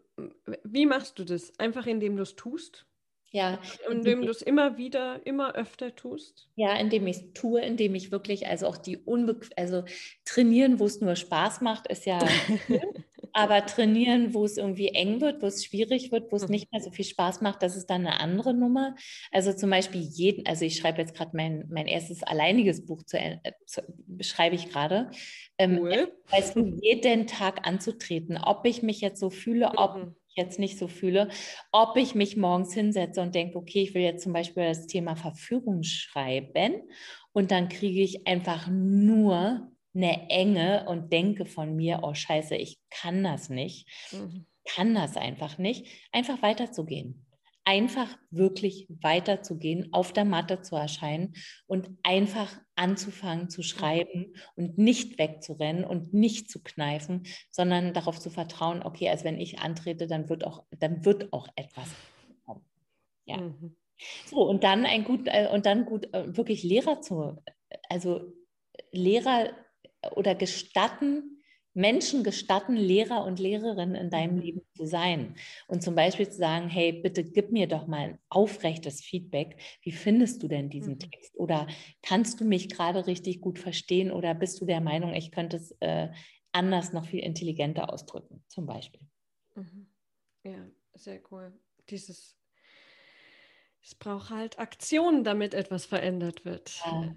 wie 0.64 0.86
machst 0.86 1.18
du 1.18 1.24
das? 1.24 1.58
Einfach 1.58 1.86
indem 1.86 2.16
du 2.16 2.22
es 2.22 2.36
tust? 2.36 2.86
Ja. 3.30 3.58
Indem 3.90 4.22
du 4.22 4.30
es 4.30 4.42
immer 4.42 4.76
wieder, 4.76 5.26
immer 5.26 5.56
öfter 5.56 5.96
tust? 5.96 6.48
Ja, 6.54 6.76
indem 6.76 7.08
ich 7.08 7.16
es 7.16 7.32
tue, 7.32 7.60
indem 7.62 7.96
ich 7.96 8.12
wirklich, 8.12 8.46
also 8.46 8.68
auch 8.68 8.76
die 8.76 8.96
Unbequem, 8.96 9.50
also 9.56 9.84
trainieren, 10.24 10.78
wo 10.78 10.86
es 10.86 11.00
nur 11.00 11.16
Spaß 11.16 11.60
macht, 11.60 11.88
ist 11.88 12.06
ja 12.06 12.20
Aber 13.36 13.66
trainieren, 13.66 14.32
wo 14.32 14.44
es 14.44 14.56
irgendwie 14.56 14.88
eng 14.88 15.20
wird, 15.20 15.42
wo 15.42 15.46
es 15.46 15.64
schwierig 15.64 16.12
wird, 16.12 16.30
wo 16.30 16.36
es 16.36 16.44
mhm. 16.44 16.52
nicht 16.52 16.72
mehr 16.72 16.80
so 16.80 16.92
viel 16.92 17.04
Spaß 17.04 17.40
macht, 17.40 17.62
das 17.62 17.76
ist 17.76 17.90
dann 17.90 18.06
eine 18.06 18.20
andere 18.20 18.54
Nummer. 18.54 18.94
Also 19.32 19.52
zum 19.52 19.70
Beispiel 19.70 20.02
jeden, 20.02 20.46
also 20.46 20.64
ich 20.64 20.76
schreibe 20.76 21.00
jetzt 21.00 21.16
gerade 21.16 21.32
mein, 21.34 21.64
mein 21.68 21.88
erstes 21.88 22.22
alleiniges 22.22 22.86
Buch 22.86 23.02
zu, 23.02 23.18
äh, 23.18 23.40
zu 23.66 23.82
beschreibe 24.06 24.54
ich 24.54 24.70
gerade. 24.70 25.10
Ähm, 25.58 25.80
cool. 25.80 26.12
Weißt 26.30 26.54
du, 26.54 26.78
jeden 26.80 27.26
Tag 27.26 27.66
anzutreten, 27.66 28.38
ob 28.38 28.64
ich 28.66 28.84
mich 28.84 29.00
jetzt 29.00 29.18
so 29.18 29.30
fühle, 29.30 29.72
ob 29.78 29.96
mhm. 29.96 30.14
ich 30.28 30.36
jetzt 30.36 30.60
nicht 30.60 30.78
so 30.78 30.86
fühle, 30.86 31.28
ob 31.72 31.96
ich 31.96 32.14
mich 32.14 32.36
morgens 32.36 32.72
hinsetze 32.72 33.20
und 33.20 33.34
denke, 33.34 33.58
okay, 33.58 33.82
ich 33.82 33.94
will 33.94 34.02
jetzt 34.02 34.22
zum 34.22 34.32
Beispiel 34.32 34.64
das 34.64 34.86
Thema 34.86 35.16
Verfügung 35.16 35.82
schreiben 35.82 36.82
und 37.32 37.50
dann 37.50 37.68
kriege 37.68 38.00
ich 38.00 38.28
einfach 38.28 38.68
nur 38.68 39.73
eine 39.94 40.28
Enge 40.30 40.86
und 40.88 41.12
denke 41.12 41.46
von 41.46 41.76
mir, 41.76 42.00
oh 42.02 42.14
scheiße, 42.14 42.56
ich 42.56 42.78
kann 42.90 43.22
das 43.22 43.48
nicht, 43.48 43.88
mhm. 44.12 44.46
kann 44.64 44.94
das 44.94 45.16
einfach 45.16 45.58
nicht, 45.58 45.86
einfach 46.12 46.42
weiterzugehen. 46.42 47.26
Einfach 47.66 48.18
wirklich 48.30 48.86
weiterzugehen, 48.90 49.90
auf 49.94 50.12
der 50.12 50.26
Matte 50.26 50.60
zu 50.60 50.76
erscheinen 50.76 51.34
und 51.66 51.88
einfach 52.02 52.60
anzufangen 52.74 53.48
zu 53.48 53.62
schreiben 53.62 54.34
und 54.54 54.76
nicht 54.76 55.18
wegzurennen 55.18 55.84
und 55.84 56.12
nicht 56.12 56.50
zu 56.50 56.62
kneifen, 56.62 57.22
sondern 57.50 57.94
darauf 57.94 58.20
zu 58.20 58.28
vertrauen, 58.28 58.82
okay, 58.82 59.08
also 59.08 59.24
wenn 59.24 59.40
ich 59.40 59.60
antrete, 59.60 60.06
dann 60.06 60.28
wird 60.28 60.44
auch, 60.44 60.64
dann 60.78 61.06
wird 61.06 61.32
auch 61.32 61.48
etwas 61.56 61.88
kommen. 62.44 62.66
Ja. 63.24 63.38
Mhm. 63.38 63.76
So, 64.26 64.42
und 64.42 64.62
dann 64.62 64.84
ein 64.84 65.04
gut, 65.04 65.22
äh, 65.26 65.48
und 65.50 65.64
dann 65.64 65.86
gut, 65.86 66.12
äh, 66.12 66.36
wirklich 66.36 66.64
Lehrer 66.64 67.00
zu, 67.00 67.42
also 67.88 68.32
Lehrer 68.90 69.50
oder 70.12 70.34
gestatten, 70.34 71.42
Menschen 71.74 72.22
gestatten, 72.22 72.76
Lehrer 72.76 73.24
und 73.24 73.40
Lehrerinnen 73.40 73.96
in 73.96 74.08
deinem 74.08 74.36
mhm. 74.36 74.42
Leben 74.42 74.60
zu 74.76 74.86
sein. 74.86 75.34
Und 75.66 75.82
zum 75.82 75.96
Beispiel 75.96 76.28
zu 76.28 76.38
sagen, 76.38 76.68
hey, 76.68 76.92
bitte 76.92 77.24
gib 77.24 77.50
mir 77.50 77.66
doch 77.66 77.88
mal 77.88 78.10
ein 78.10 78.18
aufrechtes 78.28 79.00
Feedback. 79.00 79.60
Wie 79.82 79.90
findest 79.90 80.42
du 80.42 80.48
denn 80.48 80.70
diesen 80.70 80.94
mhm. 80.94 80.98
Text? 81.00 81.36
Oder 81.36 81.66
kannst 82.02 82.40
du 82.40 82.44
mich 82.44 82.68
gerade 82.68 83.06
richtig 83.08 83.40
gut 83.40 83.58
verstehen? 83.58 84.12
Oder 84.12 84.34
bist 84.34 84.60
du 84.60 84.66
der 84.66 84.80
Meinung, 84.80 85.14
ich 85.14 85.32
könnte 85.32 85.56
es 85.56 85.72
äh, 85.80 86.10
anders, 86.52 86.92
noch 86.92 87.06
viel 87.06 87.20
intelligenter 87.20 87.92
ausdrücken, 87.92 88.44
zum 88.46 88.66
Beispiel? 88.66 89.00
Mhm. 89.56 89.88
Ja, 90.44 90.68
sehr 90.94 91.20
cool. 91.30 91.52
Dieses 91.90 92.36
es 93.84 93.94
braucht 93.94 94.30
halt 94.30 94.58
Aktionen, 94.58 95.24
damit 95.24 95.52
etwas 95.52 95.84
verändert 95.84 96.46
wird. 96.46 96.80
Ja. 96.86 97.14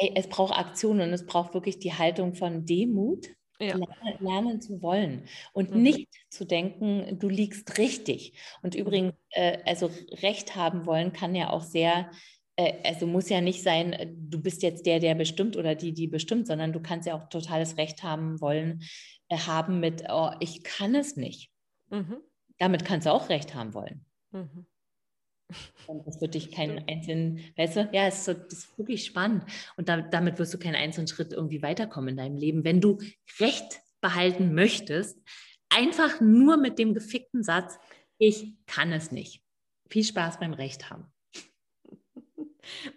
Äh, 0.00 0.06
Ey, 0.06 0.12
es 0.14 0.28
braucht 0.28 0.56
Aktion 0.56 1.00
und 1.00 1.12
es 1.12 1.26
braucht 1.26 1.54
wirklich 1.54 1.78
die 1.78 1.92
Haltung 1.92 2.34
von 2.34 2.64
Demut, 2.64 3.26
ja. 3.60 3.76
lernen, 3.76 4.16
lernen, 4.20 4.60
zu 4.60 4.80
wollen 4.82 5.24
und 5.52 5.74
mhm. 5.74 5.82
nicht 5.82 6.08
zu 6.30 6.44
denken, 6.44 7.18
du 7.18 7.28
liegst 7.28 7.78
richtig. 7.78 8.32
Und 8.62 8.74
mhm. 8.74 8.80
übrigens, 8.80 9.14
äh, 9.30 9.58
also 9.66 9.90
Recht 10.22 10.56
haben 10.56 10.86
wollen 10.86 11.12
kann 11.12 11.34
ja 11.34 11.50
auch 11.50 11.62
sehr, 11.62 12.10
äh, 12.56 12.72
also 12.84 13.06
muss 13.06 13.28
ja 13.28 13.40
nicht 13.40 13.62
sein, 13.62 13.92
äh, 13.92 14.08
du 14.10 14.40
bist 14.40 14.62
jetzt 14.62 14.86
der, 14.86 14.98
der 14.98 15.14
bestimmt 15.14 15.56
oder 15.56 15.74
die, 15.74 15.92
die 15.92 16.06
bestimmt, 16.06 16.46
sondern 16.46 16.72
du 16.72 16.80
kannst 16.80 17.06
ja 17.06 17.14
auch 17.14 17.28
totales 17.28 17.76
Recht 17.76 18.02
haben 18.02 18.40
wollen, 18.40 18.82
äh, 19.28 19.36
haben 19.36 19.80
mit, 19.80 20.04
oh, 20.08 20.30
ich 20.40 20.62
kann 20.62 20.94
es 20.94 21.16
nicht. 21.16 21.50
Mhm. 21.90 22.18
Damit 22.58 22.84
kannst 22.84 23.06
du 23.06 23.12
auch 23.12 23.28
Recht 23.28 23.54
haben 23.54 23.74
wollen. 23.74 24.04
Mhm. 24.32 24.66
Und 25.86 26.06
das 26.06 26.20
wird 26.20 26.34
dich 26.34 26.50
keinen 26.50 26.86
einzelnen, 26.88 27.40
weißt 27.56 27.76
du, 27.76 27.90
ja, 27.92 28.06
es 28.06 28.18
ist, 28.18 28.24
so, 28.24 28.34
das 28.34 28.52
ist 28.52 28.78
wirklich 28.78 29.04
spannend. 29.04 29.44
Und 29.76 29.88
da, 29.88 30.00
damit 30.00 30.38
wirst 30.38 30.54
du 30.54 30.58
keinen 30.58 30.76
einzelnen 30.76 31.08
Schritt 31.08 31.32
irgendwie 31.32 31.62
weiterkommen 31.62 32.10
in 32.10 32.16
deinem 32.16 32.36
Leben. 32.36 32.64
Wenn 32.64 32.80
du 32.80 32.98
Recht 33.38 33.80
behalten 34.00 34.54
möchtest, 34.54 35.18
einfach 35.68 36.20
nur 36.20 36.56
mit 36.56 36.78
dem 36.78 36.94
gefickten 36.94 37.42
Satz, 37.42 37.78
ich 38.18 38.54
kann 38.66 38.92
es 38.92 39.12
nicht. 39.12 39.42
Viel 39.88 40.04
Spaß 40.04 40.38
beim 40.38 40.52
Recht 40.52 40.90
haben. 40.90 41.06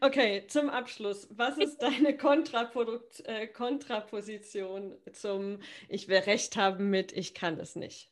Okay, 0.01 0.45
zum 0.47 0.69
Abschluss. 0.69 1.27
Was 1.31 1.57
ist 1.57 1.77
deine 1.81 2.15
Kontraprodukt, 2.15 3.25
äh, 3.25 3.47
Kontraposition 3.47 4.95
zum 5.13 5.59
Ich 5.89 6.07
will 6.09 6.19
Recht 6.19 6.57
haben 6.57 6.91
mit 6.91 7.11
Ich 7.11 7.33
kann 7.33 7.59
es 7.59 7.75
nicht? 7.75 8.11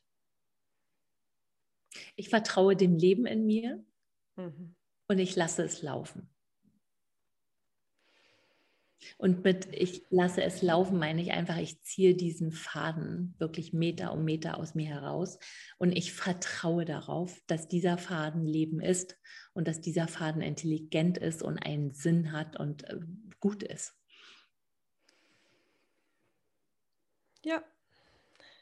Ich 2.16 2.30
vertraue 2.30 2.74
dem 2.74 2.96
Leben 2.96 3.26
in 3.26 3.46
mir 3.46 3.84
mhm. 4.42 4.74
und 5.08 5.18
ich 5.18 5.36
lasse 5.36 5.62
es 5.62 5.82
laufen. 5.82 6.28
Und 9.18 9.44
mit 9.44 9.68
ich 9.72 10.04
lasse 10.10 10.42
es 10.42 10.62
laufen, 10.62 10.98
meine 10.98 11.22
ich 11.22 11.32
einfach, 11.32 11.58
ich 11.58 11.82
ziehe 11.82 12.14
diesen 12.14 12.52
Faden 12.52 13.34
wirklich 13.38 13.72
Meter 13.72 14.12
um 14.12 14.24
Meter 14.24 14.58
aus 14.58 14.74
mir 14.74 14.86
heraus 14.86 15.38
und 15.78 15.92
ich 15.92 16.12
vertraue 16.12 16.84
darauf, 16.84 17.40
dass 17.46 17.68
dieser 17.68 17.98
Faden 17.98 18.46
Leben 18.46 18.80
ist 18.80 19.18
und 19.54 19.68
dass 19.68 19.80
dieser 19.80 20.08
Faden 20.08 20.42
intelligent 20.42 21.18
ist 21.18 21.42
und 21.42 21.58
einen 21.58 21.92
Sinn 21.92 22.32
hat 22.32 22.58
und 22.58 22.84
äh, 22.84 23.00
gut 23.40 23.62
ist. 23.62 23.94
Ja, 27.44 27.64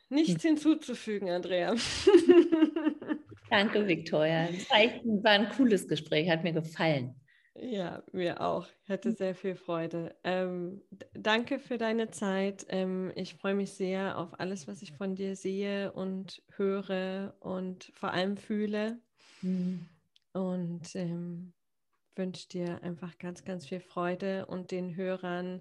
nichts 0.09 0.43
hm. 0.43 0.51
hinzuzufügen, 0.51 1.29
Andrea. 1.29 1.75
Danke, 3.51 3.87
Victoria. 3.87 4.49
Es 4.49 4.71
war 4.71 5.31
ein 5.33 5.49
cooles 5.51 5.89
Gespräch, 5.89 6.31
hat 6.31 6.45
mir 6.45 6.53
gefallen. 6.53 7.21
Ja, 7.55 8.03
mir 8.13 8.41
auch. 8.41 8.67
Ich 8.85 8.91
hatte 8.91 9.11
hm. 9.11 9.17
sehr 9.17 9.35
viel 9.35 9.55
Freude. 9.57 10.15
Ähm, 10.25 10.83
danke 11.13 11.59
für 11.59 11.79
deine 11.79 12.11
Zeit. 12.11 12.65
Ähm, 12.69 13.13
ich 13.17 13.35
freue 13.35 13.55
mich 13.55 13.73
sehr 13.73 14.17
auf 14.17 14.39
alles, 14.39 14.69
was 14.69 14.83
ich 14.83 14.93
von 14.93 15.15
dir 15.15 15.37
sehe 15.37 15.93
und 15.93 16.43
höre 16.57 17.35
und 17.41 17.91
vor 17.95 18.13
allem 18.13 18.37
fühle. 18.37 19.01
Mhm. 19.43 19.87
Und 20.33 20.95
ähm, 20.95 21.53
wünsche 22.15 22.49
dir 22.49 22.83
einfach 22.83 23.19
ganz, 23.19 23.45
ganz 23.45 23.67
viel 23.67 23.81
Freude 23.81 24.47
und 24.47 24.71
den 24.71 24.95
Hörern. 24.97 25.61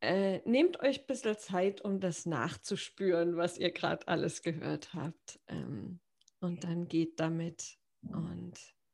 Äh, 0.00 0.40
nehmt 0.44 0.80
euch 0.80 1.00
ein 1.00 1.06
bisschen 1.06 1.38
Zeit, 1.38 1.80
um 1.80 2.00
das 2.00 2.26
nachzuspüren, 2.26 3.36
was 3.36 3.56
ihr 3.56 3.70
gerade 3.70 4.08
alles 4.08 4.42
gehört 4.42 4.94
habt. 4.94 5.38
Ähm, 5.46 6.00
und 6.42 6.64
dann 6.64 6.88
geht 6.88 7.18
damit 7.18 7.78
und 8.02 8.52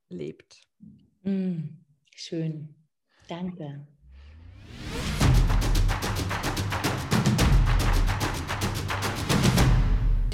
lebt. 0.08 0.60
Mhm. 1.22 1.78
Schön. 2.14 2.74
Danke. 3.28 3.86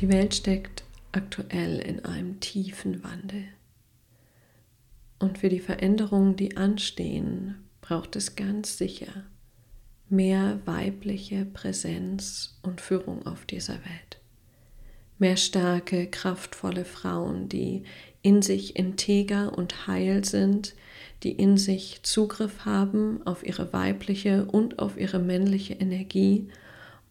Die 0.00 0.08
Welt 0.08 0.34
steckt 0.34 0.84
aktuell 1.12 1.78
in 1.78 2.04
einem 2.04 2.40
tiefen 2.40 3.02
Wandel. 3.04 3.44
Und 5.18 5.38
für 5.38 5.48
die 5.48 5.60
Veränderungen, 5.60 6.36
die 6.36 6.56
anstehen, 6.56 7.68
braucht 7.80 8.16
es 8.16 8.36
ganz 8.36 8.76
sicher 8.76 9.24
mehr 10.08 10.60
weibliche 10.66 11.44
Präsenz 11.46 12.58
und 12.62 12.80
Führung 12.80 13.26
auf 13.26 13.46
dieser 13.46 13.74
Welt. 13.74 14.20
Mehr 15.18 15.36
starke, 15.36 16.08
kraftvolle 16.08 16.84
Frauen, 16.84 17.48
die 17.48 17.84
in 18.22 18.42
sich 18.42 18.76
integer 18.76 19.56
und 19.56 19.86
heil 19.86 20.24
sind, 20.24 20.74
die 21.22 21.32
in 21.32 21.56
sich 21.56 22.02
Zugriff 22.02 22.64
haben 22.64 23.20
auf 23.26 23.46
ihre 23.46 23.72
weibliche 23.72 24.44
und 24.46 24.78
auf 24.78 24.98
ihre 24.98 25.18
männliche 25.18 25.74
Energie 25.74 26.48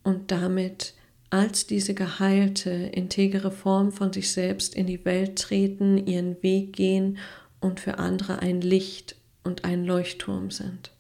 und 0.04 0.32
damit 0.32 0.94
als 1.30 1.66
diese 1.66 1.96
geheilte, 1.96 2.70
integere 2.70 3.50
Form 3.50 3.92
von 3.92 4.14
sich 4.14 4.32
selbst 4.32 4.76
in 4.76 4.86
die 4.86 5.04
Welt 5.04 5.40
treten, 5.40 6.06
ihren 6.06 6.42
Weg 6.44 6.74
gehen 6.74 7.18
und 7.60 7.80
für 7.80 7.98
andere 7.98 8.40
ein 8.40 8.62
Licht 8.62 9.16
und 9.44 9.66
ein 9.66 9.84
Leuchtturm 9.84 10.52
sind. 10.52 10.92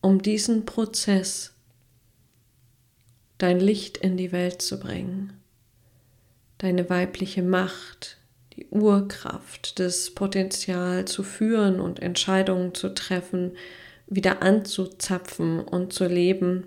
Um 0.00 0.22
diesen 0.22 0.64
Prozess, 0.64 1.55
dein 3.38 3.60
Licht 3.60 3.98
in 3.98 4.16
die 4.16 4.32
Welt 4.32 4.62
zu 4.62 4.80
bringen, 4.80 5.32
deine 6.58 6.88
weibliche 6.88 7.42
Macht, 7.42 8.18
die 8.54 8.66
Urkraft, 8.68 9.78
das 9.78 10.10
Potenzial 10.10 11.04
zu 11.04 11.22
führen 11.22 11.80
und 11.80 12.00
Entscheidungen 12.00 12.74
zu 12.74 12.94
treffen, 12.94 13.52
wieder 14.06 14.42
anzuzapfen 14.42 15.60
und 15.60 15.92
zu 15.92 16.06
leben. 16.06 16.66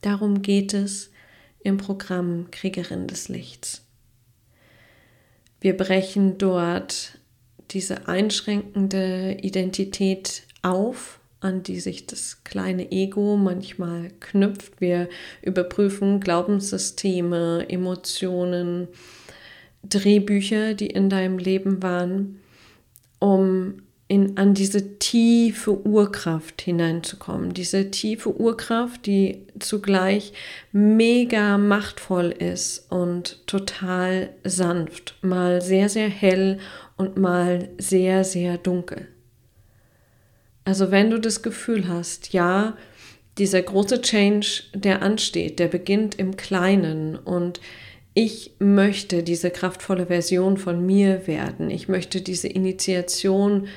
Darum 0.00 0.42
geht 0.42 0.72
es 0.72 1.10
im 1.62 1.76
Programm 1.76 2.50
Kriegerin 2.50 3.06
des 3.06 3.28
Lichts. 3.28 3.84
Wir 5.60 5.76
brechen 5.76 6.38
dort 6.38 7.18
diese 7.70 8.08
einschränkende 8.08 9.36
Identität 9.42 10.44
auf, 10.62 11.19
an 11.40 11.62
die 11.62 11.80
sich 11.80 12.06
das 12.06 12.44
kleine 12.44 12.92
Ego 12.92 13.36
manchmal 13.36 14.10
knüpft. 14.20 14.80
Wir 14.80 15.08
überprüfen 15.42 16.20
Glaubenssysteme, 16.20 17.66
Emotionen, 17.68 18.88
Drehbücher, 19.82 20.74
die 20.74 20.88
in 20.88 21.08
deinem 21.08 21.38
Leben 21.38 21.82
waren, 21.82 22.40
um 23.18 23.82
in, 24.10 24.36
an 24.36 24.54
diese 24.54 24.98
tiefe 24.98 25.86
Urkraft 25.86 26.62
hineinzukommen. 26.62 27.54
Diese 27.54 27.92
tiefe 27.92 28.38
Urkraft, 28.38 29.06
die 29.06 29.46
zugleich 29.60 30.32
mega 30.72 31.56
machtvoll 31.58 32.32
ist 32.32 32.90
und 32.90 33.46
total 33.46 34.30
sanft, 34.42 35.14
mal 35.22 35.62
sehr, 35.62 35.88
sehr 35.88 36.08
hell 36.08 36.58
und 36.96 37.18
mal 37.18 37.68
sehr, 37.78 38.24
sehr 38.24 38.58
dunkel. 38.58 39.06
Also 40.64 40.90
wenn 40.90 41.10
du 41.10 41.18
das 41.18 41.42
Gefühl 41.42 41.88
hast, 41.88 42.32
ja, 42.32 42.76
dieser 43.38 43.62
große 43.62 44.02
Change, 44.02 44.64
der 44.74 45.02
ansteht, 45.02 45.58
der 45.58 45.68
beginnt 45.68 46.18
im 46.18 46.36
Kleinen 46.36 47.16
und 47.16 47.60
ich 48.12 48.52
möchte 48.58 49.22
diese 49.22 49.50
kraftvolle 49.50 50.06
Version 50.06 50.56
von 50.56 50.84
mir 50.84 51.26
werden. 51.26 51.70
Ich 51.70 51.88
möchte 51.88 52.20
diese 52.20 52.48
Initiation 52.48 53.68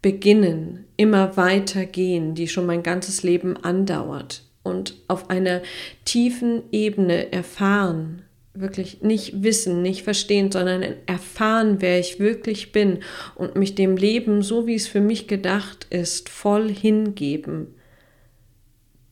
beginnen, 0.00 0.86
immer 0.96 1.36
weiter 1.36 1.84
gehen, 1.84 2.34
die 2.34 2.48
schon 2.48 2.66
mein 2.66 2.82
ganzes 2.82 3.22
Leben 3.22 3.56
andauert 3.56 4.44
und 4.62 4.94
auf 5.08 5.28
einer 5.28 5.60
tiefen 6.04 6.62
Ebene 6.72 7.32
erfahren, 7.32 8.22
wirklich 8.60 9.02
nicht 9.02 9.42
wissen, 9.42 9.82
nicht 9.82 10.02
verstehen, 10.02 10.50
sondern 10.50 10.84
erfahren, 11.06 11.76
wer 11.80 11.98
ich 11.98 12.18
wirklich 12.18 12.72
bin 12.72 13.00
und 13.34 13.56
mich 13.56 13.74
dem 13.74 13.96
Leben, 13.96 14.42
so 14.42 14.66
wie 14.66 14.74
es 14.74 14.88
für 14.88 15.00
mich 15.00 15.28
gedacht 15.28 15.86
ist, 15.90 16.28
voll 16.28 16.70
hingeben, 16.70 17.74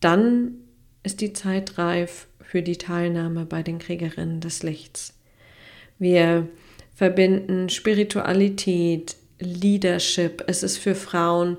dann 0.00 0.54
ist 1.02 1.20
die 1.20 1.32
Zeit 1.32 1.78
reif 1.78 2.28
für 2.40 2.62
die 2.62 2.76
Teilnahme 2.78 3.44
bei 3.44 3.62
den 3.62 3.78
Kriegerinnen 3.78 4.40
des 4.40 4.62
Lichts. 4.62 5.14
Wir 5.98 6.48
verbinden 6.94 7.68
Spiritualität, 7.68 9.16
Leadership. 9.38 10.44
Es 10.46 10.62
ist 10.62 10.78
für 10.78 10.94
Frauen, 10.94 11.58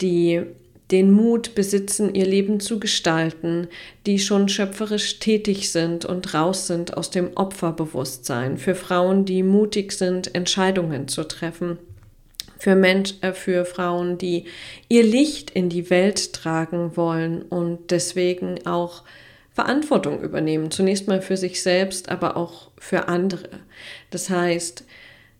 die 0.00 0.42
den 0.90 1.10
Mut 1.10 1.54
besitzen, 1.54 2.14
ihr 2.14 2.26
Leben 2.26 2.60
zu 2.60 2.80
gestalten, 2.80 3.68
die 4.06 4.18
schon 4.18 4.48
schöpferisch 4.48 5.18
tätig 5.18 5.70
sind 5.70 6.04
und 6.04 6.32
raus 6.32 6.66
sind 6.66 6.96
aus 6.96 7.10
dem 7.10 7.30
Opferbewusstsein, 7.34 8.56
für 8.56 8.74
Frauen, 8.74 9.24
die 9.24 9.42
mutig 9.42 9.92
sind, 9.92 10.34
Entscheidungen 10.34 11.08
zu 11.08 11.24
treffen, 11.24 11.78
für, 12.58 12.74
Mensch, 12.74 13.14
äh, 13.20 13.32
für 13.32 13.64
Frauen, 13.64 14.18
die 14.18 14.44
ihr 14.88 15.04
Licht 15.04 15.50
in 15.50 15.68
die 15.68 15.90
Welt 15.90 16.32
tragen 16.32 16.96
wollen 16.96 17.42
und 17.42 17.90
deswegen 17.90 18.66
auch 18.66 19.02
Verantwortung 19.52 20.22
übernehmen. 20.22 20.70
Zunächst 20.70 21.08
mal 21.08 21.20
für 21.20 21.36
sich 21.36 21.62
selbst, 21.62 22.08
aber 22.08 22.36
auch 22.36 22.70
für 22.78 23.08
andere. 23.08 23.48
Das 24.10 24.30
heißt, 24.30 24.84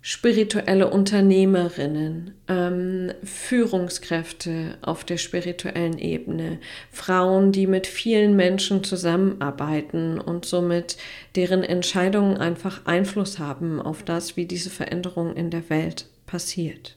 spirituelle 0.00 0.90
Unternehmerinnen, 0.90 2.34
ähm, 2.48 3.12
Führungskräfte 3.22 4.78
auf 4.80 5.04
der 5.04 5.16
spirituellen 5.16 5.98
Ebene, 5.98 6.60
Frauen, 6.90 7.52
die 7.52 7.66
mit 7.66 7.86
vielen 7.86 8.36
Menschen 8.36 8.84
zusammenarbeiten 8.84 10.20
und 10.20 10.44
somit 10.44 10.96
deren 11.36 11.62
Entscheidungen 11.62 12.36
einfach 12.36 12.86
Einfluss 12.86 13.38
haben 13.38 13.82
auf 13.82 14.02
das, 14.02 14.36
wie 14.36 14.46
diese 14.46 14.70
Veränderung 14.70 15.34
in 15.34 15.50
der 15.50 15.68
Welt 15.68 16.06
passiert. 16.26 16.96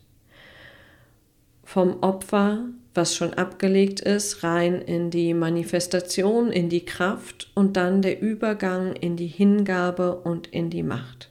Vom 1.63 2.01
Opfer 2.01 2.65
was 2.93 3.15
schon 3.15 3.33
abgelegt 3.33 4.01
ist, 4.01 4.43
rein 4.43 4.81
in 4.81 5.11
die 5.11 5.33
Manifestation, 5.33 6.51
in 6.51 6.69
die 6.69 6.85
Kraft 6.85 7.49
und 7.55 7.77
dann 7.77 8.01
der 8.01 8.21
Übergang 8.21 8.93
in 8.95 9.15
die 9.15 9.27
Hingabe 9.27 10.15
und 10.15 10.47
in 10.47 10.69
die 10.69 10.83
Macht. 10.83 11.30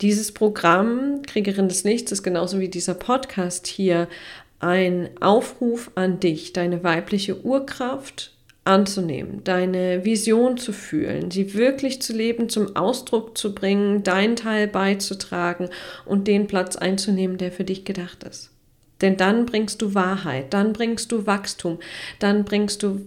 Dieses 0.00 0.32
Programm 0.32 1.22
Kriegerin 1.22 1.68
des 1.68 1.84
Lichts 1.84 2.12
ist 2.12 2.22
genauso 2.22 2.58
wie 2.58 2.68
dieser 2.68 2.94
Podcast 2.94 3.66
hier 3.66 4.08
ein 4.58 5.10
Aufruf 5.20 5.90
an 5.94 6.20
dich, 6.20 6.52
deine 6.52 6.82
weibliche 6.82 7.44
Urkraft 7.44 8.32
anzunehmen, 8.64 9.44
deine 9.44 10.04
Vision 10.04 10.56
zu 10.56 10.72
fühlen, 10.72 11.30
sie 11.30 11.54
wirklich 11.54 12.00
zu 12.00 12.14
leben, 12.14 12.48
zum 12.48 12.74
Ausdruck 12.74 13.36
zu 13.36 13.54
bringen, 13.54 14.02
deinen 14.02 14.36
Teil 14.36 14.66
beizutragen 14.66 15.68
und 16.06 16.26
den 16.26 16.46
Platz 16.46 16.76
einzunehmen, 16.76 17.36
der 17.36 17.52
für 17.52 17.64
dich 17.64 17.84
gedacht 17.84 18.24
ist. 18.24 18.50
Denn 19.00 19.16
dann 19.16 19.44
bringst 19.44 19.82
du 19.82 19.94
Wahrheit, 19.94 20.54
dann 20.54 20.72
bringst 20.72 21.12
du 21.12 21.26
Wachstum, 21.26 21.78
dann 22.20 22.44
bringst 22.44 22.82
du 22.82 23.06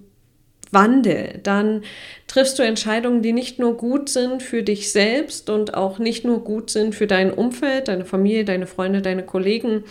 Wandel, 0.71 1.39
dann 1.43 1.83
triffst 2.27 2.59
du 2.59 2.63
Entscheidungen, 2.63 3.21
die 3.21 3.33
nicht 3.33 3.59
nur 3.59 3.77
gut 3.77 4.09
sind 4.09 4.43
für 4.43 4.63
dich 4.63 4.91
selbst 4.91 5.49
und 5.49 5.73
auch 5.73 5.99
nicht 5.99 6.25
nur 6.25 6.43
gut 6.43 6.69
sind 6.69 6.95
für 6.95 7.07
dein 7.07 7.31
Umfeld, 7.31 7.87
deine 7.87 8.05
Familie, 8.05 8.45
deine 8.45 8.67
Freunde, 8.67 9.01
deine 9.01 9.23
Kollegen 9.23 9.83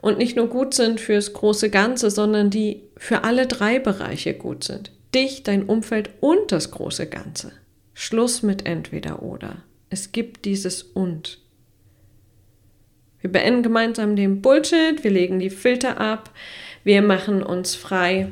und 0.00 0.18
nicht 0.18 0.36
nur 0.36 0.48
gut 0.48 0.74
sind 0.74 1.00
fürs 1.00 1.32
große 1.32 1.70
Ganze, 1.70 2.10
sondern 2.10 2.50
die 2.50 2.82
für 2.96 3.24
alle 3.24 3.46
drei 3.46 3.78
Bereiche 3.78 4.34
gut 4.34 4.64
sind. 4.64 4.92
Dich, 5.14 5.42
dein 5.42 5.64
Umfeld 5.64 6.10
und 6.20 6.52
das 6.52 6.70
große 6.70 7.06
Ganze. 7.06 7.52
Schluss 7.94 8.42
mit 8.42 8.66
entweder 8.66 9.22
oder. 9.22 9.62
Es 9.90 10.12
gibt 10.12 10.44
dieses 10.44 10.82
und. 10.82 11.38
Wir 13.20 13.32
beenden 13.32 13.62
gemeinsam 13.62 14.14
den 14.14 14.42
Bullshit, 14.42 15.02
wir 15.02 15.10
legen 15.10 15.40
die 15.40 15.50
Filter 15.50 16.00
ab, 16.00 16.30
wir 16.84 17.02
machen 17.02 17.42
uns 17.42 17.74
frei 17.74 18.28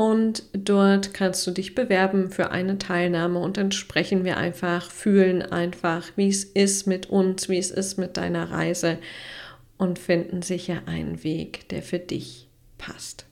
und 0.00 0.44
dort 0.54 1.12
kannst 1.12 1.46
du 1.46 1.50
dich 1.50 1.74
bewerben 1.74 2.30
für 2.30 2.52
eine 2.52 2.78
Teilnahme 2.78 3.38
und 3.38 3.58
dann 3.58 3.70
sprechen 3.70 4.24
wir 4.24 4.38
einfach, 4.38 4.90
fühlen 4.90 5.42
einfach, 5.42 6.08
wie 6.16 6.28
es 6.28 6.42
ist 6.42 6.86
mit 6.86 7.10
uns, 7.10 7.50
wie 7.50 7.58
es 7.58 7.70
ist 7.70 7.98
mit 7.98 8.16
deiner 8.16 8.50
Reise 8.50 8.96
und 9.76 9.98
finden 9.98 10.40
sicher 10.40 10.84
einen 10.86 11.22
Weg, 11.22 11.68
der 11.68 11.82
für 11.82 11.98
dich 11.98 12.48
passt. 12.78 13.26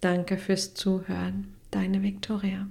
Danke 0.00 0.38
fürs 0.38 0.74
Zuhören, 0.74 1.56
deine 1.72 2.04
Victoria. 2.04 2.68